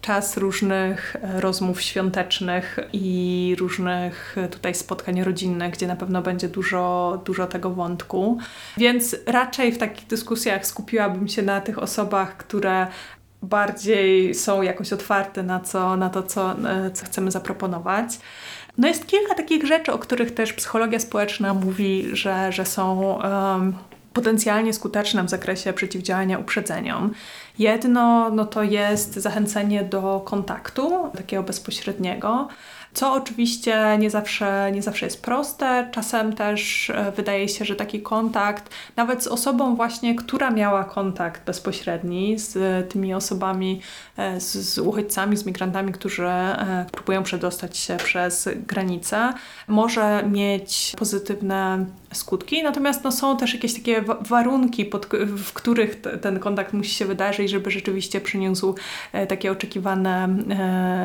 czas 0.06 0.38
różnych 0.38 1.16
e, 1.16 1.42
rozmów 1.42 1.82
świątecznych 1.82 2.80
i 2.94 3.56
różnych 3.60 4.38
e, 4.38 4.48
tutaj 4.48 4.76
spotkań 4.76 5.24
rodzinnych, 5.24 5.74
gdzie 5.74 5.88
na 5.88 5.96
pewno 5.96 6.22
będzie 6.22 6.50
dużo, 6.50 7.22
dużo 7.26 7.48
tego 7.48 7.70
wątku. 7.70 8.38
Więc 8.78 9.16
raczej 9.26 9.72
w 9.72 9.78
takich 9.78 10.08
dyskusjach 10.08 10.66
skupiłabym 10.66 11.28
się 11.28 11.42
na 11.42 11.62
tych 11.62 11.80
osobach, 11.80 12.38
które 12.38 12.88
bardziej 13.42 14.36
są 14.36 14.62
jakoś 14.62 14.94
otwarte 14.94 15.44
na, 15.44 15.60
co, 15.60 15.98
na 15.98 16.10
to, 16.10 16.24
co, 16.24 16.52
e, 16.52 16.92
co 16.92 17.06
chcemy 17.06 17.32
zaproponować. 17.32 18.20
No 18.78 18.88
jest 18.88 19.08
kilka 19.08 19.36
takich 19.36 19.68
rzeczy, 19.68 19.94
o 19.94 20.00
których 20.00 20.34
też 20.34 20.54
psychologia 20.54 21.00
społeczna 21.00 21.54
mówi, 21.54 22.10
że, 22.14 22.52
że 22.52 22.66
są 22.66 23.00
um, 23.02 23.74
potencjalnie 24.16 24.74
skuteczne 24.74 25.24
w 25.24 25.30
zakresie 25.30 25.74
przeciwdziałania 25.74 26.40
uprzedzeniom. 26.40 27.14
Jedno 27.60 28.30
no 28.30 28.46
to 28.46 28.64
jest 28.64 29.14
zachęcenie 29.14 29.84
do 29.84 30.22
kontaktu, 30.26 31.10
takiego 31.18 31.44
bezpośredniego, 31.44 32.48
co 32.96 33.14
oczywiście 33.14 33.98
nie 34.00 34.10
zawsze, 34.10 34.72
nie 34.74 34.82
zawsze 34.82 35.06
jest 35.06 35.22
proste. 35.22 35.90
Czasem 35.92 36.36
też 36.36 36.90
e, 36.90 37.12
wydaje 37.12 37.50
się, 37.50 37.66
że 37.66 37.76
taki 37.76 38.02
kontakt, 38.02 38.70
nawet 38.96 39.24
z 39.24 39.28
osobą 39.28 39.76
właśnie, 39.76 40.16
która 40.16 40.52
miała 40.52 40.84
kontakt 40.84 41.46
bezpośredni 41.46 42.40
z 42.40 42.58
tymi 42.92 43.14
osobami, 43.14 43.82
e, 44.18 44.42
z, 44.42 44.54
z 44.54 44.80
uchodźcami, 44.80 45.38
z 45.38 45.46
migrantami, 45.46 45.92
którzy 45.92 46.28
e, 46.28 46.86
próbują 46.92 47.24
przedostać 47.24 47.78
się 47.78 47.98
przez 47.98 48.50
granicę, 48.68 49.34
może 49.68 50.24
mieć 50.32 50.94
pozytywne 50.98 51.86
skutki. 52.18 52.64
Natomiast 52.64 53.04
no, 53.04 53.12
są 53.12 53.38
też 53.38 53.54
jakieś 53.54 53.74
takie 53.74 54.04
warunki, 54.22 54.86
pod, 54.86 55.08
w 55.38 55.54
których 55.54 56.02
ten 56.22 56.40
kontakt 56.40 56.74
musi 56.74 56.96
się 56.96 57.06
wydarzyć, 57.06 57.50
żeby 57.50 57.72
rzeczywiście 57.72 58.22
przyniósł 58.22 58.76
takie 59.28 59.52
oczekiwane 59.52 60.30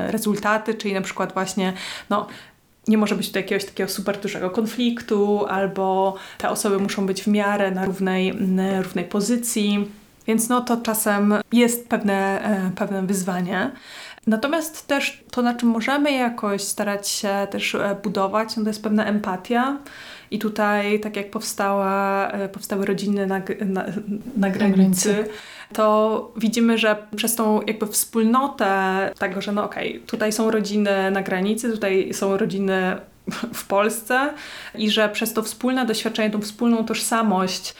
rezultaty, 0.08 0.74
czyli 0.74 0.94
na 0.94 1.00
przykład 1.00 1.32
właśnie 1.32 1.72
no, 2.11 2.26
nie 2.88 2.98
może 2.98 3.16
być 3.16 3.26
tutaj 3.26 3.42
jakiegoś 3.42 3.64
takiego 3.64 3.90
super 3.90 4.20
dużego 4.20 4.50
konfliktu, 4.50 5.46
albo 5.46 6.14
te 6.38 6.50
osoby 6.50 6.78
muszą 6.78 7.06
być 7.06 7.22
w 7.22 7.26
miarę 7.26 7.70
na 7.70 7.84
równej, 7.84 8.34
na 8.34 8.82
równej 8.82 9.04
pozycji. 9.04 9.90
Więc 10.26 10.48
no 10.48 10.61
to 10.61 10.76
czasem 10.76 11.34
jest 11.52 11.88
pewne, 11.88 12.44
e, 12.44 12.70
pewne 12.76 13.02
wyzwanie. 13.02 13.70
Natomiast 14.26 14.86
też 14.86 15.24
to, 15.30 15.42
na 15.42 15.54
czym 15.54 15.68
możemy 15.68 16.12
jakoś 16.12 16.62
starać 16.62 17.08
się 17.08 17.46
też 17.50 17.74
e, 17.74 17.96
budować, 18.02 18.56
no 18.56 18.62
to 18.62 18.68
jest 18.68 18.82
pewna 18.82 19.04
empatia. 19.04 19.78
I 20.30 20.38
tutaj, 20.38 21.00
tak 21.00 21.16
jak 21.16 21.30
powstała, 21.30 22.28
e, 22.30 22.48
powstały 22.48 22.86
rodziny 22.86 23.26
na, 23.26 23.42
na, 23.66 23.84
na 24.36 24.50
granicy, 24.50 25.24
to 25.72 26.32
widzimy, 26.36 26.78
że 26.78 26.96
przez 27.16 27.34
tą 27.34 27.62
jakby 27.62 27.86
wspólnotę 27.86 29.10
tego, 29.18 29.40
że 29.40 29.52
no 29.52 29.64
okej, 29.64 29.90
okay, 29.96 30.06
tutaj 30.06 30.32
są 30.32 30.50
rodziny 30.50 31.10
na 31.10 31.22
granicy, 31.22 31.72
tutaj 31.72 32.14
są 32.14 32.36
rodziny 32.36 32.96
w 33.54 33.66
Polsce 33.66 34.34
i 34.74 34.90
że 34.90 35.08
przez 35.08 35.32
to 35.32 35.42
wspólne 35.42 35.86
doświadczenie, 35.86 36.30
tą 36.30 36.40
wspólną 36.40 36.84
tożsamość, 36.84 37.74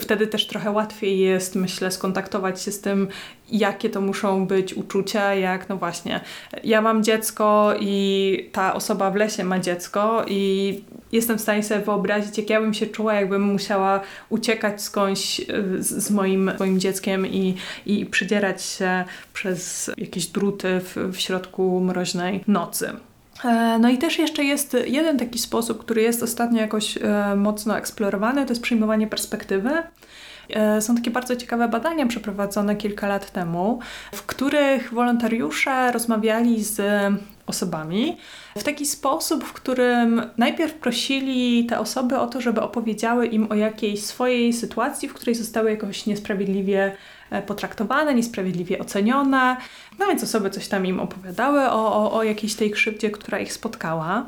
wtedy 0.00 0.26
też 0.26 0.46
trochę 0.46 0.70
łatwiej 0.70 1.18
jest, 1.18 1.54
myślę, 1.54 1.90
skontaktować 1.90 2.62
się 2.62 2.72
z 2.72 2.80
tym, 2.80 3.08
jakie 3.50 3.90
to 3.90 4.00
muszą 4.00 4.46
być 4.46 4.74
uczucia, 4.74 5.34
jak 5.34 5.68
no 5.68 5.76
właśnie, 5.76 6.20
ja 6.64 6.82
mam 6.82 7.04
dziecko 7.04 7.74
i 7.80 8.50
ta 8.52 8.74
osoba 8.74 9.10
w 9.10 9.16
lesie 9.16 9.44
ma 9.44 9.58
dziecko 9.58 10.24
i 10.28 10.80
jestem 11.12 11.38
w 11.38 11.40
stanie 11.40 11.62
sobie 11.62 11.80
wyobrazić, 11.80 12.38
jak 12.38 12.50
ja 12.50 12.60
bym 12.60 12.74
się 12.74 12.86
czuła, 12.86 13.14
jakbym 13.14 13.42
musiała 13.42 14.00
uciekać 14.28 14.82
skądś 14.82 15.40
e, 15.40 15.44
z, 15.78 16.10
moim, 16.10 16.50
moim 16.58 16.80
dzieckiem 16.80 17.26
i, 17.26 17.54
i 17.86 18.06
przydzierać 18.06 18.62
się 18.62 19.04
przez 19.32 19.90
jakieś 19.98 20.26
druty 20.26 20.80
w, 20.80 20.96
w 21.12 21.16
środku 21.20 21.80
mroźnej 21.80 22.44
nocy. 22.46 22.92
E, 23.44 23.78
no 23.78 23.88
i 23.88 23.98
też 23.98 24.18
jeszcze 24.18 24.44
jest 24.44 24.76
jeden 24.86 25.18
taki 25.18 25.38
sposób, 25.38 25.78
który 25.78 26.02
jest 26.02 26.22
ostatnio 26.22 26.60
jakoś 26.60 26.96
e, 26.96 27.36
mocno 27.36 27.78
eksplorowany, 27.78 28.44
to 28.46 28.52
jest 28.52 28.62
przyjmowanie 28.62 29.06
perspektywy. 29.06 29.70
E, 30.50 30.80
są 30.80 30.94
takie 30.94 31.10
bardzo 31.10 31.36
ciekawe 31.36 31.68
badania 31.68 32.06
przeprowadzone 32.06 32.76
kilka 32.76 33.08
lat 33.08 33.30
temu, 33.30 33.78
w 34.12 34.22
których 34.22 34.94
wolontariusze 34.94 35.92
rozmawiali 35.92 36.64
z 36.64 36.80
osobami 37.46 38.16
w 38.56 38.62
taki 38.62 38.86
sposób, 38.86 39.44
w 39.44 39.52
którym 39.52 40.22
najpierw 40.38 40.74
prosili 40.74 41.66
te 41.66 41.78
osoby 41.78 42.18
o 42.18 42.26
to, 42.26 42.40
żeby 42.40 42.60
opowiedziały 42.60 43.26
im 43.26 43.52
o 43.52 43.54
jakiejś 43.54 44.02
swojej 44.02 44.52
sytuacji, 44.52 45.08
w 45.08 45.14
której 45.14 45.34
zostały 45.34 45.70
jakoś 45.70 46.06
niesprawiedliwie 46.06 46.96
potraktowane, 47.46 48.14
niesprawiedliwie 48.14 48.78
ocenione. 48.78 49.56
No 49.98 50.06
więc 50.06 50.22
osoby 50.22 50.50
coś 50.50 50.68
tam 50.68 50.86
im 50.86 51.00
opowiadały 51.00 51.60
o, 51.70 51.94
o, 51.94 52.12
o 52.12 52.22
jakiejś 52.22 52.54
tej 52.54 52.70
krzywdzie, 52.70 53.10
która 53.10 53.38
ich 53.38 53.52
spotkała. 53.52 54.26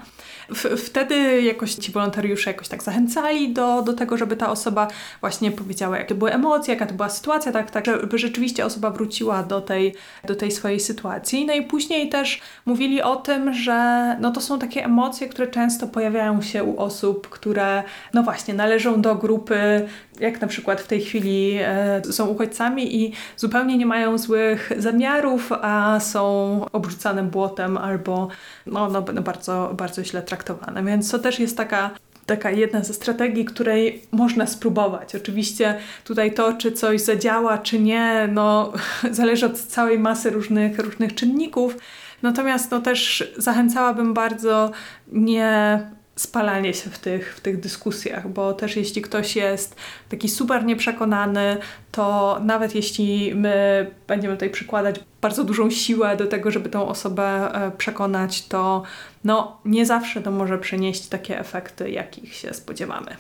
W, 0.48 0.86
wtedy 0.86 1.42
jakoś 1.42 1.74
ci 1.74 1.92
wolontariusze 1.92 2.50
jakoś 2.50 2.68
tak 2.68 2.82
zachęcali 2.82 3.52
do, 3.52 3.82
do 3.82 3.92
tego, 3.92 4.16
żeby 4.16 4.36
ta 4.36 4.50
osoba 4.50 4.88
właśnie 5.20 5.52
powiedziała, 5.52 5.98
jakie 5.98 6.14
były 6.14 6.32
emocje, 6.32 6.74
jaka 6.74 6.86
to 6.86 6.94
była 6.94 7.08
sytuacja, 7.08 7.52
tak, 7.52 7.70
tak, 7.70 7.86
żeby 7.86 8.18
rzeczywiście 8.18 8.64
osoba 8.64 8.90
wróciła 8.90 9.42
do 9.42 9.60
tej, 9.60 9.94
do 10.24 10.34
tej 10.34 10.50
swojej 10.50 10.80
sytuacji. 10.80 11.46
No 11.46 11.54
i 11.54 11.62
później 11.62 12.08
też 12.08 12.40
mówili 12.66 13.02
o 13.02 13.16
tym, 13.16 13.54
że 13.54 14.16
no 14.20 14.30
to 14.30 14.40
są 14.40 14.58
takie 14.58 14.84
emocje, 14.84 15.28
które 15.28 15.48
często 15.48 15.86
pojawiają 15.86 16.42
się 16.42 16.64
u 16.64 16.80
osób, 16.80 17.28
które 17.28 17.82
no 18.14 18.22
właśnie 18.22 18.54
należą 18.54 19.00
do 19.00 19.14
grupy, 19.14 19.88
jak 20.20 20.40
na 20.40 20.46
przykład 20.46 20.80
w 20.80 20.86
tej 20.86 21.00
chwili 21.00 21.58
e, 21.60 22.02
są 22.10 22.26
uchodźcami 22.26 22.96
i 22.96 23.12
zupełnie 23.36 23.78
nie 23.78 23.86
mają 23.86 24.18
złych 24.18 24.72
zamiarów, 24.78 25.50
a 25.62 26.00
są 26.00 26.60
obrzucane 26.72 27.22
błotem 27.22 27.76
albo 27.76 28.28
no, 28.66 28.88
no, 28.88 29.04
no 29.14 29.22
bardzo, 29.22 29.74
bardzo 29.76 30.04
źle 30.04 30.22
traktowane. 30.22 30.84
Więc 30.84 31.10
to 31.10 31.18
też 31.18 31.38
jest 31.38 31.56
taka 31.56 31.90
taka 32.26 32.50
jedna 32.50 32.84
ze 32.84 32.94
strategii, 32.94 33.44
której 33.44 34.02
można 34.12 34.46
spróbować. 34.46 35.14
Oczywiście 35.14 35.78
tutaj 36.04 36.34
to, 36.34 36.52
czy 36.52 36.72
coś 36.72 37.00
zadziała, 37.00 37.58
czy 37.58 37.78
nie, 37.78 38.28
no, 38.32 38.72
zależy 39.10 39.46
od 39.46 39.58
całej 39.58 39.98
masy 39.98 40.30
różnych, 40.30 40.78
różnych 40.78 41.14
czynników. 41.14 41.76
Natomiast 42.22 42.70
no, 42.70 42.80
też 42.80 43.32
zachęcałabym 43.36 44.14
bardzo 44.14 44.70
nie 45.12 45.78
spalanie 46.16 46.74
się 46.74 46.90
w 46.90 46.98
tych, 46.98 47.36
w 47.36 47.40
tych 47.40 47.60
dyskusjach, 47.60 48.28
bo 48.28 48.52
też 48.52 48.76
jeśli 48.76 49.02
ktoś 49.02 49.36
jest 49.36 49.76
taki 50.08 50.28
super 50.28 50.64
nieprzekonany, 50.64 51.56
to 51.92 52.38
nawet 52.42 52.74
jeśli 52.74 53.34
my 53.34 53.90
będziemy 54.06 54.34
tutaj 54.34 54.50
przykładać 54.50 55.00
bardzo 55.20 55.44
dużą 55.44 55.70
siłę 55.70 56.16
do 56.16 56.26
tego, 56.26 56.50
żeby 56.50 56.68
tą 56.68 56.88
osobę 56.88 57.54
e, 57.54 57.70
przekonać, 57.70 58.46
to 58.46 58.82
no, 59.24 59.60
nie 59.64 59.86
zawsze 59.86 60.22
to 60.22 60.30
może 60.30 60.58
przynieść 60.58 61.06
takie 61.06 61.38
efekty, 61.38 61.90
jakich 61.90 62.34
się 62.34 62.54
spodziewamy. 62.54 63.16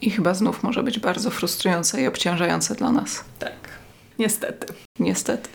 I 0.00 0.10
chyba 0.10 0.34
znów 0.34 0.62
może 0.62 0.82
być 0.82 0.98
bardzo 0.98 1.30
frustrujące 1.30 2.02
i 2.02 2.06
obciążające 2.06 2.74
dla 2.74 2.92
nas. 2.92 3.24
Tak, 3.38 3.52
niestety. 4.18 4.66
Niestety. 4.98 5.48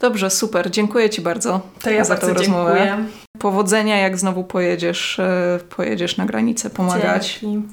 Dobrze, 0.00 0.30
super. 0.30 0.70
Dziękuję 0.70 1.10
Ci 1.10 1.20
bardzo 1.20 1.60
to 1.82 1.90
ja 1.90 2.04
za 2.04 2.14
bardzo 2.14 2.26
tę 2.26 2.34
rozmowę. 2.34 2.74
Dziękuję. 2.76 3.27
Powodzenia, 3.38 3.96
jak 3.96 4.18
znowu 4.18 4.44
pojedziesz, 4.44 5.18
e, 5.18 5.58
pojedziesz 5.76 6.16
na 6.16 6.26
granicę 6.26 6.70
pomagać. 6.70 7.38
Dzięki. 7.42 7.68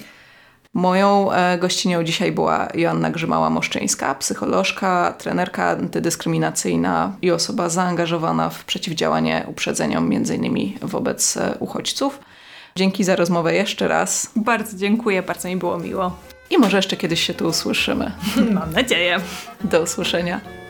Moją 0.73 1.31
e, 1.31 1.57
gościnią 1.57 2.03
dzisiaj 2.03 2.31
była 2.31 2.67
Joanna 2.73 3.11
Grzymała-Moszczyńska, 3.11 4.15
psycholożka, 4.15 5.13
trenerka 5.17 5.69
antydyskryminacyjna 5.69 7.15
i 7.21 7.31
osoba 7.31 7.69
zaangażowana 7.69 8.49
w 8.49 8.65
przeciwdziałanie 8.65 9.45
uprzedzeniom, 9.47 10.09
między 10.09 10.35
innymi 10.35 10.77
wobec 10.81 11.37
e, 11.37 11.55
uchodźców. 11.59 12.19
Dzięki 12.75 13.03
za 13.03 13.15
rozmowę 13.15 13.53
jeszcze 13.53 13.87
raz. 13.87 14.31
Bardzo 14.35 14.77
dziękuję, 14.77 15.23
bardzo 15.23 15.47
mi 15.47 15.57
było 15.57 15.77
miło. 15.77 16.17
I 16.49 16.57
może 16.57 16.77
jeszcze 16.77 16.97
kiedyś 16.97 17.21
się 17.21 17.33
tu 17.33 17.47
usłyszymy. 17.47 18.11
Mam 18.53 18.71
nadzieję. 18.71 19.19
Do 19.63 19.81
usłyszenia. 19.81 20.64